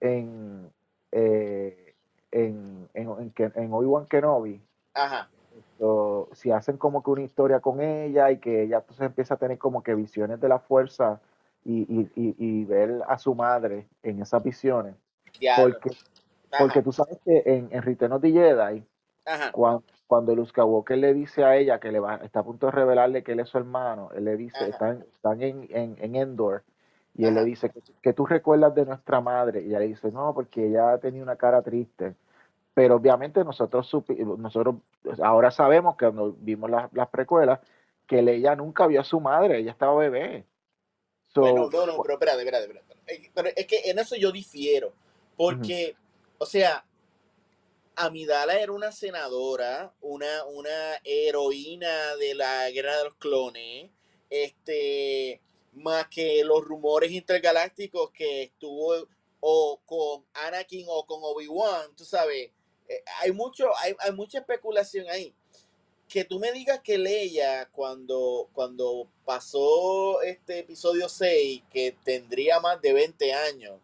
en, 0.00 0.70
eh, 1.10 1.94
en, 2.32 2.86
en, 2.92 3.32
en, 3.54 3.72
Obi-Wan 3.72 4.04
Kenobi, 4.04 4.60
Ajá. 4.92 5.30
si 6.32 6.50
hacen 6.50 6.76
como 6.76 7.02
que 7.02 7.10
una 7.12 7.22
historia 7.22 7.60
con 7.60 7.80
ella 7.80 8.30
y 8.30 8.36
que 8.40 8.64
ella 8.64 8.80
entonces 8.80 9.06
empieza 9.06 9.34
a 9.34 9.38
tener 9.38 9.56
como 9.56 9.82
que 9.82 9.94
visiones 9.94 10.38
de 10.38 10.50
la 10.50 10.58
fuerza 10.58 11.22
y, 11.64 11.80
y, 11.88 12.10
y, 12.14 12.34
y 12.38 12.64
ver 12.66 13.02
a 13.08 13.16
su 13.16 13.34
madre 13.34 13.88
en 14.02 14.20
esas 14.20 14.42
visiones. 14.42 14.96
Diablo. 15.38 15.74
Porque, 15.80 15.96
Ajá. 16.50 16.64
porque 16.64 16.82
tú 16.82 16.92
sabes 16.92 17.18
que 17.24 17.42
en, 17.46 17.68
en 17.72 17.82
Return 17.82 18.12
of 18.12 18.22
the 18.22 18.32
Jedi, 18.32 18.84
Ajá. 19.26 19.52
cuando, 19.52 19.84
cuando 20.06 20.34
Luke 20.34 20.50
Skywalker 20.50 20.98
le 20.98 21.14
dice 21.14 21.44
a 21.44 21.56
ella 21.56 21.80
que 21.80 21.92
le 21.92 22.00
va, 22.00 22.16
está 22.16 22.40
a 22.40 22.44
punto 22.44 22.66
de 22.66 22.72
revelarle 22.72 23.22
que 23.22 23.32
él 23.32 23.40
es 23.40 23.48
su 23.48 23.58
hermano, 23.58 24.10
él 24.14 24.24
le 24.24 24.36
dice, 24.36 24.58
Ajá. 24.58 24.68
están, 24.68 25.04
están 25.14 25.42
en, 25.42 25.68
en, 25.70 25.96
en 26.00 26.16
Endor, 26.16 26.64
y 27.14 27.26
él 27.26 27.34
le 27.34 27.44
dice, 27.44 27.68
que 27.68 27.80
que 28.00 28.12
tú 28.14 28.24
recuerdas 28.24 28.74
de 28.74 28.86
nuestra 28.86 29.20
madre? 29.20 29.60
Y 29.60 29.66
ella 29.66 29.80
le 29.80 29.88
dice, 29.88 30.10
no, 30.10 30.32
porque 30.32 30.66
ella 30.66 30.96
tenía 30.98 31.22
una 31.22 31.36
cara 31.36 31.60
triste. 31.60 32.14
Pero 32.74 32.96
obviamente 32.96 33.44
nosotros, 33.44 33.90
nosotros 34.38 34.76
ahora 35.22 35.50
sabemos 35.50 35.96
que 35.96 36.06
cuando 36.06 36.34
vimos 36.38 36.70
las, 36.70 36.90
las 36.94 37.08
precuelas, 37.08 37.60
que 38.06 38.20
ella 38.20 38.56
nunca 38.56 38.86
vio 38.86 39.00
a 39.02 39.04
su 39.04 39.20
madre, 39.20 39.58
ella 39.58 39.72
estaba 39.72 39.94
bebé. 39.94 40.46
Bueno, 41.34 41.68
no, 41.70 41.86
no, 41.86 42.02
pero 42.02 42.14
espérate, 42.14 42.38
espérate, 42.38 42.64
espérate. 42.64 43.30
Pero 43.34 43.48
es 43.54 43.66
que 43.66 43.90
en 43.90 43.98
eso 43.98 44.16
yo 44.16 44.32
difiero. 44.32 44.92
Porque, 45.42 45.96
o 46.38 46.46
sea, 46.46 46.84
Amidala 47.96 48.60
era 48.60 48.70
una 48.70 48.92
senadora, 48.92 49.92
una, 50.00 50.44
una 50.44 51.00
heroína 51.02 52.14
de 52.14 52.36
la 52.36 52.70
guerra 52.70 52.96
de 52.98 53.04
los 53.04 53.14
clones, 53.16 53.90
este, 54.30 55.40
más 55.72 56.06
que 56.06 56.44
los 56.44 56.64
rumores 56.64 57.10
intergalácticos 57.10 58.12
que 58.12 58.44
estuvo 58.44 59.08
o 59.40 59.80
con 59.84 60.24
Anakin 60.32 60.86
o 60.88 61.04
con 61.06 61.18
Obi-Wan, 61.24 61.96
tú 61.96 62.04
sabes, 62.04 62.52
eh, 62.88 63.02
hay 63.20 63.32
mucho, 63.32 63.76
hay, 63.78 63.96
hay 63.98 64.12
mucha 64.12 64.38
especulación 64.38 65.10
ahí. 65.10 65.34
Que 66.08 66.24
tú 66.24 66.38
me 66.38 66.52
digas 66.52 66.82
que 66.84 66.98
Leia, 66.98 67.68
cuando, 67.72 68.48
cuando 68.52 69.08
pasó 69.24 70.22
este 70.22 70.60
episodio 70.60 71.08
6, 71.08 71.64
que 71.72 71.96
tendría 72.04 72.60
más 72.60 72.80
de 72.80 72.92
20 72.92 73.32
años, 73.32 73.80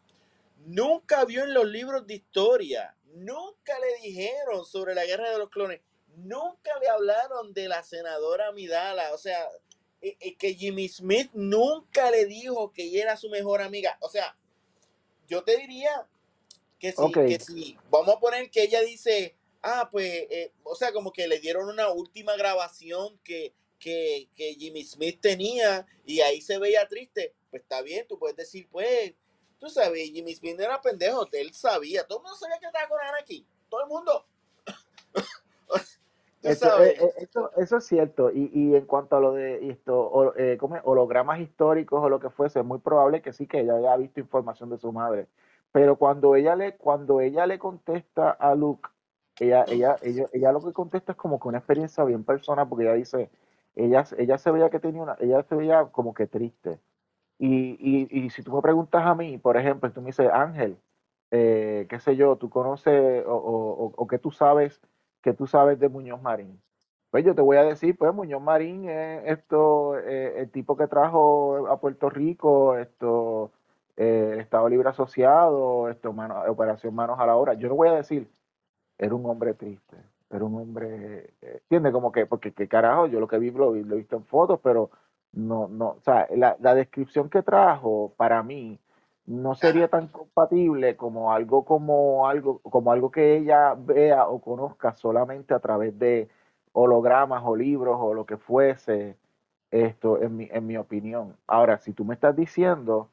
nunca 0.66 1.24
vio 1.24 1.44
en 1.44 1.54
los 1.54 1.66
libros 1.66 2.06
de 2.06 2.14
historia, 2.14 2.94
nunca 3.14 3.78
le 3.78 4.08
dijeron 4.08 4.64
sobre 4.64 4.94
la 4.94 5.04
guerra 5.04 5.30
de 5.30 5.38
los 5.38 5.50
clones, 5.50 5.80
nunca 6.16 6.70
le 6.80 6.88
hablaron 6.88 7.52
de 7.52 7.68
la 7.68 7.82
senadora 7.82 8.48
Amidala, 8.48 9.14
o 9.14 9.18
sea, 9.18 9.48
eh, 10.00 10.16
eh, 10.20 10.36
que 10.36 10.54
Jimmy 10.54 10.88
Smith 10.88 11.30
nunca 11.32 12.10
le 12.10 12.26
dijo 12.26 12.72
que 12.72 12.84
ella 12.84 13.02
era 13.02 13.16
su 13.16 13.28
mejor 13.28 13.62
amiga, 13.62 13.98
o 14.00 14.08
sea, 14.08 14.36
yo 15.26 15.42
te 15.44 15.56
diría 15.56 16.06
que 16.78 16.92
sí, 16.92 17.12
que 17.12 17.40
sí, 17.40 17.78
vamos 17.90 18.14
a 18.14 18.20
poner 18.20 18.50
que 18.50 18.62
ella 18.62 18.80
dice, 18.80 19.34
ah, 19.62 19.88
pues, 19.90 20.08
eh, 20.30 20.52
o 20.62 20.74
sea, 20.74 20.92
como 20.92 21.12
que 21.12 21.26
le 21.26 21.40
dieron 21.40 21.68
una 21.68 21.90
última 21.90 22.36
grabación 22.36 23.18
que, 23.24 23.52
que, 23.78 24.28
que 24.36 24.54
Jimmy 24.54 24.84
Smith 24.84 25.20
tenía 25.20 25.86
y 26.06 26.20
ahí 26.20 26.40
se 26.40 26.58
veía 26.58 26.86
triste, 26.86 27.34
pues 27.50 27.62
está 27.62 27.82
bien, 27.82 28.06
tú 28.06 28.18
puedes 28.18 28.36
decir, 28.36 28.68
pues, 28.70 29.14
tú 29.58 29.68
sabes, 29.68 30.10
Jimmy 30.10 30.34
Smith 30.34 30.58
era 30.60 30.80
pendejo, 30.80 31.26
él 31.32 31.52
sabía, 31.52 32.06
todo 32.06 32.18
el 32.18 32.22
mundo 32.24 32.36
sabía 32.36 32.58
que 32.58 32.66
estaba 32.66 32.88
con 32.88 32.98
Anakin, 33.00 33.46
todo 33.68 33.82
el 33.82 33.88
mundo. 33.88 34.24
Eso, 36.40 36.82
eh, 36.84 36.96
eh, 37.00 37.12
eso, 37.18 37.50
eso 37.56 37.76
es 37.78 37.84
cierto. 37.86 38.30
Y, 38.30 38.50
y 38.54 38.76
en 38.76 38.86
cuanto 38.86 39.16
a 39.16 39.20
lo 39.20 39.32
de 39.32 39.70
esto, 39.70 39.98
o- 39.98 40.36
eh, 40.36 40.56
¿cómo 40.58 40.76
es? 40.76 40.82
hologramas 40.84 41.40
históricos 41.40 42.00
o 42.02 42.08
lo 42.08 42.20
que 42.20 42.30
fuese, 42.30 42.60
es 42.60 42.64
muy 42.64 42.78
probable 42.78 43.20
que 43.22 43.32
sí, 43.32 43.48
que 43.48 43.60
ella 43.60 43.74
haya 43.74 43.96
visto 43.96 44.20
información 44.20 44.70
de 44.70 44.78
su 44.78 44.92
madre. 44.92 45.26
Pero 45.72 45.96
cuando 45.96 46.36
ella 46.36 46.54
le, 46.54 46.76
cuando 46.76 47.20
ella 47.20 47.44
le 47.46 47.58
contesta 47.58 48.30
a 48.30 48.54
Luke, 48.54 48.88
ella, 49.40 49.64
ella, 49.68 49.96
ella, 50.02 50.26
ella 50.32 50.52
lo 50.52 50.60
que 50.64 50.72
contesta 50.72 51.12
es 51.12 51.18
como 51.18 51.40
que 51.40 51.48
una 51.48 51.58
experiencia 51.58 52.04
bien 52.04 52.22
personal, 52.24 52.68
porque 52.68 52.84
ella 52.84 52.94
dice, 52.94 53.30
ella, 53.74 54.04
ella 54.16 54.38
se 54.38 54.50
veía 54.52 54.70
que 54.70 54.78
tenía 54.78 55.02
una, 55.02 55.16
ella 55.20 55.42
se 55.42 55.56
veía 55.56 55.86
como 55.86 56.14
que 56.14 56.28
triste. 56.28 56.78
Y, 57.38 57.76
y, 58.10 58.24
y 58.26 58.30
si 58.30 58.42
tú 58.42 58.52
me 58.54 58.62
preguntas 58.62 59.02
a 59.06 59.14
mí, 59.14 59.38
por 59.38 59.56
ejemplo, 59.56 59.90
tú 59.92 60.00
me 60.00 60.08
dices, 60.08 60.28
Ángel, 60.32 60.76
eh, 61.30 61.86
qué 61.88 62.00
sé 62.00 62.16
yo, 62.16 62.36
tú 62.36 62.50
conoces 62.50 63.24
o, 63.26 63.34
o, 63.36 63.92
o, 63.96 64.06
que 64.08 64.18
tú 64.18 64.30
sabes, 64.32 64.80
que 65.22 65.32
tú 65.34 65.46
sabes 65.46 65.78
de 65.78 65.88
Muñoz 65.88 66.20
Marín. 66.22 66.60
Pues 67.10 67.24
yo 67.24 67.34
te 67.34 67.42
voy 67.42 67.56
a 67.56 67.62
decir, 67.64 67.96
pues 67.96 68.12
Muñoz 68.14 68.42
Marín 68.42 68.88
es 68.88 69.22
esto, 69.26 69.98
eh, 69.98 70.40
el 70.40 70.50
tipo 70.50 70.76
que 70.76 70.88
trajo 70.88 71.68
a 71.68 71.80
Puerto 71.80 72.10
Rico, 72.10 72.76
esto, 72.76 73.52
eh, 73.96 74.36
Estado 74.40 74.68
Libre 74.68 74.88
Asociado, 74.90 75.88
esto, 75.90 76.12
mano- 76.12 76.42
Operación 76.50 76.94
Manos 76.94 77.18
a 77.20 77.26
la 77.26 77.36
Obra. 77.36 77.54
Yo 77.54 77.68
no 77.68 77.76
voy 77.76 77.88
a 77.88 77.92
decir, 77.94 78.28
era 78.98 79.14
un 79.14 79.26
hombre 79.26 79.54
triste, 79.54 79.96
era 80.30 80.44
un 80.44 80.54
hombre, 80.56 81.34
eh, 81.42 81.60
¿entiendes? 81.62 81.92
Como 81.92 82.12
que, 82.12 82.26
porque 82.26 82.52
qué 82.52 82.68
carajo, 82.68 83.06
yo 83.06 83.20
lo 83.20 83.28
que 83.28 83.38
vi 83.38 83.50
lo, 83.50 83.74
lo 83.74 83.94
he 83.94 83.98
visto 83.98 84.16
en 84.16 84.24
fotos, 84.24 84.60
pero 84.62 84.90
no, 85.32 85.68
no, 85.68 85.90
o 85.90 86.00
sea, 86.00 86.26
la, 86.34 86.56
la 86.60 86.74
descripción 86.74 87.30
que 87.30 87.42
trajo 87.42 88.12
para 88.16 88.42
mí 88.42 88.78
no 89.26 89.54
sería 89.54 89.88
tan 89.88 90.08
compatible 90.08 90.96
como 90.96 91.32
algo 91.32 91.64
como 91.64 92.26
algo 92.28 92.60
como 92.60 92.92
algo 92.92 93.10
que 93.10 93.36
ella 93.36 93.74
vea 93.74 94.26
o 94.26 94.40
conozca 94.40 94.94
solamente 94.94 95.54
a 95.54 95.60
través 95.60 95.98
de 95.98 96.28
hologramas 96.72 97.42
o 97.44 97.54
libros 97.56 97.98
o 98.00 98.14
lo 98.14 98.24
que 98.26 98.38
fuese 98.38 99.16
esto 99.70 100.20
en 100.22 100.36
mi, 100.36 100.48
en 100.50 100.66
mi 100.66 100.76
opinión. 100.76 101.36
Ahora, 101.46 101.78
si 101.78 101.92
tú 101.92 102.04
me 102.04 102.14
estás 102.14 102.36
diciendo 102.36 103.10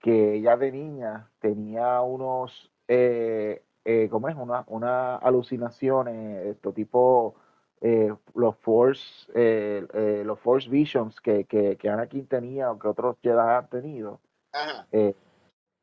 que 0.00 0.34
ella 0.36 0.56
de 0.56 0.72
niña 0.72 1.30
tenía 1.40 2.00
unos, 2.02 2.70
eh, 2.88 3.62
eh, 3.84 4.08
¿cómo 4.10 4.28
es? 4.28 4.36
Una, 4.36 4.64
una 4.68 5.16
alucinaciones, 5.16 6.46
esto 6.46 6.72
tipo 6.72 7.34
eh, 7.80 8.12
los 8.34 8.56
Force, 8.56 9.30
eh, 9.34 9.86
eh, 9.92 10.22
los 10.24 10.38
Force 10.40 10.68
Visions 10.68 11.20
que, 11.20 11.44
que, 11.44 11.76
que 11.76 11.88
Anakin 11.88 12.26
tenía 12.26 12.70
o 12.70 12.78
que 12.78 12.88
otros 12.88 13.16
Jedi 13.22 13.38
han 13.38 13.68
tenido, 13.68 14.20
Ajá. 14.52 14.86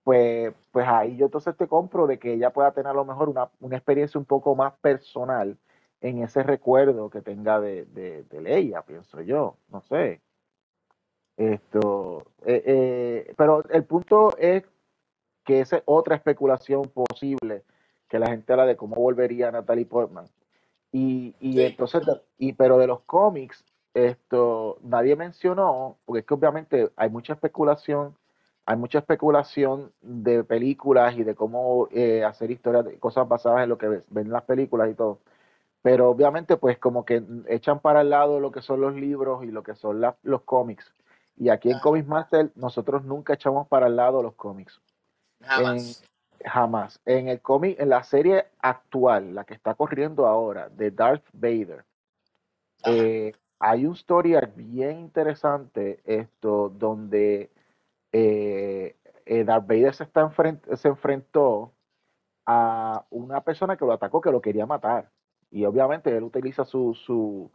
pues, 0.04 0.54
pues 0.72 0.88
ahí 0.88 1.18
yo 1.18 1.26
entonces 1.26 1.56
te 1.56 1.68
compro 1.68 2.08
de 2.08 2.20
que 2.20 2.34
ella 2.34 2.52
pueda 2.52 2.72
tener 2.72 2.90
a 2.90 2.94
lo 2.94 3.06
mejor 3.06 3.30
una, 3.30 3.50
una 3.60 3.78
experiencia 3.78 4.20
un 4.20 4.26
poco 4.26 4.56
más 4.56 4.74
personal 4.80 5.58
en 6.04 6.22
ese 6.22 6.44
recuerdo 6.44 7.10
que 7.10 7.22
tenga 7.22 7.62
de, 7.62 7.86
de, 7.86 8.24
de 8.24 8.42
Leia, 8.42 8.82
pienso 8.82 9.22
yo, 9.22 9.56
no 9.70 9.82
sé. 9.82 10.22
Esto, 11.38 12.28
eh, 12.46 12.62
eh, 12.66 13.34
pero 13.38 13.64
el 13.70 13.86
punto 13.86 14.36
es 14.38 14.64
que 15.46 15.62
esa 15.62 15.78
es 15.78 15.84
otra 15.86 16.16
especulación 16.16 16.84
posible 16.90 17.64
que 18.08 18.20
la 18.20 18.28
gente 18.28 18.52
habla 18.52 18.66
de 18.66 18.76
cómo 18.76 18.98
volvería 18.98 19.52
Natalie 19.52 19.86
Portman. 19.86 20.26
Y, 20.94 21.36
y 21.42 21.54
Sí. 21.58 21.64
entonces, 21.66 22.04
y, 22.38 22.54
pero 22.54 22.78
de 22.78 22.88
los 22.88 23.02
cómics, 23.02 23.66
esto 23.96 24.78
nadie 24.84 25.16
mencionó, 25.16 25.98
porque 26.06 26.20
es 26.22 26.26
que 26.26 26.34
obviamente 26.36 26.92
hay 26.96 27.10
mucha 27.10 27.34
especulación, 27.34 28.16
hay 28.66 28.78
mucha 28.78 29.00
especulación 29.00 29.92
de 30.02 30.44
películas 30.44 31.18
y 31.18 31.24
de 31.24 31.36
cómo 31.36 31.90
eh, 31.92 32.24
hacer 32.24 32.52
historias, 32.52 32.86
de 32.86 32.98
cosas 33.00 33.28
basadas 33.28 33.64
en 33.64 33.70
lo 33.70 33.78
que 33.78 33.88
ves- 33.88 34.04
ven 34.10 34.32
las 34.32 34.44
películas 34.44 34.90
y 34.90 34.94
todo. 34.94 35.20
Pero 35.82 36.10
obviamente, 36.10 36.56
pues 36.58 36.78
como 36.78 37.04
que 37.04 37.22
echan 37.48 37.80
para 37.80 38.02
el 38.02 38.12
lado 38.12 38.40
lo 38.40 38.52
que 38.52 38.62
son 38.62 38.80
los 38.80 38.96
libros 38.96 39.44
y 39.44 39.48
lo 39.48 39.64
que 39.64 39.76
son 39.76 40.00
la- 40.00 40.16
los 40.24 40.44
cómics. 40.44 40.94
Y 41.36 41.50
aquí 41.50 41.72
en. 41.72 41.80
Comics 41.80 42.08
Master 42.08 42.52
nosotros 42.56 43.04
nunca 43.04 43.34
echamos 43.34 43.68
para 43.68 43.88
el 43.88 43.96
lado 43.96 44.22
los 44.22 44.36
cómics. 44.36 44.80
Jamás. 45.42 46.04
Jamás. 46.46 47.00
En 47.06 47.28
el 47.28 47.42
cómic, 47.42 47.80
en 47.80 47.90
la 47.90 48.04
serie 48.04 48.46
actual, 48.60 49.36
la 49.36 49.44
que 49.46 49.54
está 49.54 49.76
corriendo 49.76 50.28
ahora, 50.28 50.70
de 50.70 50.92
Darth 50.92 51.26
Vader, 51.34 51.86
eh, 52.86 53.34
hay 53.60 53.86
un 53.86 53.94
story 53.94 54.36
arc 54.36 54.56
bien 54.56 55.00
interesante 55.00 56.02
esto 56.06 56.70
donde 56.70 57.50
eh, 58.12 58.96
eh, 59.26 59.44
Darth 59.46 59.68
Vader 59.68 59.94
se, 59.94 60.04
está 60.04 60.22
enfrent- 60.28 60.76
se 60.76 60.88
enfrentó 60.90 61.72
a 62.46 63.06
una 63.10 63.42
persona 63.42 63.78
que 63.78 63.86
lo 63.86 63.94
atacó, 63.94 64.22
que 64.22 64.32
lo 64.32 64.42
quería 64.42 64.66
matar. 64.66 65.10
Y 65.52 65.66
obviamente 65.66 66.16
él 66.16 66.24
utiliza 66.24 66.66
su, 66.66 66.94
su 66.94 67.52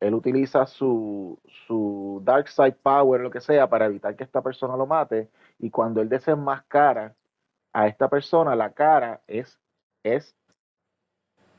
él 0.00 0.14
utiliza 0.14 0.66
su, 0.66 1.38
su 1.66 2.20
Dark 2.24 2.48
Side 2.48 2.76
Power, 2.82 3.20
lo 3.20 3.30
que 3.30 3.40
sea, 3.40 3.68
para 3.68 3.86
evitar 3.86 4.14
que 4.16 4.24
esta 4.24 4.42
persona 4.42 4.76
lo 4.76 4.86
mate. 4.86 5.28
Y 5.58 5.70
cuando 5.70 6.00
él 6.00 6.08
desenmascara 6.08 7.14
a 7.72 7.86
esta 7.86 8.08
persona, 8.08 8.54
la 8.56 8.72
cara 8.72 9.20
es, 9.26 9.58
es 10.02 10.34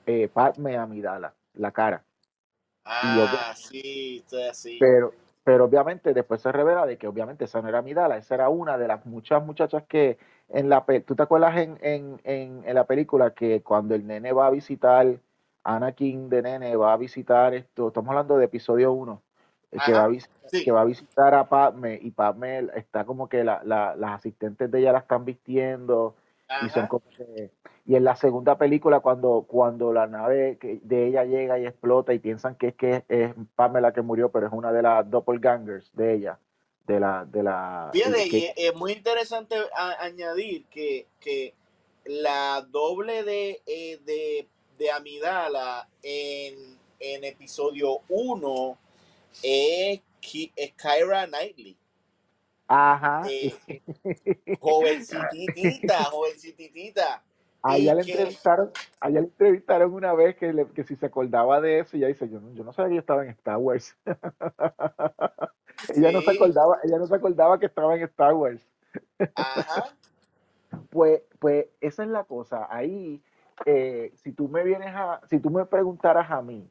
eh, 0.05 0.27
Padme 0.27 0.77
Amidala, 0.77 1.33
la 1.53 1.71
cara. 1.71 2.03
Ah, 2.83 3.53
sí, 3.55 4.17
estoy 4.17 4.43
así. 4.43 4.77
pero, 4.79 5.13
pero 5.43 5.65
obviamente 5.65 6.13
después 6.13 6.41
se 6.41 6.51
revela 6.51 6.85
de 6.85 6.97
que 6.97 7.07
obviamente 7.07 7.45
esa 7.45 7.61
no 7.61 7.69
era 7.69 7.79
Amidala, 7.79 8.17
esa 8.17 8.35
era 8.35 8.49
una 8.49 8.77
de 8.77 8.87
las 8.87 9.05
muchas 9.05 9.45
muchachas 9.45 9.83
que 9.87 10.17
en 10.49 10.69
la 10.69 10.85
pe- 10.85 11.01
¿tú 11.01 11.15
te 11.15 11.23
acuerdas 11.23 11.57
en, 11.57 11.77
en, 11.81 12.19
en, 12.23 12.63
en 12.65 12.75
la 12.75 12.85
película 12.85 13.33
que 13.33 13.61
cuando 13.61 13.93
el 13.93 14.07
nene 14.07 14.31
va 14.33 14.47
a 14.47 14.49
visitar, 14.51 15.19
Anakin 15.63 16.29
de 16.29 16.41
nene 16.41 16.75
va 16.75 16.93
a 16.93 16.97
visitar 16.97 17.53
esto, 17.53 17.89
estamos 17.89 18.09
hablando 18.09 18.37
de 18.37 18.45
episodio 18.45 18.91
1, 18.93 19.21
que 19.71 19.93
va 19.93 20.05
a 20.05 20.09
Sí. 20.51 20.63
que 20.65 20.71
va 20.71 20.81
a 20.81 20.85
visitar 20.85 21.35
a 21.35 21.47
Padme 21.47 21.99
y 22.01 22.09
Padme 22.11 22.67
está 22.75 23.05
como 23.05 23.29
que 23.29 23.43
la, 23.43 23.61
la- 23.63 23.95
las 23.95 24.13
asistentes 24.15 24.71
de 24.71 24.79
ella 24.79 24.91
la 24.93 24.99
están 24.99 25.23
vistiendo 25.23 26.15
y 26.65 26.69
son 26.69 26.87
como 26.87 27.03
que- 27.15 27.51
y 27.85 27.95
en 27.95 28.03
la 28.03 28.15
segunda 28.15 28.57
película 28.57 28.99
cuando 28.99 29.45
cuando 29.47 29.93
la 29.93 30.07
nave 30.07 30.57
de 30.81 31.07
ella 31.07 31.23
llega 31.23 31.59
y 31.59 31.67
explota 31.67 32.13
y 32.13 32.19
piensan 32.19 32.55
que 32.55 32.69
es 32.69 32.75
que 32.75 33.03
es 33.07 33.33
Padme 33.55 33.79
la 33.81 33.93
que 33.93 34.01
murió 34.01 34.31
pero 34.31 34.47
es 34.47 34.53
una 34.53 34.71
de 34.71 34.81
las 34.81 35.07
doppelgangers 35.09 35.91
de 35.95 36.13
ella 36.15 36.39
de 36.87 36.99
la 36.99 37.25
de 37.25 37.43
la 37.43 37.89
Fíjate, 37.93 38.29
que- 38.29 38.37
y 38.39 38.45
es, 38.45 38.53
es 38.57 38.75
muy 38.75 38.93
interesante 38.93 39.55
a- 39.77 40.03
añadir 40.03 40.65
que, 40.71 41.05
que 41.19 41.53
la 42.05 42.65
doble 42.71 43.23
de, 43.23 43.61
eh, 43.67 43.99
de, 44.03 44.47
de 44.79 44.91
Amidala 44.91 45.87
en, 46.01 46.55
en 46.99 47.23
episodio 47.23 47.99
1 48.09 48.77
es, 49.43 50.01
Ki- 50.19 50.51
es 50.55 50.73
Kyra 50.73 51.27
Knightley. 51.27 51.77
ajá 52.67 53.23
Eh, 53.29 53.81
jovencitita, 54.59 56.03
jovencitita. 56.05 57.23
a 57.63 57.77
Y 57.77 57.81
ella 57.81 57.93
le 57.95 58.03
que, 58.03 58.11
entrevistaron 58.11 58.71
a 59.01 59.09
ella 59.09 59.19
le 59.21 59.27
entrevistaron 59.27 59.93
una 59.93 60.13
vez 60.13 60.35
que, 60.37 60.53
le- 60.53 60.67
que 60.67 60.83
si 60.83 60.95
se 60.95 61.05
acordaba 61.05 61.59
de 61.61 61.79
eso 61.79 61.97
y 61.97 61.99
ella 61.99 62.07
dice 62.07 62.29
yo 62.29 62.39
no, 62.39 62.53
yo 62.53 62.63
no 62.63 62.73
sabía 62.73 62.89
que 62.89 62.95
yo 62.95 63.01
estaba 63.01 63.23
en 63.23 63.29
Star 63.31 63.57
Wars 63.57 63.97
ella 65.95 66.11
no 66.11 66.21
se 66.21 66.31
acordaba, 66.31 66.79
ella 66.83 66.97
no 66.97 67.07
se 67.07 67.15
acordaba 67.15 67.59
que 67.59 67.65
estaba 67.65 67.95
en 67.95 68.03
Star 68.03 68.33
Wars. 68.33 68.61
ajá. 69.35 69.95
Pues, 70.91 71.21
pues 71.39 71.67
esa 71.81 72.03
es 72.03 72.09
la 72.09 72.23
cosa. 72.23 72.67
Ahí, 72.69 73.21
eh, 73.65 74.11
si 74.15 74.31
tú 74.31 74.47
me 74.47 74.63
vienes 74.63 74.89
a, 74.93 75.21
si 75.29 75.39
tú 75.39 75.49
me 75.49 75.65
preguntaras 75.65 76.29
a 76.31 76.41
mí, 76.41 76.69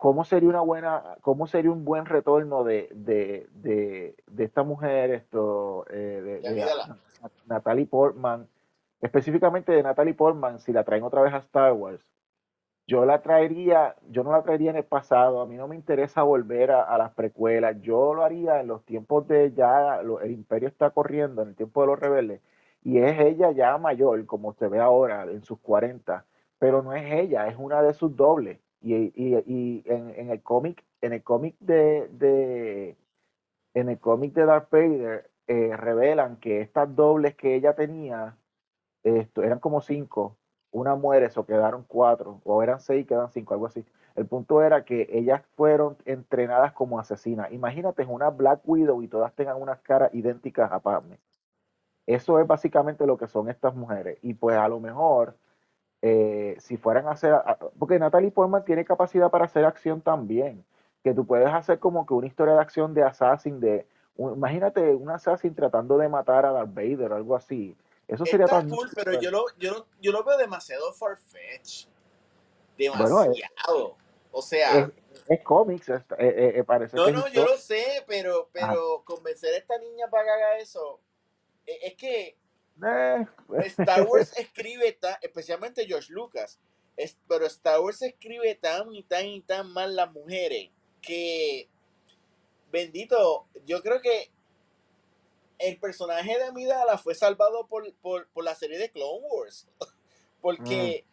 ¿cómo 0.00 0.24
sería 0.24 0.48
una 0.48 0.62
buena, 0.62 1.02
cómo 1.20 1.46
sería 1.46 1.70
un 1.70 1.84
buen 1.84 2.06
retorno 2.06 2.64
de, 2.64 2.88
de, 2.92 3.46
de, 3.52 4.16
de 4.26 4.44
esta 4.44 4.62
mujer, 4.62 5.10
esto, 5.10 5.84
eh, 5.90 6.40
de. 6.40 6.40
Natalie 7.46 7.86
Portman, 7.86 8.48
específicamente 9.02 9.72
de 9.72 9.82
Natalie 9.82 10.14
Portman, 10.14 10.58
si 10.58 10.72
la 10.72 10.84
traen 10.84 11.02
otra 11.04 11.20
vez 11.20 11.34
a 11.34 11.38
Star 11.38 11.72
Wars? 11.74 12.00
Yo 12.86 13.04
la 13.04 13.20
traería, 13.20 13.94
yo 14.08 14.24
no 14.24 14.32
la 14.32 14.42
traería 14.42 14.70
en 14.70 14.76
el 14.78 14.84
pasado, 14.84 15.42
a 15.42 15.46
mí 15.46 15.56
no 15.56 15.68
me 15.68 15.76
interesa 15.76 16.22
volver 16.22 16.70
a, 16.72 16.82
a 16.82 16.96
las 16.98 17.12
precuelas, 17.12 17.76
yo 17.82 18.14
lo 18.14 18.24
haría 18.24 18.58
en 18.60 18.66
los 18.68 18.82
tiempos 18.84 19.28
de 19.28 19.52
ya, 19.52 20.02
lo- 20.02 20.20
el 20.22 20.32
imperio 20.32 20.68
está 20.68 20.90
corriendo, 20.90 21.42
en 21.42 21.50
el 21.50 21.54
tiempo 21.56 21.82
de 21.82 21.86
los 21.88 22.00
rebeldes, 22.00 22.40
y 22.82 22.98
es 22.98 23.20
ella 23.20 23.50
ya 23.52 23.76
mayor, 23.78 24.24
como 24.26 24.48
usted 24.48 24.70
ve 24.70 24.80
ahora, 24.80 25.24
en 25.24 25.44
sus 25.44 25.58
40, 25.60 26.24
pero 26.58 26.82
no 26.82 26.94
es 26.94 27.04
ella, 27.12 27.46
es 27.48 27.56
una 27.58 27.82
de 27.82 27.92
sus 27.92 28.16
dobles. 28.16 28.58
Y, 28.80 28.94
y- 29.14 29.36
y 29.46 29.82
en, 29.86 30.10
en 30.10 30.30
el 30.30 30.42
cómic, 30.42 30.84
en 31.00 31.12
el 31.12 31.22
cómic 31.22 31.56
de, 31.60 32.08
de- 32.12 32.96
en 33.74 33.88
el 33.88 33.98
cómic 34.00 34.32
de 34.34 34.44
Darth 34.46 34.70
Vader, 34.70 35.30
eh, 35.46 35.76
revelan 35.76 36.38
que 36.38 36.60
estas 36.60 36.94
dobles 36.96 37.34
que 37.36 37.54
ella 37.56 37.74
tenía, 37.74 38.36
esto, 39.04 39.42
eran 39.44 39.60
como 39.60 39.80
cinco, 39.82 40.38
una 40.72 40.94
muere, 40.96 41.26
eso 41.26 41.46
quedaron 41.46 41.84
cuatro, 41.88 42.40
o 42.44 42.62
eran 42.62 42.80
seis, 42.80 43.06
quedan 43.06 43.30
cinco, 43.30 43.54
algo 43.54 43.66
así. 43.66 43.84
El 44.16 44.26
punto 44.26 44.62
era 44.62 44.84
que 44.84 45.08
ellas 45.12 45.42
fueron 45.56 45.96
entrenadas 46.06 46.72
como 46.74 46.98
asesinas. 47.00 47.52
Imagínate, 47.52 48.04
una 48.06 48.30
Black 48.30 48.62
Widow 48.66 49.02
y 49.02 49.08
todas 49.08 49.34
tengan 49.34 49.60
unas 49.62 49.80
caras 49.82 50.14
idénticas 50.14 50.72
a 50.72 50.80
Padme. 50.80 51.18
Eso 52.06 52.38
es 52.40 52.46
básicamente 52.46 53.06
lo 53.06 53.16
que 53.18 53.28
son 53.28 53.48
estas 53.48 53.74
mujeres. 53.74 54.18
Y 54.22 54.34
pues 54.34 54.56
a 54.56 54.68
lo 54.68 54.80
mejor, 54.80 55.36
eh, 56.02 56.56
si 56.58 56.76
fueran 56.76 57.06
a 57.08 57.12
hacer, 57.12 57.34
porque 57.78 57.98
Natalie 57.98 58.30
Portman 58.30 58.64
tiene 58.64 58.84
capacidad 58.84 59.30
para 59.30 59.44
hacer 59.44 59.64
acción 59.64 60.00
también, 60.00 60.64
que 61.04 61.12
tú 61.14 61.26
puedes 61.26 61.48
hacer 61.48 61.78
como 61.78 62.06
que 62.06 62.14
una 62.14 62.26
historia 62.26 62.54
de 62.54 62.60
acción 62.60 62.94
de 62.94 63.02
Assassin, 63.02 63.60
de, 63.60 63.86
un- 64.16 64.34
imagínate 64.34 64.94
un 64.94 65.10
Assassin 65.10 65.54
tratando 65.54 65.98
de 65.98 66.08
matar 66.08 66.46
a 66.46 66.52
Darth 66.52 66.74
Vader 66.74 67.12
o 67.12 67.16
algo 67.16 67.36
así. 67.36 67.76
Eso 68.08 68.24
sería 68.26 68.46
Está 68.46 68.60
tan 68.60 68.68
cool, 68.70 68.90
pero 68.94 69.20
yo 69.20 69.30
lo, 69.30 69.44
yo, 69.58 69.72
lo- 69.72 69.86
yo 70.00 70.12
lo 70.12 70.24
veo 70.24 70.36
demasiado 70.36 70.92
farfetch. 70.92 71.86
Bueno, 72.76 73.22
es, 73.22 73.28
Demasiado. 73.28 73.96
O 74.32 74.42
sea, 74.42 74.78
es, 74.78 74.88
es 75.28 75.42
cómics, 75.44 75.88
es- 75.88 76.00
eh, 76.12 76.16
eh, 76.18 76.52
eh, 76.56 76.64
parece 76.64 76.96
no, 76.96 77.04
que 77.04 77.12
no, 77.12 77.28
yo 77.28 77.44
lo 77.44 77.56
sé, 77.56 78.04
pero, 78.06 78.48
pero 78.52 79.02
convencer 79.04 79.54
a 79.54 79.58
esta 79.58 79.76
niña 79.78 80.08
para 80.08 80.24
que 80.24 80.30
haga 80.30 80.58
eso, 80.58 81.00
eh, 81.66 81.78
es 81.82 81.94
que 81.94 82.36
Eh, 82.82 83.26
Star 83.66 84.02
Wars 84.02 84.32
escribe, 84.38 84.92
tan, 84.92 85.16
especialmente 85.22 85.86
George 85.86 86.12
Lucas, 86.12 86.58
es, 86.96 87.16
pero 87.28 87.46
Star 87.46 87.80
Wars 87.80 88.02
escribe 88.02 88.54
tan 88.54 88.94
y 88.94 89.02
tan 89.02 89.26
y 89.26 89.40
tan 89.42 89.70
mal 89.72 89.94
las 89.96 90.10
mujeres 90.12 90.70
que, 91.02 91.68
bendito, 92.70 93.46
yo 93.64 93.82
creo 93.82 94.00
que 94.00 94.30
el 95.58 95.78
personaje 95.78 96.38
de 96.38 96.44
Amidala 96.44 96.96
fue 96.98 97.14
salvado 97.14 97.66
por, 97.66 97.92
por, 97.96 98.28
por 98.28 98.44
la 98.44 98.54
serie 98.54 98.78
de 98.78 98.90
Clone 98.90 99.26
Wars. 99.30 99.66
mm, 99.80 100.40
Porque 100.40 101.04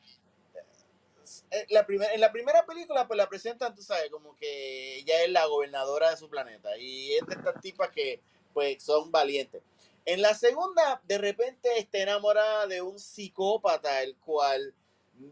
eh, 1.52 1.66
la 1.70 1.86
primer- 1.86 2.12
en 2.14 2.22
la 2.22 2.32
primera 2.32 2.66
película 2.66 3.08
pues 3.08 3.18
la 3.18 3.28
presentan, 3.28 3.76
tú 3.76 3.82
sabes, 3.82 4.10
como 4.10 4.36
que 4.36 4.98
ella 4.98 5.24
es 5.24 5.30
la 5.32 5.46
gobernadora 5.46 6.10
de 6.12 6.18
su 6.18 6.30
planeta 6.30 6.78
y 6.78 7.14
es 7.14 7.26
de 7.28 7.36
estas 7.36 7.60
tipas 7.62 7.90
que 7.92 8.22
pues 8.54 8.82
son 8.84 9.12
valientes. 9.12 9.62
En 10.08 10.22
la 10.22 10.34
segunda, 10.34 11.02
de 11.06 11.18
repente 11.18 11.68
está 11.78 11.98
enamorada 11.98 12.66
de 12.66 12.82
un 12.82 12.98
psicópata, 12.98 14.02
el 14.04 14.16
cual 14.16 14.74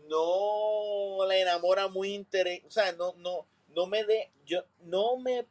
no 0.09 1.25
la 1.25 1.37
enamora 1.37 1.87
muy 1.87 2.13
interés, 2.13 2.61
o 2.65 2.69
sea, 2.69 2.91
no, 2.91 3.13
no, 3.19 3.47
no 3.69 3.87
me 3.87 4.03
de, 4.03 4.33
yo, 4.45 4.65
no 4.81 5.15
me 5.15 5.47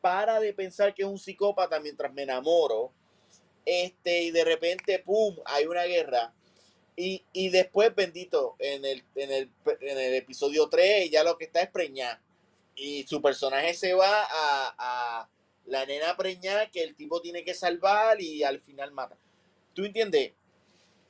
para 0.00 0.40
de 0.40 0.52
pensar 0.52 0.92
que 0.92 1.02
es 1.02 1.08
un 1.08 1.20
psicópata 1.20 1.78
mientras 1.78 2.12
me 2.12 2.24
enamoro, 2.24 2.92
este, 3.64 4.24
y 4.24 4.32
de 4.32 4.44
repente, 4.44 4.98
pum, 4.98 5.36
hay 5.44 5.66
una 5.66 5.84
guerra. 5.84 6.34
Y, 6.96 7.24
y 7.32 7.50
después, 7.50 7.94
bendito, 7.94 8.56
en 8.58 8.84
el, 8.84 9.04
en, 9.14 9.30
el, 9.30 9.52
en 9.82 9.98
el 9.98 10.14
episodio 10.14 10.68
3, 10.68 11.12
ya 11.12 11.22
lo 11.22 11.38
que 11.38 11.44
está 11.44 11.62
es 11.62 11.70
preñada. 11.70 12.20
Y 12.74 13.06
su 13.06 13.22
personaje 13.22 13.72
se 13.74 13.94
va 13.94 14.24
a, 14.24 14.74
a 14.78 15.28
la 15.66 15.86
nena 15.86 16.16
preñada 16.16 16.70
que 16.70 16.82
el 16.82 16.94
tipo 16.94 17.20
tiene 17.20 17.44
que 17.44 17.54
salvar 17.54 18.20
y 18.20 18.42
al 18.42 18.60
final 18.60 18.92
mata. 18.92 19.16
¿Tú 19.72 19.84
entiendes? 19.84 20.32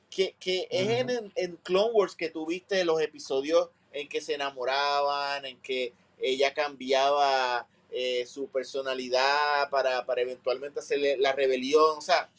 Que, 0.09 0.35
que 0.39 0.67
es 0.69 0.89
en, 0.89 1.31
en 1.35 1.57
Clone 1.57 1.91
Wars 1.93 2.15
que 2.15 2.29
tuviste 2.29 2.85
los 2.85 3.01
episodios 3.01 3.69
en 3.91 4.07
que 4.07 4.21
se 4.21 4.35
enamoraban, 4.35 5.45
en 5.45 5.59
que 5.61 5.93
ella 6.19 6.53
cambiaba 6.53 7.67
eh, 7.91 8.25
su 8.25 8.47
personalidad 8.47 9.69
para, 9.69 10.05
para 10.05 10.21
eventualmente 10.21 10.79
hacer 10.79 10.99
la 11.19 11.33
rebelión. 11.33 11.97
O 11.97 12.01
sea, 12.01 12.29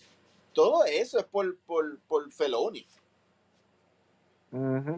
todo 0.53 0.85
eso 0.85 1.19
es 1.19 1.25
por, 1.25 1.57
por, 1.59 1.99
por 2.09 2.31
Feloni. 2.33 2.87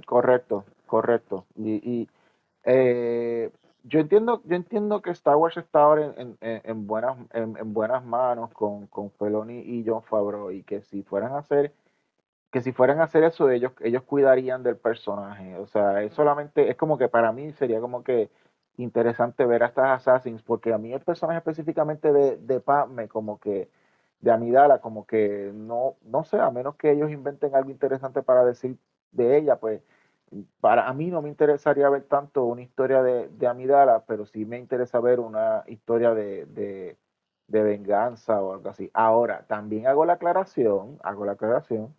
Correcto, 0.06 0.64
correcto. 0.86 1.46
Y, 1.56 2.00
y, 2.00 2.08
eh, 2.64 3.50
yo 3.88 4.00
entiendo, 4.00 4.42
yo 4.44 4.56
entiendo 4.56 5.02
que 5.02 5.10
Star 5.10 5.36
Wars 5.36 5.56
está 5.56 5.82
ahora 5.82 6.06
en, 6.06 6.14
en- 6.18 6.38
en- 6.40 6.62
en 6.64 6.86
buenas, 6.86 7.16
en, 7.32 7.56
en 7.56 7.72
buenas 7.74 8.04
manos 8.04 8.50
con, 8.52 8.86
con 8.88 9.10
Filoni 9.12 9.60
y 9.60 9.84
John 9.86 10.02
Favreau, 10.02 10.50
y 10.50 10.62
que 10.64 10.82
si 10.82 11.02
fueran 11.02 11.32
a 11.32 11.38
hacer, 11.38 11.74
que 12.50 12.60
si 12.62 12.72
fueran 12.72 13.00
a 13.00 13.04
hacer 13.04 13.24
eso, 13.24 13.50
ellos, 13.50 13.72
ellos 13.82 14.02
cuidarían 14.04 14.62
del 14.62 14.76
personaje. 14.78 15.56
O 15.58 15.66
sea, 15.66 16.02
es 16.02 16.14
solamente, 16.14 16.70
es 16.70 16.76
como 16.76 16.98
que 16.98 17.08
para 17.08 17.32
mí 17.32 17.52
sería 17.52 17.80
como 17.80 18.02
que 18.04 18.30
interesante 18.78 19.46
ver 19.46 19.62
a 19.64 19.66
estas 19.68 19.86
Assassins, 20.08 20.42
porque 20.42 20.72
a 20.72 20.78
mí 20.78 20.92
el 20.92 21.00
personaje 21.02 21.38
específicamente 21.38 22.12
de, 22.12 22.36
de 22.38 22.60
Padme, 22.60 23.08
como 23.08 23.38
que 23.40 23.70
de 24.20 24.30
Amidala, 24.32 24.80
como 24.80 25.06
que 25.06 25.50
no, 25.54 25.96
no 26.02 26.24
sé, 26.24 26.38
a 26.40 26.50
menos 26.50 26.76
que 26.76 26.90
ellos 26.92 27.10
inventen 27.10 27.54
algo 27.54 27.70
interesante 27.70 28.22
para 28.22 28.44
decir 28.44 28.78
de 29.12 29.36
ella, 29.38 29.56
pues 29.60 29.82
para 30.60 30.88
a 30.88 30.94
mí 30.94 31.06
no 31.10 31.22
me 31.22 31.28
interesaría 31.28 31.88
ver 31.88 32.04
tanto 32.04 32.44
una 32.44 32.62
historia 32.62 33.02
de, 33.02 33.28
de 33.28 33.46
Amidala, 33.46 34.04
pero 34.06 34.26
sí 34.26 34.44
me 34.44 34.58
interesa 34.58 35.00
ver 35.00 35.20
una 35.20 35.64
historia 35.66 36.14
de, 36.14 36.46
de, 36.46 36.96
de 37.46 37.62
venganza 37.62 38.42
o 38.42 38.52
algo 38.52 38.68
así. 38.70 38.90
Ahora, 38.94 39.46
también 39.46 39.86
hago 39.86 40.04
la 40.04 40.14
aclaración, 40.14 40.98
hago 41.02 41.24
la 41.24 41.32
aclaración 41.32 41.94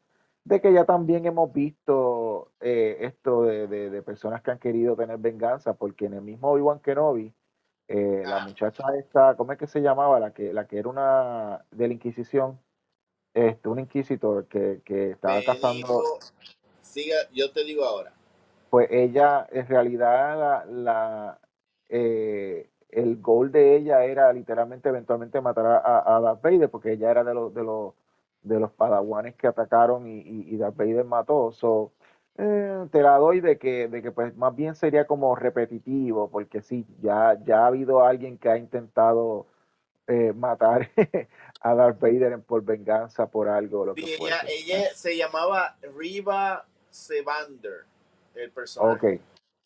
de 0.46 0.62
que 0.62 0.74
ya 0.74 0.86
también 0.86 1.26
hemos 1.26 1.52
visto 1.54 2.52
eh, 2.60 2.98
esto 3.02 3.44
de, 3.44 3.68
de, 3.68 4.02
personas 4.02 4.42
que 4.42 4.52
han 4.52 4.60
querido 4.60 4.96
tener 4.96 5.18
venganza, 5.18 5.74
porque 5.76 6.06
en 6.06 6.14
el 6.14 6.22
mismo 6.22 6.50
Obi-Wan 6.52 6.80
Kenobi, 6.80 7.34
eh, 7.88 8.24
la 8.26 8.38
Ah, 8.38 8.48
muchacha 8.48 8.84
esta, 8.98 9.36
¿cómo 9.36 9.52
es 9.52 9.60
que 9.60 9.68
se 9.68 9.82
llamaba? 9.82 10.20
La 10.20 10.32
que, 10.34 10.54
la 10.54 10.66
que 10.68 10.78
era 10.80 10.90
una 10.90 11.66
de 11.72 11.88
la 11.88 11.94
Inquisición, 11.94 12.60
este, 13.34 13.70
un 13.70 13.80
inquisitor 13.80 14.48
que, 14.48 14.82
que 14.84 15.12
estaba 15.12 15.44
cazando, 15.44 16.04
siga, 16.82 17.16
yo 17.32 17.52
te 17.52 17.64
digo 17.64 17.84
ahora. 17.86 18.14
Pues 18.70 18.88
ella, 18.92 19.48
en 19.52 19.68
realidad, 19.68 20.40
la, 20.40 20.66
la, 20.66 21.40
eh, 21.90 22.70
el 22.90 23.22
goal 23.22 23.52
de 23.52 23.76
ella 23.76 24.04
era 24.06 24.32
literalmente 24.34 24.90
eventualmente 24.90 25.42
matar 25.42 25.66
a, 25.66 26.16
a 26.16 26.20
Darth 26.22 26.42
Vader, 26.42 26.70
porque 26.70 26.94
ella 26.94 27.12
era 27.12 27.24
de 27.24 27.34
los, 27.34 27.54
de 27.54 27.64
los, 27.64 27.94
de 28.44 28.60
los 28.60 28.72
padawanes 28.72 29.36
que 29.36 29.48
atacaron 29.48 30.08
y, 30.08 30.20
y, 30.20 30.54
y 30.54 30.58
Darth 30.58 30.76
Vader 30.78 31.06
mató. 31.06 31.52
So, 31.52 31.92
eh, 32.42 32.88
te 32.90 33.02
la 33.02 33.18
doy 33.18 33.42
de 33.42 33.58
que, 33.58 33.90
de 33.90 34.02
que 34.02 34.12
pues 34.12 34.34
más 34.38 34.56
bien 34.56 34.74
sería 34.74 35.06
como 35.06 35.36
repetitivo, 35.36 36.30
porque 36.30 36.62
sí, 36.62 36.86
ya, 37.02 37.38
ya 37.44 37.64
ha 37.64 37.68
habido 37.68 38.06
alguien 38.06 38.38
que 38.38 38.50
ha 38.50 38.58
intentado 38.58 39.46
eh, 40.08 40.32
matar 40.34 40.90
a 41.62 41.76
Darth 41.76 42.00
Vader 42.00 42.40
por 42.42 42.64
venganza 42.64 43.30
por 43.30 43.50
algo 43.50 43.88
lo 43.88 43.94
que 43.94 44.16
ella, 44.16 44.40
ella 44.48 44.86
se 44.96 45.18
llamaba 45.18 45.76
Riva 45.98 46.66
Sevander, 46.90 47.84
el 48.40 48.52
personaje. 48.52 49.22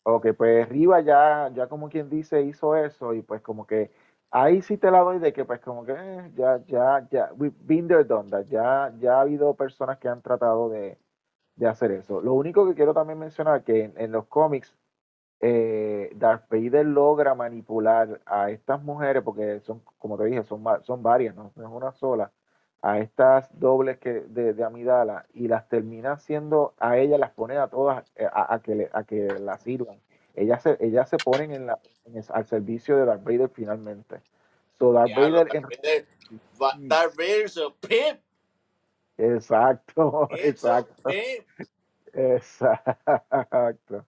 Ok, 0.05 0.27
pues 0.37 0.67
Riva 0.67 0.99
ya, 0.99 1.49
ya 1.53 1.67
como 1.67 1.89
quien 1.89 2.09
dice 2.09 2.41
hizo 2.41 2.75
eso 2.75 3.13
y 3.13 3.21
pues 3.21 3.41
como 3.41 3.65
que 3.65 3.89
ahí 4.31 4.61
sí 4.61 4.77
te 4.77 4.91
la 4.91 4.99
doy 4.99 5.19
de 5.19 5.31
que 5.31 5.45
pues 5.45 5.61
como 5.61 5.85
que 5.85 5.93
eh, 5.93 6.31
ya, 6.35 6.61
ya, 6.67 7.07
ya, 7.09 7.31
we've 7.37 7.55
been 7.61 7.87
there, 7.87 8.03
done 8.03 8.29
that. 8.29 8.45
ya, 8.47 8.93
ya 8.99 9.17
ha 9.17 9.21
habido 9.21 9.53
personas 9.55 9.99
que 9.99 10.09
han 10.09 10.21
tratado 10.21 10.69
de, 10.69 10.97
de 11.55 11.67
hacer 11.67 11.91
eso. 11.91 12.21
Lo 12.21 12.33
único 12.33 12.67
que 12.67 12.75
quiero 12.75 12.93
también 12.93 13.19
mencionar 13.19 13.63
que 13.63 13.93
en, 13.95 14.11
los 14.11 14.25
cómics 14.27 14.75
eh, 15.39 16.11
Darth 16.15 16.49
Vader 16.49 16.85
logra 16.85 17.35
manipular 17.35 18.21
a 18.25 18.49
estas 18.49 18.81
mujeres, 18.83 19.23
porque 19.23 19.61
son, 19.61 19.81
como 19.99 20.17
te 20.17 20.25
dije, 20.25 20.43
son, 20.43 20.63
son 20.83 21.03
varias, 21.03 21.35
no 21.35 21.47
es 21.55 21.63
una 21.63 21.91
sola, 21.93 22.31
a 22.83 22.99
estas 22.99 23.47
dobles 23.57 23.97
que, 23.97 24.11
de, 24.27 24.53
de 24.53 24.63
Amidala 24.63 25.25
y 25.33 25.47
las 25.47 25.69
termina 25.69 26.11
haciendo, 26.11 26.73
a 26.77 26.97
ellas 26.97 27.17
las 27.17 27.31
pone 27.31 27.57
a 27.57 27.69
todas 27.69 28.03
eh, 28.17 28.27
a, 28.31 28.53
a 28.53 28.59
que, 28.61 28.75
le- 28.75 28.89
a 28.91 29.05
que 29.05 29.39
las 29.39 29.61
sirvan. 29.61 29.99
Ellas 30.35 30.61
se, 30.63 30.77
ellas 30.81 31.07
se 31.09 31.17
ponen 31.17 31.51
en 31.53 31.65
la, 31.65 31.79
en 32.03 32.17
el- 32.17 32.25
al 32.29 32.45
servicio 32.45 32.97
de 32.97 33.05
Darth 33.05 33.23
Vader 33.23 33.49
finalmente. 33.49 34.21
So 34.77 34.91
Darth 34.91 35.15
Vader, 35.15 35.31
Darth 35.45 35.55
en- 35.55 35.63
Vader. 35.63 36.05
Darth 36.89 37.15
Vader 37.15 37.45
is 37.45 37.57
a 37.57 37.69
pimp. 37.87 38.19
exacto, 39.17 40.27
It's 40.33 40.43
exacto, 40.43 41.09
exacto. 42.13 44.05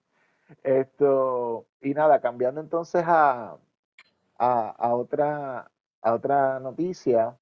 Esto, 0.62 1.66
y 1.80 1.94
nada, 1.94 2.20
cambiando 2.20 2.60
entonces 2.60 3.02
a, 3.06 3.56
a, 4.38 4.68
a 4.68 4.94
otra, 4.94 5.70
a 6.02 6.12
otra 6.12 6.60
noticia, 6.60 7.36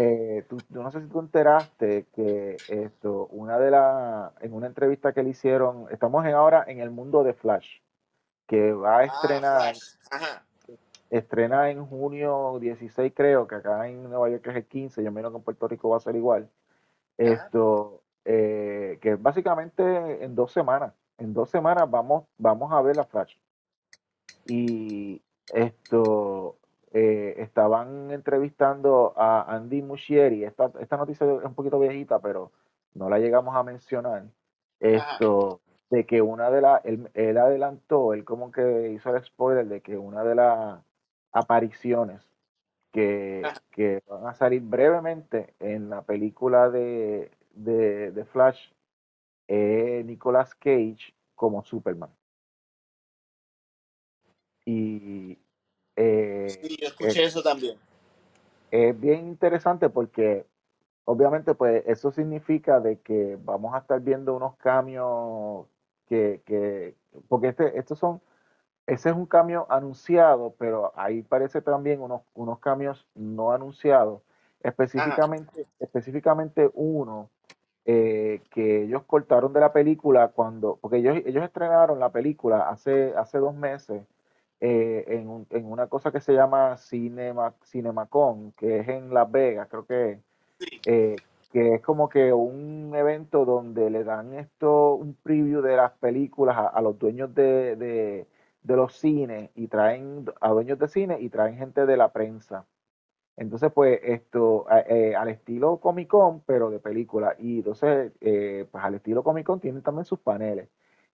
eh, 0.00 0.44
tú, 0.48 0.58
yo 0.68 0.80
no 0.84 0.92
sé 0.92 1.00
si 1.00 1.08
tú 1.08 1.18
enteraste 1.18 2.06
que 2.14 2.56
esto, 2.68 3.26
una 3.32 3.58
de 3.58 3.72
las, 3.72 4.32
en 4.40 4.52
una 4.52 4.68
entrevista 4.68 5.12
que 5.12 5.24
le 5.24 5.30
hicieron, 5.30 5.86
estamos 5.90 6.24
en 6.24 6.34
ahora 6.34 6.64
en 6.68 6.78
el 6.78 6.90
mundo 6.90 7.24
de 7.24 7.34
Flash, 7.34 7.80
que 8.46 8.72
va 8.72 8.98
a 8.98 9.00
Ah, 9.00 9.04
estrenar, 9.06 9.74
estrena 11.10 11.70
en 11.70 11.84
junio 11.84 12.58
16 12.60 13.12
creo, 13.12 13.48
que 13.48 13.56
acá 13.56 13.88
en 13.88 14.04
Nueva 14.04 14.30
York 14.30 14.46
es 14.46 14.54
el 14.54 14.66
15, 14.66 15.02
yo 15.02 15.10
menos 15.10 15.32
que 15.32 15.38
en 15.38 15.42
Puerto 15.42 15.66
Rico 15.66 15.88
va 15.88 15.96
a 15.96 16.00
ser 16.00 16.14
igual. 16.14 16.48
Esto, 17.16 18.02
eh, 18.24 18.98
que 19.00 19.16
básicamente 19.16 20.24
en 20.24 20.36
dos 20.36 20.52
semanas, 20.52 20.92
en 21.18 21.34
dos 21.34 21.50
semanas 21.50 21.90
vamos, 21.90 22.24
vamos 22.36 22.70
a 22.72 22.80
ver 22.82 22.94
la 22.94 23.04
Flash. 23.04 23.34
Y 24.46 25.20
esto, 25.52 26.57
eh, 26.92 27.34
estaban 27.38 28.10
entrevistando 28.10 29.12
a 29.16 29.54
Andy 29.54 29.82
Muschieri, 29.82 30.44
esta, 30.44 30.70
esta 30.80 30.96
noticia 30.96 31.26
es 31.26 31.44
un 31.44 31.54
poquito 31.54 31.78
viejita, 31.78 32.18
pero 32.20 32.50
no 32.94 33.08
la 33.08 33.18
llegamos 33.18 33.54
a 33.54 33.62
mencionar, 33.62 34.24
esto, 34.80 35.60
de 35.90 36.06
que 36.06 36.22
una 36.22 36.50
de 36.50 36.60
las, 36.60 36.84
él, 36.84 37.10
él 37.14 37.38
adelantó, 37.38 38.14
él 38.14 38.24
como 38.24 38.50
que 38.50 38.90
hizo 38.90 39.14
el 39.14 39.22
spoiler 39.22 39.66
de 39.66 39.80
que 39.80 39.96
una 39.98 40.24
de 40.24 40.34
las 40.34 40.80
apariciones 41.32 42.30
que, 42.92 43.42
Ajá. 43.44 43.60
que 43.70 44.02
van 44.06 44.26
a 44.26 44.34
salir 44.34 44.62
brevemente 44.62 45.54
en 45.60 45.90
la 45.90 46.02
película 46.02 46.70
de, 46.70 47.30
de, 47.52 48.12
de 48.12 48.24
Flash 48.24 48.70
es 49.46 50.04
Nicolas 50.04 50.54
Cage 50.54 51.14
como 51.34 51.62
Superman. 51.64 52.10
Y 54.64 55.38
eh, 55.98 56.46
Sí, 56.62 56.76
yo 56.80 56.86
escuché 56.86 57.24
eso 57.24 57.42
también. 57.42 57.76
es 58.70 58.98
bien 59.00 59.26
interesante 59.26 59.88
porque 59.88 60.46
obviamente 61.04 61.54
pues 61.54 61.82
eso 61.86 62.12
significa 62.12 62.78
de 62.80 62.98
que 63.00 63.36
vamos 63.44 63.74
a 63.74 63.78
estar 63.78 64.00
viendo 64.00 64.36
unos 64.36 64.56
cambios 64.56 65.66
que, 66.06 66.40
que 66.46 66.94
porque 67.28 67.48
este, 67.48 67.78
estos 67.78 67.98
son, 67.98 68.20
ese 68.86 69.10
es 69.10 69.16
un 69.16 69.26
cambio 69.26 69.66
anunciado, 69.70 70.54
pero 70.56 70.92
ahí 70.94 71.22
parece 71.22 71.62
también 71.62 72.00
unos, 72.00 72.22
unos 72.34 72.60
cambios 72.60 73.04
no 73.14 73.50
anunciados, 73.52 74.22
específicamente, 74.62 75.66
específicamente 75.80 76.70
uno 76.74 77.28
eh, 77.86 78.40
que 78.50 78.84
ellos 78.84 79.02
cortaron 79.04 79.52
de 79.52 79.60
la 79.60 79.72
película 79.72 80.28
cuando, 80.28 80.78
porque 80.80 80.98
ellos, 80.98 81.16
ellos 81.24 81.42
estrenaron 81.42 81.98
la 81.98 82.10
película 82.10 82.68
hace, 82.68 83.14
hace 83.16 83.38
dos 83.38 83.54
meses 83.54 84.02
eh, 84.60 85.04
en, 85.08 85.28
un- 85.28 85.46
en 85.50 85.66
una 85.70 85.86
cosa 85.86 86.10
que 86.12 86.20
se 86.20 86.32
llama 86.34 86.76
Cinema, 86.78 87.54
CinemaCon, 87.64 88.52
que 88.52 88.80
es 88.80 88.88
en 88.88 89.12
Las 89.14 89.30
Vegas, 89.30 89.68
creo 89.70 89.86
que, 89.86 90.18
Sí. 90.58 90.80
eh, 90.86 91.16
que 91.52 91.74
es 91.76 91.82
como 91.82 92.08
que 92.08 92.32
un 92.32 92.92
evento 92.94 93.44
donde 93.44 93.90
le 93.90 94.04
dan 94.04 94.34
esto, 94.34 94.94
un 94.94 95.14
preview 95.14 95.62
de 95.62 95.76
las 95.76 95.92
películas 95.92 96.56
a, 96.56 96.66
a 96.68 96.80
los 96.82 96.98
dueños 96.98 97.34
de, 97.34 97.76
de, 97.76 98.26
de 98.62 98.76
los 98.76 98.94
cines 98.96 99.50
y 99.54 99.68
traen 99.68 100.26
a 100.40 100.50
dueños 100.50 100.78
de 100.78 100.88
cine 100.88 101.18
y 101.20 101.28
traen 101.30 101.56
gente 101.56 101.86
de 101.86 101.96
la 101.96 102.12
prensa. 102.12 102.64
Entonces, 103.36 103.70
pues, 103.72 104.00
esto, 104.02 104.66
eh, 104.88 105.14
al 105.14 105.28
estilo 105.28 105.76
Comic 105.78 106.08
Con, 106.08 106.40
pero 106.40 106.70
de 106.70 106.80
película. 106.80 107.36
Y 107.38 107.58
entonces, 107.58 108.12
pues 108.20 108.84
al 108.84 108.96
estilo 108.96 109.22
Comic 109.22 109.46
Con 109.46 109.60
tienen 109.60 109.82
también 109.82 110.04
sus 110.04 110.18
paneles. 110.18 110.68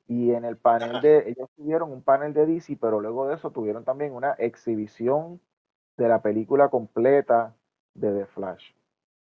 Y 0.07 0.31
en 0.31 0.45
el 0.45 0.57
panel 0.57 1.01
de, 1.01 1.29
ellos 1.29 1.49
tuvieron 1.55 1.91
un 1.91 2.01
panel 2.03 2.33
de 2.33 2.45
DC, 2.45 2.77
pero 2.79 2.99
luego 2.99 3.27
de 3.27 3.35
eso 3.35 3.51
tuvieron 3.51 3.83
también 3.83 4.13
una 4.13 4.33
exhibición 4.33 5.39
de 5.97 6.07
la 6.07 6.21
película 6.21 6.69
completa 6.69 7.55
de 7.93 8.11
The 8.11 8.25
Flash. 8.27 8.73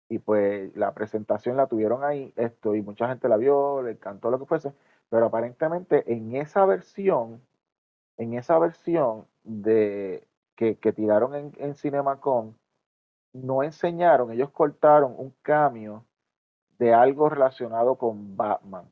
Y 0.09 0.19
pues 0.21 0.75
la 0.77 0.95
presentación 0.95 1.57
la 1.57 1.67
tuvieron 1.67 2.05
ahí, 2.05 2.33
esto, 2.37 2.75
y 2.75 2.83
mucha 2.83 3.09
gente 3.09 3.29
la 3.29 3.37
vio, 3.37 3.83
le 3.83 3.93
encantó 3.93 4.31
lo 4.31 4.39
que 4.39 4.47
fuese, 4.47 4.73
pero 5.11 5.27
aparentemente 5.27 6.11
en 6.13 6.35
esa 6.37 6.65
versión, 6.65 7.43
en 8.17 8.35
esa 8.35 8.59
versión 8.59 9.27
de 9.45 10.27
que, 10.57 10.77
que 10.79 10.93
tiraron 10.93 11.35
en, 11.35 11.53
en 11.59 11.75
CinemaCon, 11.75 12.57
no 13.33 13.63
enseñaron, 13.63 14.33
ellos 14.33 14.51
cortaron 14.51 15.15
un 15.17 15.35
cambio 15.43 16.05
de 16.79 16.95
algo 16.95 17.29
relacionado 17.29 17.97
con 17.97 18.37
Batman. 18.37 18.91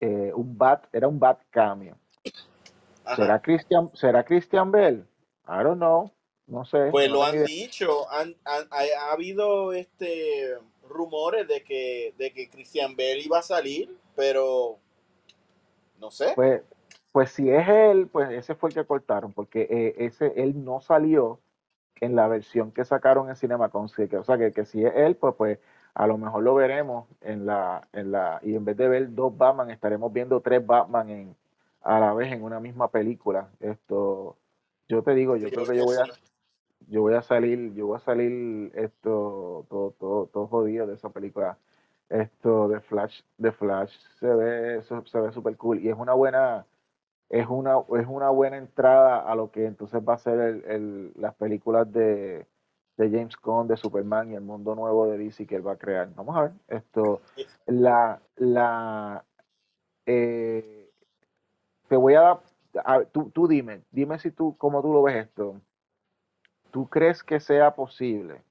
Eh, 0.00 0.32
un 0.34 0.56
bat, 0.56 0.86
era 0.92 1.06
un 1.08 1.18
bat. 1.18 1.40
Ajá. 1.54 3.16
¿Será 3.16 3.40
Christian, 3.42 3.90
será 3.94 4.24
Christian 4.24 4.70
Bell? 4.72 5.06
I 5.46 5.62
don't 5.62 5.76
know. 5.76 6.10
No 6.46 6.64
sé. 6.64 6.88
Pues 6.90 7.08
no 7.08 7.16
lo 7.16 7.24
han 7.24 7.34
idea. 7.34 7.44
dicho, 7.44 8.10
han, 8.10 8.34
han- 8.44 8.66
ha, 8.70 9.08
ha 9.08 9.12
habido 9.12 9.72
este 9.72 10.56
rumores 10.88 11.46
de 11.46 11.62
que, 11.62 12.14
de 12.18 12.32
que 12.32 12.50
Christian 12.50 12.96
Bell 12.96 13.24
iba 13.24 13.38
a 13.38 13.42
salir, 13.42 13.96
pero 14.16 14.78
no 16.00 16.10
sé. 16.10 16.32
Pues, 16.34 16.62
pues 17.12 17.30
si 17.30 17.48
es 17.50 17.68
él, 17.68 18.08
pues 18.08 18.30
ese 18.30 18.54
fue 18.54 18.70
el 18.70 18.74
que 18.74 18.84
cortaron, 18.84 19.32
porque 19.32 19.62
eh, 19.70 19.94
ese 19.98 20.32
él 20.36 20.64
no 20.64 20.80
salió 20.80 21.38
en 22.00 22.16
la 22.16 22.26
versión 22.26 22.72
que 22.72 22.84
sacaron 22.84 23.28
en 23.28 23.36
CinemaCon. 23.36 23.88
sí, 23.88 24.08
que- 24.08 24.16
O 24.16 24.24
sea 24.24 24.38
que, 24.38 24.52
que 24.52 24.64
si 24.64 24.84
es 24.84 24.92
él, 24.96 25.14
pues, 25.16 25.34
pues 25.36 25.58
a 25.94 26.06
lo 26.06 26.18
mejor 26.18 26.42
lo 26.42 26.54
veremos 26.54 27.08
en 27.20 27.46
la, 27.46 27.88
en 27.92 28.12
la, 28.12 28.40
y 28.42 28.54
en 28.56 28.64
vez 28.64 28.76
de 28.76 28.88
ver 28.88 29.14
dos 29.14 29.36
Batman, 29.36 29.70
estaremos 29.70 30.12
viendo 30.12 30.40
tres 30.40 30.64
Batman 30.66 31.10
en, 31.10 31.36
a 31.82 32.00
la 32.00 32.14
vez 32.14 32.32
en 32.32 32.42
una 32.42 32.60
misma 32.60 32.90
película. 32.90 33.50
Esto, 33.60 34.36
yo 34.88 35.02
te 35.02 35.14
digo, 35.14 35.36
yo 35.36 35.50
Sí, 35.50 35.54
creo 35.54 35.66
que 35.66 35.76
yo 35.76 35.84
voy 35.84 35.96
a, 35.98 36.10
yo 36.88 37.02
voy 37.02 37.14
a 37.14 37.22
salir, 37.22 37.74
yo 37.74 37.86
voy 37.88 37.96
a 37.96 38.00
salir 38.00 38.72
esto, 38.74 39.66
todo, 39.68 39.92
todo, 39.98 40.26
todo 40.26 40.46
jodido 40.48 40.86
de 40.86 40.94
esa 40.94 41.10
película. 41.10 41.58
Esto 42.08 42.68
de 42.68 42.80
Flash, 42.80 43.22
de 43.38 43.52
Flash 43.52 43.94
se 44.18 44.26
ve, 44.28 44.82
se, 44.82 45.00
se 45.06 45.20
ve 45.20 45.30
súper 45.32 45.56
cool 45.56 45.78
y 45.80 45.88
es 45.88 45.96
una 45.96 46.14
buena, 46.14 46.66
es 47.30 47.46
una, 47.48 47.76
es 47.98 48.06
una 48.08 48.30
buena 48.30 48.56
entrada 48.58 49.20
a 49.20 49.34
lo 49.36 49.50
que 49.52 49.66
entonces 49.66 50.02
va 50.08 50.14
a 50.14 50.18
ser 50.18 50.40
el, 50.40 50.64
el- 50.66 51.12
las 51.16 51.34
películas 51.36 51.90
de, 51.92 52.46
de 53.00 53.10
James 53.10 53.34
Gunn, 53.42 53.66
de 53.66 53.78
Superman 53.78 54.30
y 54.30 54.34
el 54.34 54.42
mundo 54.42 54.74
nuevo 54.74 55.06
de 55.06 55.16
DC 55.16 55.46
que 55.46 55.56
él 55.56 55.66
va 55.66 55.72
a 55.72 55.78
crear. 55.78 56.14
Vamos 56.14 56.36
a 56.36 56.42
ver, 56.42 56.52
esto, 56.68 57.22
la, 57.66 58.20
la, 58.36 59.24
eh, 60.04 60.90
te 61.88 61.96
voy 61.96 62.14
a 62.14 62.38
dar, 62.84 63.06
tú, 63.06 63.30
tú 63.30 63.48
dime, 63.48 63.80
dime 63.90 64.18
si 64.18 64.30
tú, 64.30 64.54
cómo 64.58 64.82
tú 64.82 64.92
lo 64.92 65.02
ves 65.02 65.26
esto. 65.26 65.62
¿Tú 66.70 66.88
crees 66.88 67.24
que 67.24 67.40
sea 67.40 67.74
posible? 67.74 68.42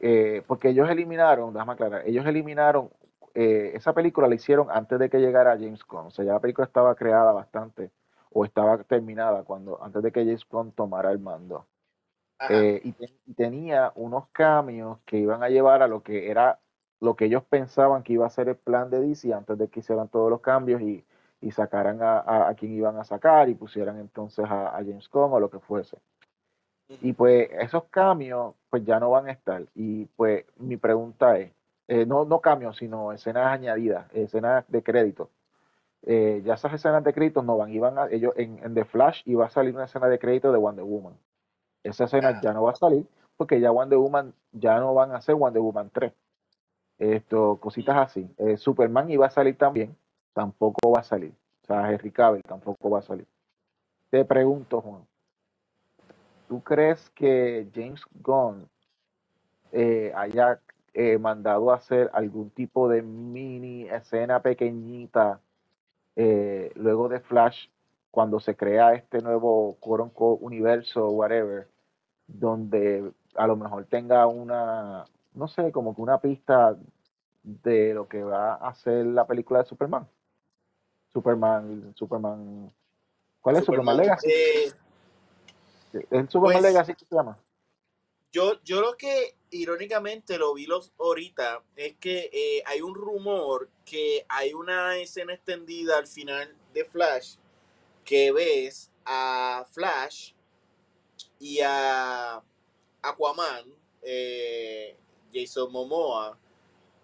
Eh, 0.00 0.42
porque 0.46 0.70
ellos 0.70 0.90
eliminaron, 0.90 1.52
déjame 1.52 1.72
aclarar, 1.74 2.02
ellos 2.04 2.26
eliminaron, 2.26 2.90
eh, 3.34 3.72
esa 3.74 3.92
película 3.92 4.26
la 4.26 4.34
hicieron 4.34 4.68
antes 4.70 4.98
de 4.98 5.08
que 5.08 5.18
llegara 5.18 5.56
James 5.56 5.84
Gunn, 5.84 6.06
o 6.06 6.10
sea, 6.10 6.24
ya 6.24 6.32
la 6.32 6.40
película 6.40 6.66
estaba 6.66 6.96
creada 6.96 7.32
bastante, 7.32 7.92
o 8.30 8.44
estaba 8.44 8.76
terminada 8.82 9.44
cuando, 9.44 9.82
antes 9.82 10.02
de 10.02 10.10
que 10.10 10.24
James 10.24 10.44
Gunn 10.50 10.72
tomara 10.72 11.12
el 11.12 11.20
mando. 11.20 11.64
Eh, 12.48 12.80
y, 12.84 12.92
te- 12.92 13.12
y 13.26 13.34
tenía 13.34 13.92
unos 13.96 14.28
cambios 14.30 14.98
que 15.04 15.18
iban 15.18 15.42
a 15.42 15.48
llevar 15.48 15.82
a 15.82 15.88
lo 15.88 16.02
que 16.02 16.30
era, 16.30 16.60
lo 17.00 17.16
que 17.16 17.26
ellos 17.26 17.44
pensaban 17.44 18.02
que 18.02 18.12
iba 18.14 18.26
a 18.26 18.30
ser 18.30 18.48
el 18.48 18.56
plan 18.56 18.90
de 18.90 19.00
DC 19.00 19.32
antes 19.34 19.58
de 19.58 19.68
que 19.68 19.80
hicieran 19.80 20.08
todos 20.08 20.30
los 20.30 20.40
cambios 20.40 20.80
y, 20.82 21.04
y 21.40 21.50
sacaran 21.52 22.02
a, 22.02 22.18
a, 22.20 22.48
a 22.48 22.54
quien 22.54 22.72
iban 22.72 22.96
a 22.98 23.04
sacar 23.04 23.48
y 23.48 23.54
pusieran 23.54 23.98
entonces 23.98 24.44
a, 24.46 24.68
a 24.76 24.78
James 24.84 25.08
Gunn 25.10 25.32
o 25.32 25.40
lo 25.40 25.50
que 25.50 25.60
fuese. 25.60 25.98
Y 27.00 27.12
pues 27.14 27.48
esos 27.52 27.84
cambios 27.90 28.54
pues 28.70 28.84
ya 28.84 29.00
no 29.00 29.10
van 29.10 29.28
a 29.28 29.32
estar. 29.32 29.64
Y 29.74 30.06
pues 30.16 30.44
mi 30.56 30.76
pregunta 30.76 31.38
es, 31.38 31.52
eh, 31.88 32.06
no, 32.06 32.24
no 32.24 32.40
cambios, 32.40 32.76
sino 32.76 33.12
escenas 33.12 33.46
añadidas, 33.48 34.06
escenas 34.14 34.64
de 34.68 34.82
crédito. 34.82 35.30
Eh, 36.02 36.42
ya 36.44 36.54
esas 36.54 36.74
escenas 36.74 37.04
de 37.04 37.14
crédito 37.14 37.42
no 37.42 37.56
van, 37.58 37.72
iban 37.72 37.98
a, 37.98 38.06
ellos 38.10 38.34
en, 38.36 38.58
en 38.64 38.74
The 38.74 38.84
Flash 38.86 39.22
iba 39.26 39.46
a 39.46 39.50
salir 39.50 39.74
una 39.74 39.86
escena 39.86 40.08
de 40.08 40.18
crédito 40.18 40.52
de 40.52 40.58
Wonder 40.58 40.84
Woman. 40.84 41.14
Esa 41.86 42.04
escena 42.04 42.40
ya 42.40 42.52
no 42.52 42.64
va 42.64 42.72
a 42.72 42.76
salir 42.76 43.06
porque 43.36 43.60
ya 43.60 43.70
Wonder 43.70 43.98
Woman 43.98 44.34
ya 44.52 44.78
no 44.78 44.94
van 44.94 45.12
a 45.12 45.20
ser 45.20 45.34
Wonder 45.34 45.62
Woman 45.62 45.90
3. 45.92 46.12
Esto, 46.98 47.58
cositas 47.60 47.96
así. 47.96 48.28
Eh, 48.38 48.56
Superman 48.56 49.10
iba 49.10 49.26
a 49.26 49.30
salir 49.30 49.56
también, 49.56 49.96
tampoco 50.32 50.90
va 50.90 51.00
a 51.00 51.04
salir. 51.04 51.32
O 51.62 51.66
sea, 51.66 51.92
Henry 51.92 52.10
Cavill 52.10 52.42
tampoco 52.42 52.90
va 52.90 53.00
a 53.00 53.02
salir. 53.02 53.26
Te 54.10 54.24
pregunto, 54.24 54.80
Juan, 54.80 55.06
¿tú 56.48 56.62
crees 56.62 57.10
que 57.10 57.68
James 57.74 58.02
Gunn 58.22 58.68
eh, 59.72 60.12
haya 60.16 60.60
eh, 60.94 61.18
mandado 61.18 61.70
a 61.70 61.76
hacer 61.76 62.10
algún 62.14 62.50
tipo 62.50 62.88
de 62.88 63.02
mini 63.02 63.88
escena 63.88 64.40
pequeñita 64.40 65.40
luego 66.76 67.10
de 67.10 67.20
Flash, 67.20 67.68
cuando 68.10 68.40
se 68.40 68.56
crea 68.56 68.94
este 68.94 69.20
nuevo 69.20 69.76
quote 69.78 70.04
unquote, 70.04 70.42
universo, 70.42 71.10
whatever, 71.10 71.68
donde 72.26 73.12
a 73.34 73.46
lo 73.46 73.56
mejor 73.56 73.84
tenga 73.86 74.26
una, 74.26 75.04
no 75.34 75.48
sé, 75.48 75.72
como 75.72 75.94
que 75.94 76.02
una 76.02 76.20
pista 76.20 76.76
de 77.42 77.94
lo 77.94 78.08
que 78.08 78.22
va 78.22 78.54
a 78.54 78.68
hacer 78.68 79.06
la 79.06 79.26
película 79.26 79.62
de 79.62 79.68
Superman. 79.68 80.08
Superman, 81.12 81.94
Superman. 81.94 82.72
¿Cuál 83.40 83.56
es 83.56 83.64
Superman, 83.64 83.96
Legacy? 83.96 84.30
eh, 84.30 84.72
¿Es 85.92 86.30
Superman 86.30 86.60
pues, 86.60 86.62
Legacy 86.62 86.94
que 86.94 87.04
se 87.04 87.14
llama? 87.14 87.38
yo, 88.36 88.62
yo 88.64 88.82
lo 88.82 88.98
que 88.98 89.34
irónicamente 89.50 90.36
lo 90.36 90.52
vi 90.52 90.66
los 90.66 90.92
ahorita 90.98 91.62
es 91.74 91.96
que 91.96 92.28
eh, 92.30 92.62
hay 92.66 92.82
un 92.82 92.94
rumor 92.94 93.70
que 93.86 94.26
hay 94.28 94.52
una 94.52 94.98
escena 94.98 95.32
extendida 95.32 95.96
al 95.96 96.06
final 96.06 96.54
de 96.74 96.84
Flash 96.84 97.36
que 98.04 98.32
ves 98.32 98.92
a 99.06 99.64
Flash 99.70 100.34
y 101.38 101.60
a 101.60 102.42
Aquaman, 103.02 103.64
eh, 104.02 104.96
Jason 105.32 105.70
Momoa, 105.70 106.38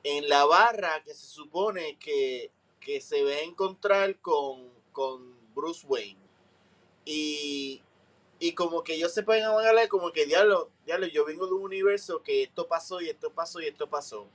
en 0.04 0.28
la 0.28 0.44
barra 0.44 1.02
que 1.04 1.14
se 1.14 1.26
supone 1.26 1.98
que, 1.98 2.50
que 2.80 3.00
se 3.00 3.22
va 3.22 3.30
a 3.30 3.40
encontrar 3.40 4.18
con, 4.20 4.68
con 4.92 5.36
Bruce 5.54 5.86
Wayne. 5.86 6.20
Y, 7.04 7.82
y 8.38 8.52
como 8.52 8.82
que 8.82 8.94
ellos 8.94 9.12
se 9.12 9.22
pueden 9.22 9.44
hablar 9.44 9.88
como 9.88 10.12
que 10.12 10.26
diablo, 10.26 10.70
diablo, 10.84 11.06
yo 11.06 11.24
vengo 11.24 11.46
de 11.46 11.52
un 11.52 11.62
universo 11.62 12.22
que 12.22 12.44
esto 12.44 12.66
pasó 12.66 13.00
y 13.00 13.08
esto 13.08 13.30
pasó 13.32 13.60
y 13.60 13.66
esto 13.66 13.88
pasó. 13.88 14.26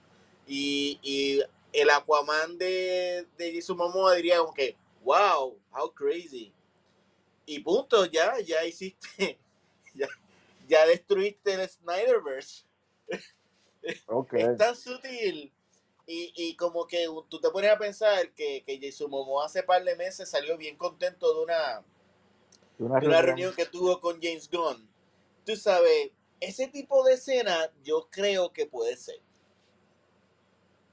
Y, 0.45 0.99
y 1.01 1.41
el 1.73 1.89
Aquaman 1.89 2.57
de, 2.57 3.27
de 3.37 3.53
Jason 3.53 3.77
Momoa 3.77 4.15
diría 4.15 4.39
como 4.39 4.53
que, 4.53 4.75
wow, 5.03 5.57
how 5.73 5.93
crazy. 5.93 6.53
Y 7.45 7.59
punto, 7.59 8.05
ya, 8.05 8.39
ya 8.39 8.63
hiciste, 8.65 9.37
ya, 9.97 10.07
ya 10.67 10.85
destruiste 10.85 11.53
el 11.53 11.67
Snyderverse. 11.67 12.65
Okay. 14.07 14.41
Es 14.41 14.57
tan 14.57 14.75
sutil. 14.75 15.51
Y, 16.05 16.33
y 16.35 16.55
como 16.55 16.87
que 16.87 17.05
tú 17.29 17.39
te 17.41 17.49
pones 17.49 17.69
a 17.71 17.77
pensar 17.77 18.31
que, 18.33 18.63
que 18.65 18.79
Jason 18.81 19.09
Momoa 19.09 19.45
hace 19.45 19.61
par 19.63 19.83
de 19.83 19.95
meses 19.95 20.29
salió 20.29 20.57
bien 20.57 20.77
contento 20.77 21.33
de 21.33 21.43
una, 21.43 21.83
De 22.77 22.83
una 22.85 22.99
de 22.99 23.07
una 23.07 23.21
reunión. 23.21 23.25
reunión 23.25 23.55
que 23.55 23.65
tuvo 23.65 23.99
con 23.99 24.21
James 24.21 24.49
Gunn. 24.49 24.89
Tú 25.45 25.55
sabes, 25.57 26.11
ese 26.39 26.67
tipo 26.67 27.03
de 27.03 27.15
escena 27.15 27.71
yo 27.83 28.07
creo 28.09 28.53
que 28.53 28.65
puede 28.65 28.95
ser. 28.95 29.19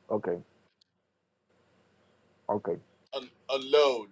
Ok. 0.09 0.29
Ok. 2.47 2.69
Un- 3.17 3.33
unload. 3.49 4.11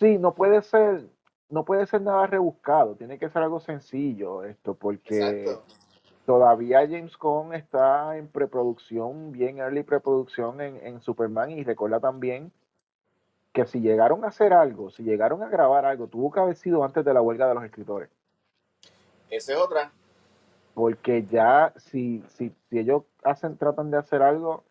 Sí, 0.00 0.18
no 0.18 0.34
puede 0.34 0.62
ser, 0.62 1.08
no 1.52 1.64
puede 1.66 1.86
ser 1.86 2.00
nada 2.00 2.26
rebuscado, 2.26 2.94
tiene 2.96 3.18
que 3.18 3.28
ser 3.28 3.42
algo 3.42 3.60
sencillo 3.60 4.42
esto, 4.42 4.72
porque 4.74 5.42
Exacto. 5.42 5.62
todavía 6.24 6.80
James 6.80 7.16
Gunn 7.18 7.54
está 7.54 8.16
en 8.16 8.26
preproducción, 8.28 9.32
bien 9.32 9.58
early 9.58 9.82
preproducción 9.82 10.62
en, 10.62 10.78
en 10.78 11.00
Superman 11.02 11.50
y 11.50 11.62
recuerda 11.62 12.00
también 12.00 12.50
que 13.52 13.66
si 13.66 13.80
llegaron 13.80 14.24
a 14.24 14.28
hacer 14.28 14.54
algo, 14.54 14.90
si 14.90 15.02
llegaron 15.02 15.42
a 15.42 15.48
grabar 15.50 15.84
algo, 15.84 16.06
tuvo 16.06 16.32
que 16.32 16.40
haber 16.40 16.56
sido 16.56 16.84
antes 16.84 17.04
de 17.04 17.12
la 17.12 17.20
huelga 17.20 17.46
de 17.46 17.54
los 17.54 17.64
escritores, 17.64 18.08
Esa 19.28 19.52
es 19.52 19.58
otra. 19.58 19.92
porque 20.72 21.24
ya 21.26 21.74
si, 21.76 22.24
si, 22.30 22.50
si 22.70 22.78
ellos 22.78 23.02
hacen, 23.24 23.58
tratan 23.58 23.90
de 23.90 23.98
hacer 23.98 24.22
algo, 24.22 24.64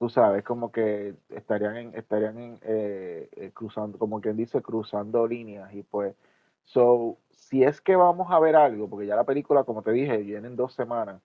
tú 0.00 0.08
sabes, 0.08 0.44
como 0.44 0.72
que 0.72 1.14
estarían 1.30 1.76
en, 1.76 1.94
estarían 1.94 2.38
en, 2.40 2.58
eh, 2.62 3.28
eh, 3.36 3.52
cruzando, 3.52 3.98
como 3.98 4.20
quien 4.22 4.36
dice, 4.36 4.62
cruzando 4.62 5.26
líneas 5.28 5.74
y 5.74 5.82
pues, 5.82 6.16
so, 6.64 7.18
si 7.30 7.64
es 7.64 7.82
que 7.82 7.96
vamos 7.96 8.28
a 8.30 8.40
ver 8.40 8.56
algo, 8.56 8.88
porque 8.88 9.06
ya 9.06 9.16
la 9.16 9.24
película, 9.24 9.64
como 9.64 9.82
te 9.82 9.92
dije, 9.92 10.16
viene 10.18 10.48
en 10.48 10.56
dos 10.56 10.74
semanas, 10.74 11.22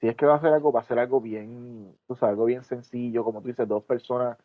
si 0.00 0.08
es 0.08 0.16
que 0.16 0.26
va 0.26 0.36
a 0.36 0.40
ser 0.40 0.52
algo, 0.54 0.72
va 0.72 0.80
a 0.80 0.84
ser 0.84 0.98
algo 0.98 1.20
bien, 1.20 1.96
tú 2.06 2.16
sabes, 2.16 2.32
algo 2.32 2.46
bien 2.46 2.64
sencillo, 2.64 3.24
como 3.24 3.42
tú 3.42 3.48
dices, 3.48 3.68
dos 3.68 3.84
personas, 3.84 4.38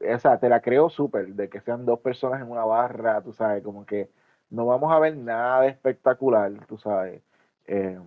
o 0.00 0.18
sea, 0.18 0.38
te 0.40 0.48
la 0.50 0.60
creo 0.62 0.90
súper, 0.90 1.28
de 1.34 1.48
que 1.48 1.60
sean 1.62 1.86
dos 1.86 2.00
personas 2.00 2.42
en 2.42 2.50
una 2.50 2.64
barra, 2.66 3.22
tú 3.22 3.32
sabes, 3.32 3.62
como 3.64 3.86
que 3.86 4.10
no 4.50 4.66
vamos 4.66 4.92
a 4.92 4.98
ver 5.00 5.16
nada 5.16 5.62
de 5.62 5.68
espectacular, 5.68 6.52
tú 6.66 6.78
sabes, 6.78 7.22
eh, 7.66 7.98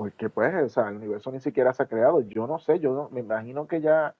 porque 0.00 0.30
pues, 0.30 0.54
o 0.54 0.68
sea, 0.70 0.88
el 0.88 0.96
universo 0.96 1.30
ni 1.30 1.40
siquiera 1.40 1.74
se 1.74 1.82
ha 1.82 1.86
creado, 1.86 2.22
yo 2.22 2.46
no 2.46 2.58
sé, 2.58 2.80
yo 2.80 2.94
no, 2.94 3.10
me 3.10 3.20
imagino 3.20 3.66
que 3.68 3.82
ya 3.82 4.16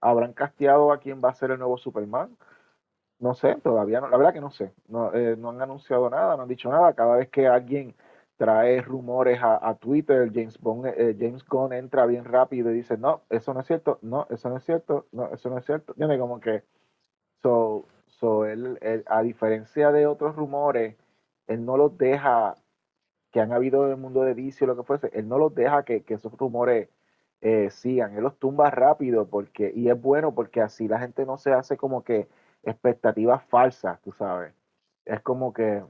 habrán 0.00 0.32
casteado 0.32 0.90
a 0.90 0.98
quién 0.98 1.22
va 1.24 1.28
a 1.30 1.34
ser 1.34 1.52
el 1.52 1.60
nuevo 1.60 1.78
Superman, 1.78 2.36
no 3.20 3.32
sé, 3.34 3.54
todavía 3.62 4.00
no, 4.00 4.08
la 4.08 4.16
verdad 4.16 4.32
que 4.32 4.40
no 4.40 4.50
sé, 4.50 4.72
no, 4.88 5.14
eh, 5.14 5.36
no 5.38 5.50
han 5.50 5.62
anunciado 5.62 6.10
nada, 6.10 6.36
no 6.36 6.42
han 6.42 6.48
dicho 6.48 6.70
nada, 6.70 6.94
cada 6.94 7.14
vez 7.18 7.28
que 7.28 7.46
alguien 7.46 7.94
trae 8.36 8.82
rumores 8.82 9.38
a, 9.40 9.76
Twitter, 9.76 10.28
James 10.34 10.58
Bond, 10.58 10.86
eh, 10.86 11.16
James 11.16 11.46
Gunn 11.46 11.72
entra 11.72 12.04
bien 12.06 12.24
rápido 12.24 12.72
y 12.72 12.74
dice, 12.74 12.98
no, 12.98 13.22
eso 13.30 13.54
no 13.54 13.60
es 13.60 13.68
cierto, 13.68 14.00
no, 14.02 14.26
eso 14.28 14.48
no 14.48 14.56
es 14.56 14.64
cierto, 14.64 15.06
no, 15.12 15.28
eso 15.32 15.50
no 15.50 15.58
es 15.58 15.64
cierto, 15.64 15.94
tiene 15.94 16.18
como 16.18 16.40
que, 16.40 16.64
so, 17.42 17.86
so 18.08 18.44
él, 18.44 19.04
a 19.06 19.22
diferencia 19.22 19.92
de 19.92 20.08
otros 20.08 20.34
rumores, 20.34 20.96
él 21.46 21.64
no 21.64 21.76
los 21.76 21.96
deja, 21.96 22.56
que 23.32 23.40
han 23.40 23.52
habido 23.52 23.86
en 23.86 23.92
el 23.92 23.96
mundo 23.96 24.22
de 24.22 24.34
DC 24.34 24.64
o 24.64 24.68
lo 24.68 24.76
que 24.76 24.84
fuese, 24.84 25.10
él 25.14 25.28
no 25.28 25.38
los 25.38 25.54
deja 25.54 25.84
que, 25.84 26.04
esos 26.06 26.32
rumores 26.38 26.88
eh, 27.40 27.70
sigan, 27.70 28.14
él 28.16 28.22
los 28.22 28.38
tumba 28.38 28.70
rápido 28.70 29.26
porque, 29.26 29.72
y 29.74 29.88
es 29.88 30.00
bueno 30.00 30.34
porque 30.34 30.60
así 30.60 30.86
la 30.86 31.00
gente 31.00 31.26
no 31.26 31.38
se 31.38 31.52
hace 31.52 31.76
como 31.76 32.04
que 32.04 32.28
expectativas 32.62 33.42
falsas, 33.44 34.00
tú 34.02 34.12
sabes. 34.12 34.54
Es 35.06 35.20
como 35.22 35.52
que, 35.52 35.82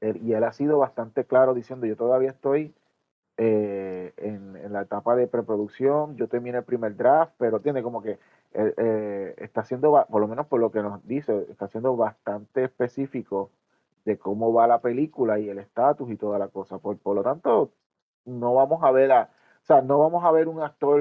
y 0.00 0.32
él 0.32 0.44
ha 0.44 0.52
sido 0.52 0.78
bastante 0.78 1.24
claro 1.24 1.54
diciendo, 1.54 1.86
yo 1.86 1.96
todavía 1.96 2.30
estoy 2.30 2.74
eh, 3.36 4.12
en, 4.18 4.72
la 4.72 4.82
etapa 4.82 5.16
de 5.16 5.26
preproducción, 5.28 6.16
yo 6.16 6.28
terminé 6.28 6.58
el 6.58 6.64
primer 6.64 6.96
draft, 6.96 7.32
pero 7.38 7.60
tiene 7.60 7.82
como 7.82 8.02
que, 8.02 8.18
eh, 8.52 9.34
está 9.38 9.64
siendo, 9.64 10.06
por 10.10 10.20
lo 10.20 10.28
menos 10.28 10.46
por 10.46 10.60
lo 10.60 10.70
que 10.72 10.82
nos 10.82 11.06
dice, 11.06 11.46
está 11.50 11.68
siendo 11.68 11.96
bastante 11.96 12.64
específico 12.64 13.50
de 14.10 14.18
cómo 14.18 14.52
va 14.52 14.66
la 14.66 14.80
película 14.80 15.38
y 15.38 15.48
el 15.48 15.58
estatus 15.58 16.10
y 16.10 16.16
toda 16.16 16.38
la 16.38 16.48
cosa. 16.48 16.78
Por, 16.78 16.98
por 16.98 17.14
lo 17.16 17.22
tanto, 17.22 17.72
no 18.24 18.54
vamos 18.54 18.82
a 18.82 18.90
ver 18.90 19.12
a, 19.12 19.30
o 19.62 19.64
sea, 19.64 19.80
no 19.82 19.98
vamos 19.98 20.24
a 20.24 20.32
ver 20.32 20.48
un 20.48 20.60
actor 20.60 21.00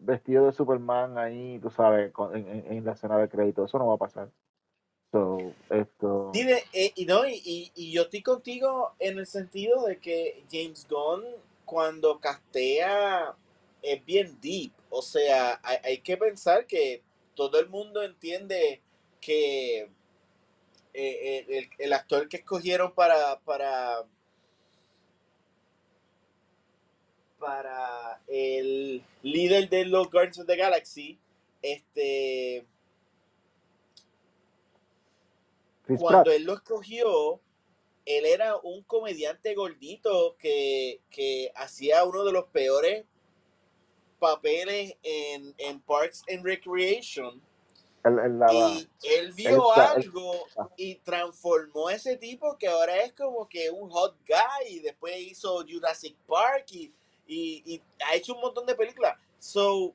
vestido 0.00 0.46
de 0.46 0.52
Superman 0.52 1.16
ahí, 1.18 1.58
tú 1.60 1.70
sabes, 1.70 2.12
con- 2.12 2.36
en, 2.36 2.46
en- 2.72 2.84
la 2.84 2.92
escena 2.92 3.18
de 3.18 3.28
crédito. 3.28 3.64
Eso 3.64 3.78
no 3.78 3.86
va 3.86 3.94
a 3.94 3.98
pasar. 3.98 4.30
So, 5.12 5.38
esto. 5.70 6.32
Eh, 6.72 6.92
y, 6.94 7.04
no, 7.06 7.26
y- 7.28 7.72
y 7.74 7.92
yo 7.92 8.02
estoy 8.02 8.22
contigo 8.22 8.92
en 8.98 9.18
el 9.18 9.26
sentido 9.26 9.84
de 9.86 9.98
que 9.98 10.44
James 10.50 10.86
Gunn 10.88 11.24
cuando 11.64 12.18
castea 12.20 13.34
es 13.82 14.04
bien 14.04 14.38
deep. 14.40 14.72
O 14.90 15.02
sea, 15.02 15.60
hay, 15.62 15.78
hay 15.84 15.98
que 15.98 16.16
pensar 16.16 16.66
que 16.66 17.02
todo 17.34 17.58
el 17.60 17.68
mundo 17.68 18.02
entiende 18.02 18.82
que 19.20 19.90
eh, 20.92 21.44
eh, 21.48 21.58
el, 21.58 21.70
el 21.78 21.92
actor 21.92 22.28
que 22.28 22.38
escogieron 22.38 22.94
para, 22.94 23.40
para, 23.40 24.06
para 27.38 28.20
el 28.26 29.02
líder 29.22 29.68
de 29.68 29.84
los 29.86 30.10
Guardians 30.10 30.40
of 30.40 30.46
the 30.46 30.56
Galaxy, 30.56 31.18
este, 31.62 32.66
Chris 35.84 35.98
cuando 36.00 36.24
Pratt. 36.24 36.36
él 36.36 36.44
lo 36.44 36.54
escogió, 36.54 37.40
él 38.04 38.26
era 38.26 38.56
un 38.56 38.82
comediante 38.82 39.54
gordito 39.54 40.36
que, 40.38 41.00
que 41.10 41.52
hacía 41.54 42.04
uno 42.04 42.24
de 42.24 42.32
los 42.32 42.46
peores 42.46 43.04
papeles 44.18 44.96
en, 45.02 45.54
en 45.58 45.80
Parks 45.80 46.24
and 46.28 46.44
Recreation. 46.44 47.40
La- 48.52 48.70
Y 48.70 48.88
él 49.08 49.32
vio 49.32 49.72
algo 49.72 50.46
ah. 50.56 50.68
y 50.76 50.94
transformó 50.96 51.90
ese 51.90 52.16
tipo 52.16 52.56
que 52.56 52.66
ahora 52.68 52.96
es 53.02 53.12
como 53.12 53.48
que 53.48 53.70
un 53.70 53.90
hot 53.90 54.16
guy 54.26 54.68
y 54.76 54.80
después 54.80 55.18
hizo 55.18 55.64
Jurassic 55.68 56.16
Park 56.26 56.66
y, 56.72 56.92
y, 57.26 57.62
y 57.66 57.82
ha 58.08 58.14
hecho 58.14 58.34
un 58.34 58.40
montón 58.40 58.64
de 58.66 58.74
películas. 58.74 59.18
So, 59.38 59.94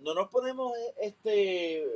no 0.00 0.12
nos 0.14 0.28
podemos 0.28 0.72
este 1.00 1.86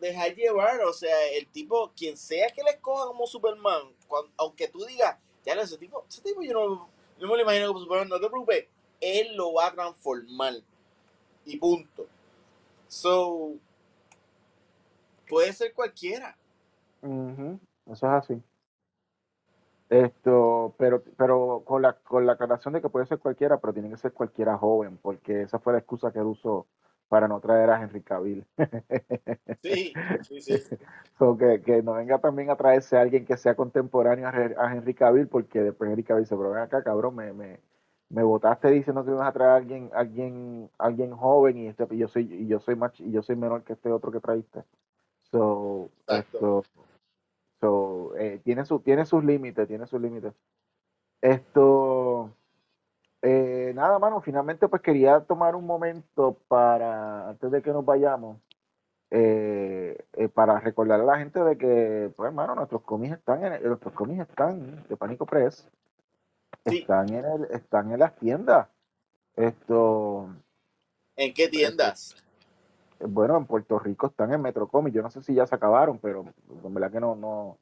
dejar 0.00 0.34
llevar, 0.34 0.82
o 0.82 0.92
sea, 0.92 1.26
el 1.32 1.46
tipo, 1.48 1.90
quien 1.96 2.16
sea 2.16 2.50
que 2.50 2.62
le 2.62 2.70
escoja 2.72 3.06
como 3.06 3.26
Superman, 3.26 3.94
cuan- 4.06 4.30
aunque 4.36 4.68
tú 4.68 4.84
digas, 4.84 5.16
ya 5.46 5.54
no, 5.54 5.62
ese 5.62 5.78
tipo, 5.78 6.04
ese 6.08 6.20
tipo 6.20 6.42
yo 6.42 6.52
no, 6.52 6.88
yo 7.18 7.26
me 7.26 7.36
lo 7.36 7.40
imagino 7.42 7.68
como 7.68 7.80
Superman, 7.80 8.08
no 8.08 8.20
te 8.20 8.28
preocupes, 8.28 8.66
él 9.00 9.34
lo 9.34 9.54
va 9.54 9.68
a 9.68 9.72
transformar 9.72 10.54
y 11.46 11.56
punto. 11.56 12.06
So, 12.88 13.54
puede 15.28 15.52
ser 15.52 15.72
cualquiera. 15.74 16.36
Ujú, 17.02 17.60
Eso 17.86 18.06
es 18.06 18.12
así. 18.12 18.42
Esto, 19.90 20.74
pero, 20.78 21.02
pero 21.16 21.62
con 21.64 21.82
la, 21.82 21.92
con 21.92 22.26
la 22.26 22.32
aclaración 22.32 22.74
de 22.74 22.80
que 22.80 22.88
puede 22.88 23.06
ser 23.06 23.18
cualquiera, 23.18 23.58
pero 23.58 23.72
tiene 23.72 23.90
que 23.90 23.98
ser 23.98 24.12
cualquiera 24.12 24.56
joven, 24.56 24.98
porque 25.00 25.42
esa 25.42 25.58
fue 25.58 25.74
la 25.74 25.78
excusa 25.78 26.10
que 26.10 26.18
él 26.18 26.26
usó 26.26 26.66
para 27.08 27.28
no 27.28 27.38
traer 27.40 27.70
a 27.70 27.80
Henry 27.82 28.02
Cavill. 28.02 28.44
Sí, 29.62 29.92
sí, 30.22 30.40
sí. 30.40 30.76
So, 31.18 31.36
que, 31.38 31.62
que 31.62 31.80
no 31.80 31.92
venga 31.92 32.18
también 32.18 32.50
a 32.50 32.56
traerse 32.56 32.96
a 32.96 33.02
alguien 33.02 33.24
que 33.24 33.36
sea 33.36 33.54
contemporáneo 33.54 34.26
a, 34.26 34.74
Henry 34.74 34.94
Cavill, 34.94 35.28
porque 35.28 35.62
después 35.62 35.88
Henry 35.88 36.02
Cavill 36.02 36.26
se 36.26 36.36
pero 36.36 36.50
ven 36.50 36.62
acá, 36.62 36.82
cabrón, 36.82 37.14
me, 37.14 37.32
me, 37.32 37.60
me 38.08 38.22
votaste 38.24 38.68
diciendo 38.70 39.04
que 39.04 39.12
ibas 39.12 39.28
a 39.28 39.32
traer 39.32 39.50
a 39.50 39.56
alguien, 39.56 39.90
alguien, 39.94 40.70
alguien 40.76 41.12
joven 41.12 41.56
y 41.58 41.66
este, 41.68 41.86
y 41.90 41.98
yo 41.98 42.08
soy, 42.08 42.24
y 42.32 42.48
yo 42.48 42.58
soy 42.58 42.74
más, 42.74 42.98
y 42.98 43.12
yo 43.12 43.22
soy 43.22 43.36
menor 43.36 43.62
que 43.62 43.74
este 43.74 43.92
otro 43.92 44.10
que 44.10 44.18
trajiste. 44.18 44.64
So, 45.34 45.90
esto, 46.06 46.62
so, 47.60 48.16
eh, 48.16 48.40
tiene 48.44 48.64
su, 48.64 48.78
tiene 48.78 49.04
sus 49.04 49.24
límites, 49.24 49.66
tiene 49.66 49.84
sus 49.88 50.00
límites. 50.00 50.32
Esto, 51.20 52.30
eh, 53.20 53.72
nada, 53.74 53.98
mano, 53.98 54.20
finalmente 54.20 54.68
pues 54.68 54.80
quería 54.80 55.18
tomar 55.22 55.56
un 55.56 55.66
momento 55.66 56.38
para, 56.46 57.30
antes 57.30 57.50
de 57.50 57.62
que 57.62 57.72
nos 57.72 57.84
vayamos, 57.84 58.38
eh, 59.10 59.98
para 60.34 60.60
recordar 60.60 61.00
a 61.00 61.04
la 61.04 61.18
gente 61.18 61.42
de 61.42 61.58
que, 61.58 62.12
pues, 62.14 62.28
hermano, 62.28 62.54
nuestros 62.54 62.82
cómics 62.82 63.14
están 63.14 63.44
en, 63.44 63.60
nuestros 63.64 63.92
cómics 63.92 64.28
están 64.28 64.86
de 64.88 64.96
Pánico 64.96 65.26
Press, 65.26 65.68
Sí. 66.64 66.78
están 66.78 67.08
en 67.12 67.24
el, 67.24 67.44
están 67.50 67.90
en 67.90 67.98
las 67.98 68.14
tiendas. 68.14 68.68
Esto, 69.34 70.28
¿En 71.16 71.34
qué 71.34 71.48
tiendas? 71.48 72.24
Bueno, 73.00 73.36
en 73.36 73.46
Puerto 73.46 73.78
Rico 73.78 74.06
están 74.08 74.32
en 74.32 74.42
Metro 74.42 74.68
Comics. 74.68 74.94
Yo 74.94 75.02
no 75.02 75.10
sé 75.10 75.22
si 75.22 75.34
ya 75.34 75.46
se 75.46 75.54
acabaron, 75.54 75.98
pero 75.98 76.24
en 76.64 76.74
verdad 76.74 76.90
que 76.92 77.00
no, 77.00 77.14
no. 77.16 77.58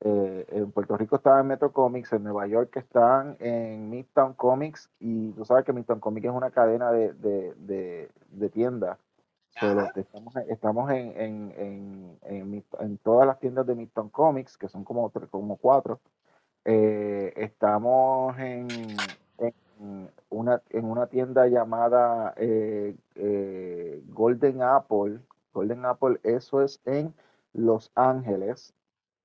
eh, 0.00 0.46
en 0.50 0.72
Puerto 0.72 0.96
Rico 0.96 1.16
están 1.16 1.40
en 1.40 1.46
Metro 1.48 1.72
Comics, 1.72 2.12
en 2.12 2.24
Nueva 2.24 2.46
York 2.46 2.76
están 2.76 3.36
en 3.40 3.88
Midtown 3.90 4.34
Comics, 4.34 4.90
y 5.00 5.32
tú 5.32 5.44
sabes 5.44 5.64
que 5.64 5.72
Midtown 5.72 6.00
Comics 6.00 6.26
es 6.26 6.32
una 6.32 6.50
cadena 6.50 6.90
de, 6.92 7.12
de, 7.14 7.54
de, 7.56 8.10
de 8.30 8.48
tiendas. 8.50 8.98
Ajá. 9.56 9.92
que 9.92 10.00
estamos, 10.00 10.34
estamos 10.48 10.90
en, 10.90 11.12
en, 11.20 12.18
en, 12.22 12.64
en, 12.80 12.98
todas 12.98 13.26
las 13.26 13.38
tiendas 13.38 13.66
de 13.66 13.74
Midtown 13.74 14.08
Comics, 14.08 14.56
que 14.56 14.68
son 14.68 14.82
como, 14.82 15.10
como 15.30 15.56
cuatro. 15.56 16.00
Eh, 16.64 17.32
estamos 17.36 18.38
en, 18.38 18.68
una, 20.30 20.62
en 20.70 20.84
una 20.84 21.06
tienda 21.06 21.46
llamada 21.46 22.34
eh, 22.36 22.96
eh, 23.14 24.02
Golden 24.08 24.62
Apple. 24.62 25.20
Golden 25.52 25.84
Apple, 25.84 26.18
eso 26.22 26.62
es 26.62 26.80
en 26.84 27.14
Los 27.52 27.90
Ángeles. 27.94 28.74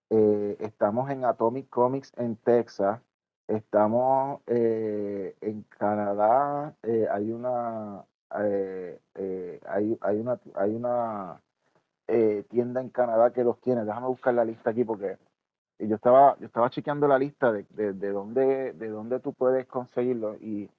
Eh, 0.09 0.57
estamos 0.59 1.09
en 1.09 1.25
Atomic 1.25 1.69
Comics 1.69 2.11
en 2.17 2.35
Texas. 2.37 2.99
Estamos 3.47 4.41
eh, 4.47 5.35
en 5.41 5.63
Canadá. 5.63 6.75
eh, 6.83 7.07
hay 7.11 7.31
una 7.31 8.05
hay, 8.29 9.97
hay 10.01 10.19
una 10.19 10.39
hay 10.55 10.75
una 10.75 11.41
tienda 12.49 12.81
en 12.81 12.89
Canadá 12.89 13.31
que 13.31 13.43
los 13.43 13.59
tiene. 13.61 13.85
Déjame 13.85 14.07
buscar 14.07 14.33
la 14.33 14.45
lista 14.45 14.69
aquí 14.71 14.83
porque 14.83 15.17
yo 15.79 15.95
estaba 15.95 16.37
yo 16.39 16.47
estaba 16.47 16.69
chequeando 16.69 17.07
la 17.07 17.19
lista 17.19 17.51
de, 17.51 17.65
de, 17.69 17.93
de 17.93 18.09
dónde 18.11 18.73
de 18.73 18.89
dónde 18.89 19.19
tú 19.19 19.33
puedes 19.33 19.65
conseguirlo 19.67 20.35
y 20.35 20.69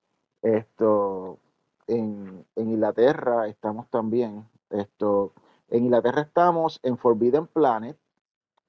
esto 0.43 1.39
en, 1.87 2.45
en 2.57 2.71
Inglaterra 2.71 3.47
estamos 3.49 3.89
también 3.89 4.47
esto 4.71 5.33
en 5.69 5.85
Inglaterra 5.85 6.23
estamos 6.23 6.81
en 6.83 6.99
Forbidden 6.99 7.47
Planet 7.47 7.97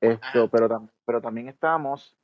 esto, 0.01 0.43
Ajá. 0.43 0.47
pero, 0.47 0.89
pero 1.05 1.21
también 1.21 1.49
estamos, 1.49 2.15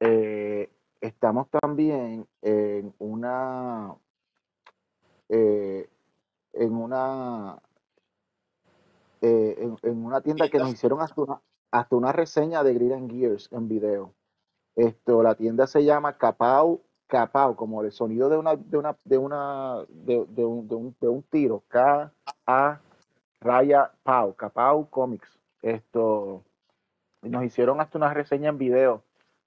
eh, 0.00 0.70
estamos 1.00 1.48
también 1.50 2.26
en 2.40 2.94
una, 2.98 3.94
eh, 5.28 5.88
en 6.54 6.74
una, 6.74 7.58
eh, 9.20 9.54
en, 9.58 9.76
en 9.82 10.04
una 10.04 10.20
tienda 10.22 10.48
que 10.48 10.58
nos 10.58 10.72
hicieron 10.72 11.00
una, 11.16 11.42
hasta 11.70 11.96
una 11.96 12.12
reseña 12.12 12.62
de 12.62 12.74
Grid 12.74 13.10
Gears 13.10 13.48
en 13.52 13.68
video. 13.68 14.12
Esto, 14.76 15.22
la 15.22 15.34
tienda 15.34 15.66
se 15.66 15.84
llama 15.84 16.16
Capau, 16.16 16.80
Capau, 17.06 17.56
como 17.56 17.82
el 17.82 17.92
sonido 17.92 18.28
de 18.28 18.38
una, 18.38 18.56
de 18.56 18.78
una, 18.78 18.96
de 19.04 19.18
una, 19.18 19.84
de, 19.88 20.18
un, 20.18 20.68
de 20.68 20.74
un, 20.74 20.96
de 21.00 21.08
un 21.08 21.22
tiro, 21.24 21.62
K, 21.68 22.12
A, 22.46 22.80
raya, 23.40 23.90
Pau, 24.02 24.34
Capau 24.34 24.88
Comics. 24.88 25.38
Esto, 25.62 26.42
nos 27.22 27.44
hicieron 27.44 27.80
hasta 27.80 27.98
una 27.98 28.14
reseña 28.14 28.48
en 28.48 28.58
video 28.58 29.02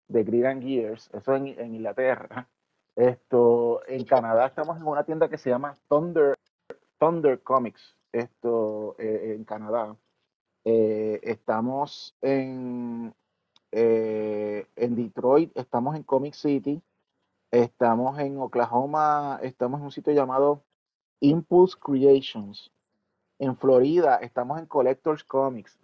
de 0.08 0.24
Grid 0.24 0.62
Gears, 0.62 1.10
eso 1.14 1.36
en, 1.36 1.48
en 1.48 1.76
Inglaterra. 1.76 2.48
Esto, 2.96 3.82
en 3.88 4.04
Canadá 4.06 4.46
estamos 4.46 4.78
en 4.78 4.86
una 4.86 5.04
tienda 5.04 5.28
que 5.28 5.38
se 5.38 5.50
llama 5.50 5.76
Thunder, 5.90 6.38
Thunder 7.00 7.42
Comics, 7.42 7.96
esto 8.12 8.96
eh, 9.00 9.34
en 9.36 9.44
Canadá. 9.46 9.96
Eh, 10.66 11.20
estamos 11.24 12.16
en, 12.22 13.14
eh, 13.72 14.66
en 14.76 14.96
Detroit, 14.96 15.52
estamos 15.58 15.96
en 15.96 16.04
Comic 16.04 16.34
City, 16.34 16.82
estamos 17.52 18.18
en 18.20 18.40
Oklahoma, 18.40 19.40
estamos 19.42 19.80
en 19.80 19.86
un 19.86 19.92
sitio 19.92 20.14
llamado 20.14 20.64
Impulse 21.20 21.78
Creations. 21.80 22.72
En 23.40 23.58
Florida 23.58 24.18
estamos 24.18 24.60
en 24.60 24.66
Collectors 24.68 25.24
Comics. 25.24 25.78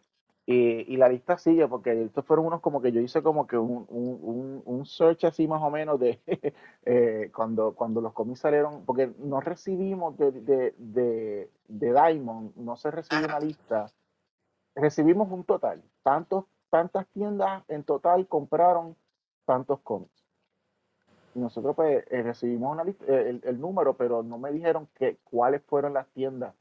Y, 0.45 0.91
y 0.93 0.97
la 0.97 1.09
lista 1.09 1.38
sigue, 1.38 1.67
porque 1.67 2.05
estos 2.05 2.25
fueron 2.25 2.47
unos 2.47 2.61
como 2.61 2.82
que 2.82 2.91
yo 2.91 3.01
hice 3.01 3.21
como 3.21 3.45
que 3.45 3.55
un, 3.55 3.86
un, 3.88 4.19
un, 4.21 4.61
un 4.65 4.86
search 4.86 5.25
así 5.25 5.47
más 5.47 5.61
o 5.61 5.69
menos 5.69 5.99
de 5.99 6.19
eh, 6.86 7.32
cuando, 7.36 7.75
cuando 7.75 8.01
los 8.01 8.13
cómics 8.13 8.39
salieron, 8.39 8.84
porque 8.86 9.11
no 9.19 9.41
recibimos 9.41 10.17
de, 10.17 10.32
de, 10.32 10.73
de, 10.77 11.51
de 11.67 11.93
Diamond, 11.93 12.55
no 12.55 12.75
se 12.77 12.89
recibió 12.89 13.25
una 13.27 13.39
lista, 13.39 13.91
recibimos 14.80 15.32
un 15.32 15.43
total, 15.43 15.84
tantos, 16.03 16.45
tantas 16.69 17.07
tiendas 17.07 17.63
en 17.67 17.84
total 17.84 18.27
compraron 18.27 18.95
tantos 19.45 19.80
cómics. 19.82 20.25
Y 21.36 21.39
nosotros 21.39 21.75
pues 21.75 22.05
eh, 22.09 22.23
recibimos 22.23 22.71
una 22.71 22.84
lista, 22.84 23.05
eh, 23.07 23.30
el, 23.30 23.41
el 23.43 23.59
número, 23.59 23.95
pero 23.95 24.23
no 24.23 24.38
me 24.38 24.51
dijeron 24.51 24.88
que, 24.95 25.17
cuáles 25.23 25.61
fueron 25.63 25.93
las 25.93 26.07
tiendas 26.09 26.53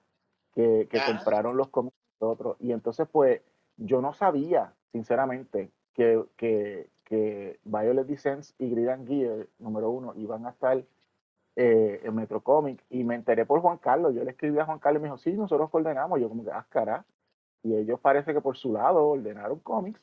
que, 0.55 0.89
que 0.91 0.99
Ajá. 0.99 1.07
compraron 1.07 1.57
los 1.57 1.69
cómics 1.69 1.97
de 1.97 2.27
nosotros. 2.27 2.57
Y 2.61 2.73
entonces, 2.73 3.09
pues, 3.11 3.41
yo 3.77 4.01
no 4.01 4.13
sabía, 4.13 4.75
sinceramente, 4.93 5.71
que, 5.95 6.25
que, 6.37 6.91
que 7.05 7.59
Violet 7.65 8.07
Descents 8.07 8.55
y 8.59 8.71
Grid 8.71 8.89
and 8.89 9.09
Gear, 9.09 9.47
número 9.59 9.91
uno, 9.91 10.15
iban 10.17 10.47
a 10.47 10.51
estar 10.51 10.85
eh, 11.57 12.01
en 12.05 12.15
Metro 12.15 12.41
Comic. 12.43 12.85
Y 12.91 13.05
me 13.05 13.15
enteré 13.15 13.47
por 13.47 13.61
Juan 13.61 13.79
Carlos. 13.79 14.15
Yo 14.15 14.25
le 14.25 14.31
escribí 14.31 14.59
a 14.59 14.67
Juan 14.67 14.79
Carlos 14.79 15.01
y 15.01 15.03
me 15.03 15.09
dijo, 15.09 15.19
sí, 15.19 15.33
nosotros 15.33 15.69
ordenamos. 15.73 16.21
Yo 16.21 16.29
como 16.29 16.45
que, 16.45 16.51
ah, 16.51 16.67
cara. 16.69 17.05
Y 17.63 17.75
ellos 17.75 18.01
parece 18.01 18.33
que 18.33 18.41
por 18.41 18.57
su 18.57 18.73
lado 18.73 19.07
ordenaron 19.07 19.59
cómics. 19.61 20.01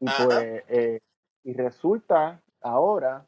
Y 0.00 0.08
Ajá. 0.08 0.24
pues, 0.24 0.64
eh, 0.68 1.00
y 1.44 1.52
resulta 1.54 2.42
ahora 2.60 3.26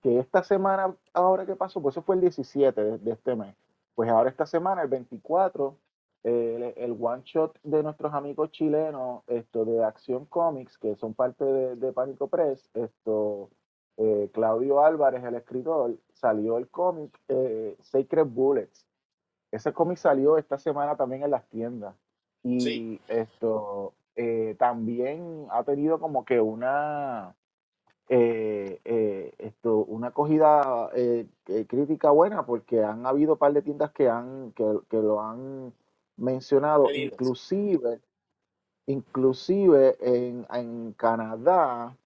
que 0.00 0.18
esta 0.18 0.42
semana, 0.42 0.96
ahora 1.12 1.46
que 1.46 1.54
pasó, 1.56 1.80
pues 1.80 1.94
eso 1.94 2.02
fue 2.02 2.16
el 2.16 2.22
17 2.22 2.82
de, 2.82 2.98
de 2.98 3.12
este 3.12 3.36
mes. 3.36 3.54
Pues 3.94 4.10
ahora 4.10 4.30
esta 4.30 4.46
semana, 4.46 4.82
el 4.82 4.88
24, 4.88 5.76
eh, 6.24 6.74
el, 6.76 6.84
el 6.84 6.96
one 7.00 7.22
shot 7.24 7.58
de 7.62 7.82
nuestros 7.82 8.14
amigos 8.14 8.50
chilenos, 8.52 9.22
esto 9.26 9.64
de 9.64 9.84
Acción 9.84 10.26
Comics, 10.26 10.78
que 10.78 10.96
son 10.96 11.14
parte 11.14 11.44
de, 11.44 11.76
de 11.76 11.92
Pánico 11.92 12.28
Press, 12.28 12.70
esto, 12.74 13.50
eh, 13.96 14.30
Claudio 14.32 14.84
Álvarez, 14.84 15.22
el 15.24 15.34
escritor, 15.34 15.96
salió 16.14 16.58
el 16.58 16.68
cómic 16.68 17.18
eh, 17.28 17.76
Sacred 17.80 18.26
Bullets. 18.26 18.86
Ese 19.50 19.72
cómic 19.72 19.98
salió 19.98 20.38
esta 20.38 20.58
semana 20.58 20.96
también 20.96 21.24
en 21.24 21.30
las 21.30 21.46
tiendas. 21.48 21.94
Y 22.44 22.60
Sí. 22.60 23.00
esto 23.08 23.92
eh, 24.16 24.56
también 24.58 25.46
ha 25.50 25.62
tenido 25.64 25.98
como 26.00 26.24
que 26.24 26.40
una 26.40 27.34
eh, 28.08 28.80
eh, 28.84 29.32
esto, 29.38 29.78
una 29.78 30.08
acogida 30.08 30.90
crítica 31.66 32.10
buena 32.10 32.44
porque 32.44 32.82
han 32.82 33.06
habido 33.06 33.34
un 33.34 33.38
par 33.38 33.52
de 33.52 33.62
tiendas 33.62 33.92
que 33.92 34.08
han 34.08 34.52
que, 34.52 34.64
que 34.90 34.98
lo 34.98 35.20
han 35.20 35.72
mencionado 36.16 36.86
Queridos. 36.86 37.12
inclusive 37.12 38.00
inclusive 38.86 39.96
en, 40.00 40.46
en 40.52 40.92
Canadá 40.92 41.96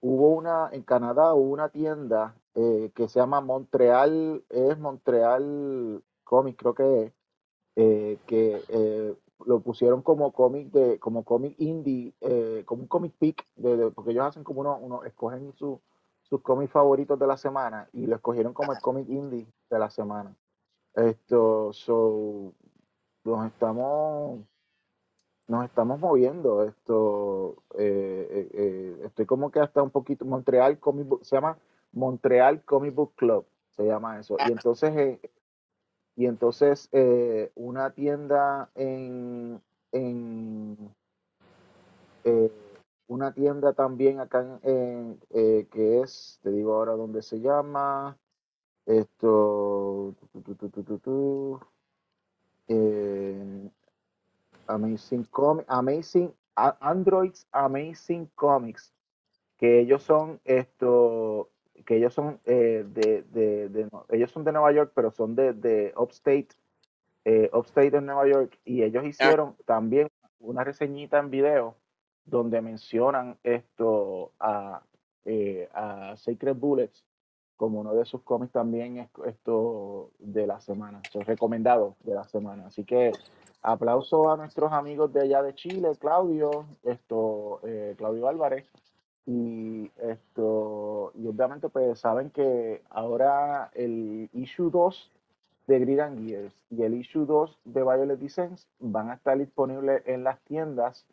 hubo 0.00 0.30
una 0.30 0.68
en 0.72 0.82
Canadá 0.82 1.32
hubo 1.34 1.52
una 1.52 1.68
tienda 1.70 2.34
eh, 2.54 2.90
que 2.94 3.08
se 3.08 3.20
llama 3.20 3.40
Montreal 3.40 4.44
es 4.50 4.78
Montreal 4.78 6.02
Comics 6.24 6.58
creo 6.58 6.74
que 6.74 7.02
es 7.04 7.12
eh, 7.76 8.18
que 8.26 8.62
eh, 8.68 9.14
lo 9.46 9.60
pusieron 9.60 10.02
como 10.02 10.32
cómic 10.32 10.70
de 10.72 10.98
como 10.98 11.24
cómic 11.24 11.54
indie 11.58 12.14
eh, 12.20 12.62
como 12.66 12.82
un 12.82 12.88
comic 12.88 13.12
pick 13.18 13.46
de, 13.56 13.76
de- 13.76 13.90
porque 13.90 14.10
ellos 14.12 14.24
hacen 14.26 14.44
como 14.44 14.60
uno, 14.60 14.78
uno 14.78 15.04
escogen 15.04 15.52
su- 15.54 15.80
sus 16.22 16.40
cómics 16.40 16.72
favoritos 16.72 17.18
de 17.18 17.26
la 17.26 17.36
semana 17.36 17.88
y 17.92 18.06
lo 18.06 18.16
escogieron 18.16 18.54
como 18.54 18.72
el 18.72 18.78
cómic 18.80 19.08
indie 19.08 19.46
de 19.70 19.78
la 19.78 19.90
semana. 19.90 20.34
Esto 20.94 21.72
so 21.72 22.52
nos 23.24 23.46
estamos 23.46 24.40
nos 25.46 25.64
estamos 25.64 26.00
moviendo. 26.00 26.64
Esto 26.64 27.56
eh, 27.76 28.28
eh, 28.30 28.48
eh, 28.54 29.00
estoy 29.04 29.26
como 29.26 29.50
que 29.50 29.60
hasta 29.60 29.82
un 29.82 29.90
poquito 29.90 30.24
Montreal 30.24 30.78
Comic 30.78 31.06
Book 31.08 31.24
se 31.24 31.36
llama 31.36 31.58
Montreal 31.92 32.64
Comic 32.64 32.94
Book 32.94 33.12
Club 33.16 33.44
se 33.76 33.84
llama 33.84 34.18
eso. 34.18 34.36
Y 34.46 34.52
entonces 34.52 34.96
eh, 34.96 35.20
y 36.16 36.26
entonces 36.26 36.88
eh, 36.92 37.50
una 37.54 37.90
tienda 37.90 38.70
en, 38.74 39.60
en 39.92 40.94
eh, 42.24 42.50
una 43.06 43.32
tienda 43.32 43.72
también 43.72 44.20
acá 44.20 44.58
en, 44.62 45.20
eh, 45.30 45.66
que 45.70 46.00
es, 46.00 46.38
te 46.42 46.50
digo 46.50 46.74
ahora 46.74 46.92
dónde 46.92 47.22
se 47.22 47.40
llama, 47.40 48.16
esto, 48.86 50.14
eh, 52.68 53.70
Amazing 54.66 55.24
Comics, 55.24 55.66
Amazing, 55.68 56.34
Androids 56.54 57.46
Amazing 57.52 58.26
Comics, 58.34 58.92
que 59.58 59.80
ellos 59.80 60.02
son 60.02 60.40
esto, 60.44 61.50
que 61.84 61.96
ellos 61.96 62.14
son 62.14 62.40
eh, 62.44 62.84
de, 62.86 63.22
de, 63.32 63.68
de, 63.68 63.88
ellos 64.10 64.30
son 64.30 64.44
de 64.44 64.52
Nueva 64.52 64.72
York, 64.72 64.92
pero 64.94 65.10
son 65.10 65.34
de, 65.34 65.52
de 65.52 65.92
Upstate, 65.96 66.48
eh, 67.24 67.50
Upstate 67.52 67.96
en 67.96 68.06
Nueva 68.06 68.26
York, 68.26 68.58
y 68.64 68.82
ellos 68.82 69.04
hicieron 69.04 69.56
también 69.64 70.08
una 70.40 70.64
reseñita 70.64 71.18
en 71.18 71.30
video 71.30 71.76
donde 72.24 72.60
mencionan 72.60 73.38
esto 73.42 74.32
a, 74.40 74.82
eh, 75.24 75.68
a 75.72 76.16
Sacred 76.16 76.56
Bullets 76.56 77.04
como 77.56 77.80
uno 77.80 77.94
de 77.94 78.04
sus 78.04 78.22
cómics 78.22 78.52
también 78.52 79.08
esto 79.26 80.10
de 80.18 80.46
la 80.46 80.60
semana, 80.60 81.00
es 81.12 81.26
recomendado 81.26 81.96
de 82.00 82.14
la 82.14 82.24
semana. 82.24 82.66
Así 82.66 82.84
que 82.84 83.12
aplauso 83.62 84.30
a 84.30 84.36
nuestros 84.36 84.72
amigos 84.72 85.12
de 85.12 85.22
allá 85.22 85.42
de 85.42 85.54
Chile, 85.54 85.92
Claudio, 85.98 86.66
esto, 86.82 87.60
eh, 87.62 87.94
Claudio 87.96 88.28
Álvarez, 88.28 88.68
y 89.26 89.90
esto, 90.02 91.12
y 91.14 91.26
obviamente 91.26 91.68
pues 91.68 91.98
saben 91.98 92.30
que 92.30 92.82
ahora 92.90 93.70
el 93.74 94.28
issue 94.32 94.70
2 94.70 95.12
de 95.66 95.78
Grid 95.78 96.00
and 96.00 96.28
Gears 96.28 96.54
y 96.70 96.82
el 96.82 96.94
issue 96.94 97.24
2 97.24 97.58
de 97.64 97.82
Violet 97.82 98.18
Descents 98.18 98.68
van 98.78 99.10
a 99.10 99.14
estar 99.14 99.38
disponibles 99.38 100.02
en 100.06 100.24
las 100.24 100.40
tiendas 100.44 101.06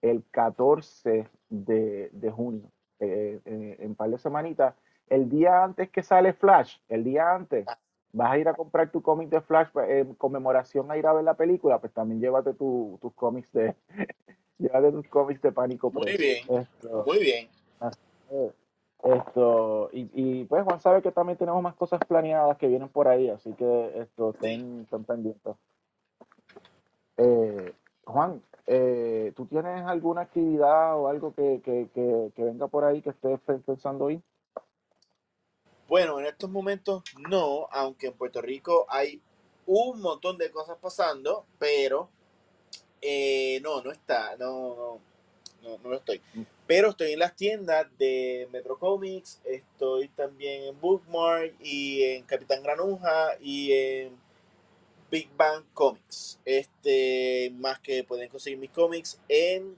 el 0.00 0.24
14 0.30 1.28
de, 1.50 2.08
de 2.12 2.30
junio, 2.30 2.70
eh, 3.00 3.40
eh, 3.44 3.76
en 3.80 3.94
par 3.94 4.10
de 4.10 4.18
semanitas. 4.18 4.74
El 5.08 5.28
día 5.28 5.64
antes 5.64 5.90
que 5.90 6.02
sale 6.02 6.32
Flash, 6.32 6.76
el 6.88 7.04
día 7.04 7.34
antes, 7.34 7.66
vas 8.12 8.32
a 8.32 8.38
ir 8.38 8.48
a 8.48 8.54
comprar 8.54 8.90
tu 8.90 9.02
cómic 9.02 9.28
de 9.28 9.40
Flash 9.40 9.68
pues, 9.72 9.88
en 9.90 10.14
conmemoración 10.14 10.90
a 10.90 10.96
ir 10.96 11.06
a 11.06 11.12
ver 11.12 11.24
la 11.24 11.34
película, 11.34 11.78
pues 11.78 11.92
también 11.92 12.20
llévate 12.20 12.54
tu, 12.54 12.98
tus 13.02 13.12
cómics 13.14 13.52
de 13.52 13.74
llévate 14.58 14.92
tus 14.92 15.08
cómics 15.08 15.42
de 15.42 15.52
pánico. 15.52 15.90
Muy 15.90 16.16
bien, 16.16 16.44
muy 17.04 17.18
bien. 17.18 17.48
Esto, 19.02 19.90
y, 19.92 20.10
y, 20.12 20.44
pues 20.44 20.64
Juan 20.64 20.80
sabe 20.80 21.02
que 21.02 21.12
también 21.12 21.38
tenemos 21.38 21.62
más 21.62 21.74
cosas 21.76 22.00
planeadas 22.06 22.58
que 22.58 22.66
vienen 22.66 22.88
por 22.88 23.06
ahí, 23.06 23.30
así 23.30 23.52
que 23.52 23.92
esto, 24.00 24.30
estén, 24.30 24.82
estén 24.82 25.04
pendientes. 25.04 25.56
Eh, 27.16 27.72
Juan, 28.04 28.42
eh, 28.66 29.32
¿tú 29.36 29.46
tienes 29.46 29.84
alguna 29.86 30.22
actividad 30.22 30.98
o 30.98 31.08
algo 31.08 31.32
que, 31.32 31.60
que, 31.64 31.88
que, 31.94 32.44
venga 32.44 32.66
por 32.66 32.84
ahí 32.84 33.00
que 33.00 33.10
estés 33.10 33.40
pensando 33.40 34.06
hoy? 34.06 34.22
Bueno, 35.88 36.18
en 36.20 36.26
estos 36.26 36.50
momentos 36.50 37.02
no, 37.30 37.68
aunque 37.70 38.08
en 38.08 38.14
Puerto 38.14 38.42
Rico 38.42 38.86
hay 38.88 39.22
un 39.66 40.00
montón 40.00 40.38
de 40.38 40.50
cosas 40.50 40.76
pasando, 40.78 41.46
pero 41.58 42.08
eh, 43.00 43.60
no, 43.62 43.82
no 43.82 43.90
está, 43.90 44.36
no, 44.36 44.74
no, 44.76 44.98
no, 45.62 45.78
lo 45.82 45.96
estoy. 45.96 46.20
Pero 46.66 46.90
estoy 46.90 47.12
en 47.12 47.18
las 47.18 47.34
tiendas 47.36 47.86
de 47.98 48.48
Metro 48.52 48.78
Comics, 48.78 49.40
estoy 49.44 50.08
también 50.08 50.64
en 50.64 50.80
Bookmark 50.80 51.54
y 51.60 52.02
en 52.02 52.24
Capitán 52.24 52.62
Granuja 52.62 53.36
y 53.40 53.72
en 53.72 54.16
Big 55.10 55.28
Bang 55.36 55.64
Comics. 55.72 56.38
Este, 56.44 57.52
más 57.56 57.80
que 57.80 58.04
pueden 58.04 58.28
conseguir 58.28 58.58
mis 58.58 58.70
cómics 58.70 59.20
en 59.28 59.76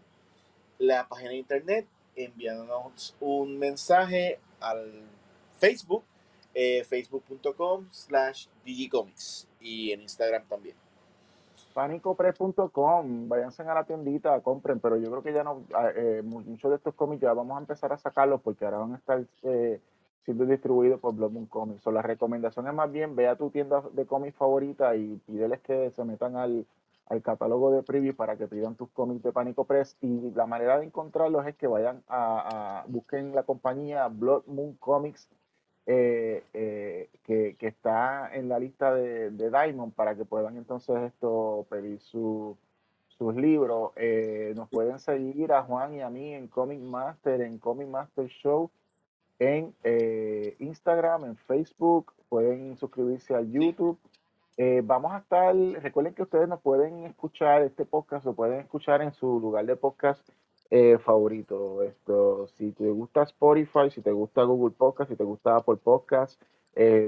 la 0.78 1.08
página 1.08 1.30
de 1.30 1.36
internet, 1.36 1.86
enviándonos 2.16 3.14
un 3.20 3.58
mensaje 3.58 4.40
al 4.60 5.04
Facebook, 5.58 6.04
eh, 6.54 6.84
facebook.com 6.84 7.88
slash 7.92 8.46
digicomics 8.64 9.46
y 9.60 9.92
en 9.92 10.02
Instagram 10.02 10.46
también. 10.48 10.76
Panicopre.com, 11.74 13.28
váyanse 13.28 13.62
a 13.62 13.74
la 13.74 13.84
tiendita, 13.84 14.40
compren, 14.40 14.80
pero 14.80 14.96
yo 14.96 15.10
creo 15.10 15.22
que 15.22 15.32
ya 15.32 15.44
no, 15.44 15.64
ah, 15.74 15.90
eh, 15.94 16.22
muchos 16.24 16.70
de 16.70 16.76
estos 16.76 16.94
cómics 16.94 17.22
ya 17.22 17.32
vamos 17.32 17.56
a 17.56 17.60
empezar 17.60 17.92
a 17.92 17.96
sacarlos 17.96 18.40
porque 18.40 18.64
ahora 18.64 18.78
van 18.78 18.94
a 18.94 18.96
estar 18.96 19.24
eh, 19.42 19.80
siendo 20.24 20.46
distribuido 20.46 20.98
por 20.98 21.14
Blood 21.14 21.30
Moon 21.30 21.46
Comics. 21.46 21.82
So, 21.82 21.92
la 21.92 22.02
recomendación 22.02 22.66
es 22.66 22.74
más 22.74 22.90
bien, 22.90 23.14
ve 23.16 23.28
a 23.28 23.36
tu 23.36 23.50
tienda 23.50 23.82
de 23.92 24.06
cómics 24.06 24.36
favorita 24.36 24.96
y 24.96 25.16
pídeles 25.26 25.60
que 25.60 25.90
se 25.90 26.04
metan 26.04 26.36
al, 26.36 26.66
catálogo 27.24 27.72
de 27.72 27.82
preview 27.82 28.14
para 28.14 28.36
que 28.36 28.46
pidan 28.46 28.76
tus 28.76 28.88
cómics 28.90 29.24
de 29.24 29.32
Pánico 29.32 29.64
Press 29.64 29.96
y 30.00 30.30
la 30.30 30.46
manera 30.46 30.78
de 30.78 30.84
encontrarlos 30.84 31.44
es 31.44 31.56
que 31.56 31.66
vayan 31.66 32.04
a, 32.06 32.84
busquen 32.86 33.34
la 33.34 33.42
compañía 33.42 34.06
Blood 34.06 34.44
Moon 34.46 34.74
Comics 34.74 35.28
eh, 35.92 36.44
eh, 36.54 37.08
que, 37.24 37.56
que, 37.58 37.66
está 37.66 38.32
en 38.32 38.48
la 38.48 38.60
lista 38.60 38.94
de, 38.94 39.30
de, 39.30 39.50
Diamond 39.50 39.92
para 39.92 40.14
que 40.14 40.24
puedan 40.24 40.56
entonces 40.56 40.96
esto 41.02 41.66
pedir 41.68 41.98
su, 42.00 42.56
sus 43.08 43.34
libros. 43.34 43.90
Eh, 43.96 44.52
nos 44.54 44.68
pueden 44.68 45.00
seguir 45.00 45.52
a 45.52 45.64
Juan 45.64 45.94
y 45.94 46.00
a 46.00 46.08
mí 46.08 46.32
en 46.32 46.46
Comic 46.46 46.78
Master, 46.78 47.40
en 47.40 47.58
Comic 47.58 47.88
Master 47.88 48.28
Show 48.28 48.70
en 49.40 49.74
Instagram, 50.60 51.24
en 51.24 51.36
Facebook, 51.36 52.12
pueden 52.28 52.76
suscribirse 52.76 53.34
a 53.34 53.40
YouTube. 53.40 53.98
Eh, 54.58 54.82
vamos 54.84 55.12
a 55.12 55.18
estar, 55.18 55.56
recuerden 55.82 56.14
que 56.14 56.22
ustedes 56.22 56.46
nos 56.46 56.60
pueden 56.60 57.04
escuchar 57.04 57.62
este 57.62 57.84
podcast, 57.84 58.26
lo 58.26 58.34
pueden 58.34 58.60
escuchar 58.60 59.02
en 59.02 59.12
su 59.12 59.40
lugar 59.40 59.66
de 59.66 59.74
podcast 59.74 60.28
eh, 60.70 60.98
favorito. 60.98 61.82
Esto, 61.82 62.46
si 62.56 62.72
te 62.72 62.88
gusta 62.90 63.22
Spotify, 63.24 63.90
si 63.90 64.00
te 64.00 64.12
gusta 64.12 64.42
Google 64.44 64.74
Podcast, 64.76 65.10
si 65.10 65.16
te 65.16 65.24
gusta 65.24 65.56
Apple 65.56 65.76
Podcast, 65.76 66.40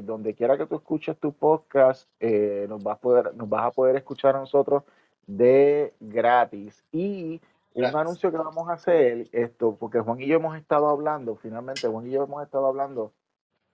donde 0.02 0.34
quiera 0.34 0.58
que 0.58 0.66
tú 0.66 0.74
escuches 0.74 1.16
tu 1.18 1.32
podcast, 1.32 2.10
nos, 2.20 2.82
vas 2.82 2.98
a 2.98 3.00
poder, 3.00 3.34
nos 3.36 3.48
vas 3.48 3.66
a 3.66 3.70
poder 3.70 3.96
escuchar 3.96 4.36
a 4.36 4.40
nosotros 4.40 4.82
de 5.26 5.94
gratis. 6.00 6.84
Y 6.92 7.40
un 7.74 7.84
anuncio 7.84 8.30
que 8.30 8.36
vamos 8.36 8.68
a 8.68 8.74
hacer, 8.74 9.28
esto, 9.32 9.76
porque 9.78 10.00
Juan 10.00 10.20
y 10.20 10.26
yo 10.26 10.36
hemos 10.36 10.56
estado 10.56 10.88
hablando, 10.88 11.36
finalmente 11.36 11.88
Juan 11.88 12.06
y 12.06 12.10
yo 12.10 12.24
hemos 12.24 12.42
estado 12.42 12.66
hablando 12.66 13.12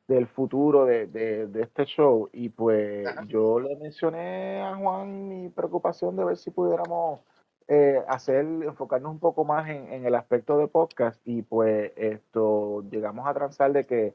del 0.07 0.27
futuro 0.27 0.87
de, 0.87 1.07
de, 1.07 1.63
este 1.63 1.85
show 1.85 2.31
y 2.33 2.49
pues 2.49 3.07
yo 3.27 3.61
le 3.61 3.77
mencioné 3.77 4.63
a 4.63 4.75
Juan 4.75 5.29
mi 5.29 5.49
preocupación 5.51 6.17
de 6.17 6.25
ver 6.25 6.37
si 6.39 6.51
pudiéramos 6.51 7.21
eh, 7.69 8.03
hacer, 8.09 8.45
enfocarnos 8.45 9.13
un 9.13 9.19
poco 9.19 9.45
más 9.45 9.69
en, 9.69 9.93
en, 9.93 10.07
el 10.07 10.15
aspecto 10.15 10.59
de 10.59 10.69
podcast 10.69 11.21
y 11.27 11.43
pues 11.43 11.93
esto 11.97 12.83
llegamos 12.91 13.27
a 13.27 13.35
transar 13.35 13.73
de 13.73 13.87
que 13.87 14.15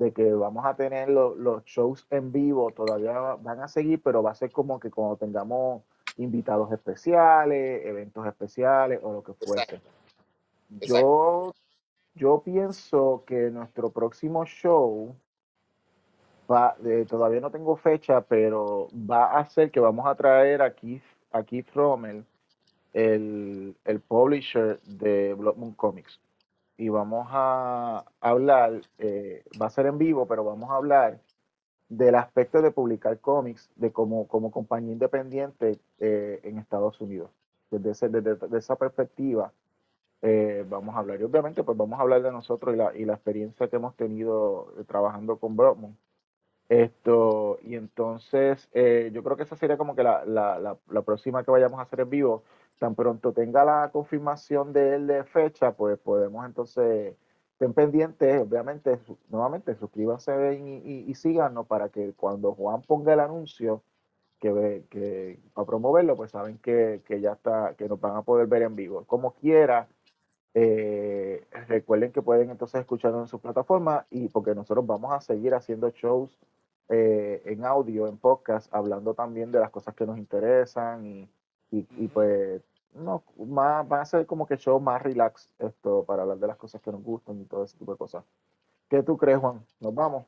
de 0.00 0.12
que 0.12 0.32
vamos 0.32 0.64
a 0.64 0.74
tener 0.74 1.10
los 1.10 1.62
shows 1.64 2.06
en 2.08 2.32
vivo, 2.32 2.70
todavía 2.70 3.12
van 3.34 3.60
a 3.60 3.68
seguir, 3.68 4.00
pero 4.02 4.22
va 4.22 4.30
a 4.30 4.34
ser 4.34 4.50
como 4.50 4.80
que 4.80 4.90
cuando 4.90 5.16
tengamos 5.16 5.82
invitados 6.16 6.72
especiales, 6.72 7.84
eventos 7.84 8.26
especiales 8.26 8.98
o 9.02 9.12
lo 9.12 9.22
que 9.22 9.34
fuese. 9.34 9.80
Yo, 10.70 11.52
yo 12.14 12.40
pienso 12.42 13.24
que 13.26 13.50
nuestro 13.50 13.90
próximo 13.90 14.46
show 14.46 15.14
va, 16.50 16.76
todavía 17.06 17.40
no 17.40 17.50
tengo 17.50 17.76
fecha, 17.76 18.22
pero 18.22 18.88
va 18.94 19.38
a 19.38 19.50
ser 19.50 19.70
que 19.70 19.80
vamos 19.80 20.06
a 20.06 20.14
traer 20.14 20.62
aquí 20.62 21.02
a 21.30 21.42
Keith 21.42 21.68
Rommel, 21.74 22.24
el, 22.92 23.76
el 23.84 24.00
publisher 24.00 24.80
de 24.82 25.34
Blood 25.34 25.56
Moon 25.56 25.72
Comics. 25.72 26.20
Y 26.76 26.88
vamos 26.88 27.28
a 27.30 28.06
hablar, 28.20 28.80
eh, 28.98 29.44
va 29.60 29.66
a 29.66 29.70
ser 29.70 29.86
en 29.86 29.98
vivo, 29.98 30.26
pero 30.26 30.44
vamos 30.44 30.70
a 30.70 30.76
hablar 30.76 31.20
del 31.90 32.14
aspecto 32.14 32.62
de 32.62 32.70
publicar 32.70 33.18
cómics 33.18 33.70
de 33.76 33.92
como, 33.92 34.26
como 34.28 34.50
compañía 34.50 34.92
independiente 34.92 35.78
eh, 35.98 36.40
en 36.42 36.58
Estados 36.58 36.98
Unidos. 37.00 37.30
Desde, 37.70 38.08
desde, 38.08 38.58
esa 38.58 38.76
perspectiva 38.76 39.52
eh, 40.22 40.64
vamos 40.68 40.96
a 40.96 41.00
hablar. 41.00 41.20
Y 41.20 41.24
obviamente 41.24 41.62
pues 41.62 41.76
vamos 41.76 41.98
a 41.98 42.02
hablar 42.02 42.22
de 42.22 42.32
nosotros 42.32 42.74
y 42.74 42.78
la, 42.78 42.96
y 42.96 43.04
la 43.04 43.12
experiencia 43.12 43.68
que 43.68 43.76
hemos 43.76 43.94
tenido 43.96 44.72
trabajando 44.86 45.36
con 45.36 45.56
Broadmoor. 45.56 45.92
Esto, 46.70 47.58
y 47.62 47.74
entonces 47.74 48.70
yo 48.72 49.22
creo 49.22 49.36
que 49.36 49.42
esa 49.42 49.56
sería 49.56 49.76
como 49.76 49.94
que 49.96 50.04
la, 50.04 50.24
la, 50.24 50.78
la, 50.88 51.02
próxima 51.02 51.44
que 51.44 51.50
vayamos 51.50 51.78
a 51.78 51.82
hacer 51.82 52.00
en 52.00 52.08
vivo. 52.10 52.44
Tan 52.80 52.94
pronto 52.94 53.34
tenga 53.34 53.62
la 53.62 53.90
confirmación 53.92 54.72
de 54.72 54.94
él 54.96 55.06
de 55.06 55.24
fecha, 55.24 55.72
pues 55.76 55.98
podemos 55.98 56.46
entonces 56.46 57.14
estén 57.52 57.74
pendientes, 57.74 58.40
obviamente, 58.40 58.98
nuevamente 59.28 59.74
suscríbanse 59.74 60.54
y, 60.54 61.10
y, 61.10 61.14
síganos 61.14 61.66
para 61.66 61.90
que 61.90 62.14
cuando 62.14 62.54
Juan 62.54 62.80
ponga 62.80 63.12
el 63.12 63.20
anuncio 63.20 63.82
que, 64.38 64.84
que 64.88 65.38
a 65.54 65.66
promoverlo, 65.66 66.16
pues 66.16 66.30
saben 66.30 66.56
que, 66.56 67.02
que, 67.04 67.20
ya 67.20 67.32
está, 67.32 67.74
que 67.76 67.86
nos 67.86 68.00
van 68.00 68.16
a 68.16 68.22
poder 68.22 68.46
ver 68.46 68.62
en 68.62 68.76
vivo. 68.76 69.04
Como 69.04 69.34
quiera, 69.34 69.86
eh, 70.54 71.46
recuerden 71.68 72.12
que 72.12 72.22
pueden 72.22 72.50
entonces 72.50 72.80
escucharnos 72.80 73.22
en 73.24 73.28
su 73.28 73.40
plataforma 73.40 74.06
y 74.10 74.28
porque 74.28 74.54
nosotros 74.54 74.86
vamos 74.86 75.12
a 75.12 75.20
seguir 75.20 75.52
haciendo 75.54 75.90
shows 75.90 76.40
eh, 76.88 77.42
en 77.44 77.66
audio, 77.66 78.06
en 78.08 78.16
podcast, 78.16 78.72
hablando 78.74 79.12
también 79.12 79.52
de 79.52 79.60
las 79.60 79.70
cosas 79.70 79.94
que 79.94 80.06
nos 80.06 80.16
interesan 80.16 81.04
y, 81.04 81.28
y, 81.70 81.86
y 81.98 82.08
pues 82.08 82.62
no, 82.94 83.22
más, 83.36 83.90
va 83.90 84.00
a 84.00 84.06
ser 84.06 84.26
como 84.26 84.46
que 84.46 84.56
show 84.56 84.80
más 84.80 85.02
relax 85.02 85.48
esto 85.58 86.04
para 86.04 86.22
hablar 86.22 86.38
de 86.38 86.46
las 86.46 86.56
cosas 86.56 86.80
que 86.80 86.90
nos 86.90 87.02
gustan 87.02 87.40
y 87.40 87.44
todo 87.44 87.64
ese 87.64 87.76
tipo 87.76 87.92
de 87.92 87.98
cosas. 87.98 88.24
¿Qué 88.88 89.02
tú 89.02 89.16
crees, 89.16 89.38
Juan? 89.38 89.64
¿Nos 89.78 89.94
vamos? 89.94 90.26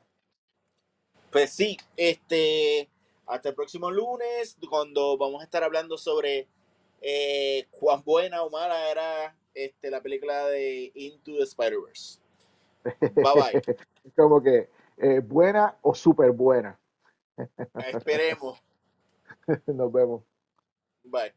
Pues 1.31 1.51
sí, 1.51 1.77
este, 1.97 2.89
hasta 3.25 3.49
el 3.49 3.55
próximo 3.55 3.91
lunes, 3.91 4.57
cuando 4.69 5.17
vamos 5.17 5.41
a 5.41 5.45
estar 5.45 5.63
hablando 5.63 5.97
sobre 5.97 6.47
eh, 7.01 7.67
cuán 7.71 8.03
buena 8.03 8.43
o 8.43 8.49
mala 8.49 8.89
era 8.89 9.35
este, 9.53 9.89
la 9.91 10.01
película 10.01 10.45
de 10.45 10.91
Into 10.95 11.35
the 11.37 11.43
Spider-Verse. 11.43 12.19
Bye 12.83 13.33
bye. 13.35 13.77
como 14.15 14.41
que 14.41 14.69
eh, 14.97 15.19
buena 15.19 15.77
o 15.81 15.93
súper 15.93 16.31
buena. 16.31 16.79
Esperemos. 17.91 18.61
Nos 19.67 19.91
vemos. 19.91 20.23
Bye. 21.03 21.33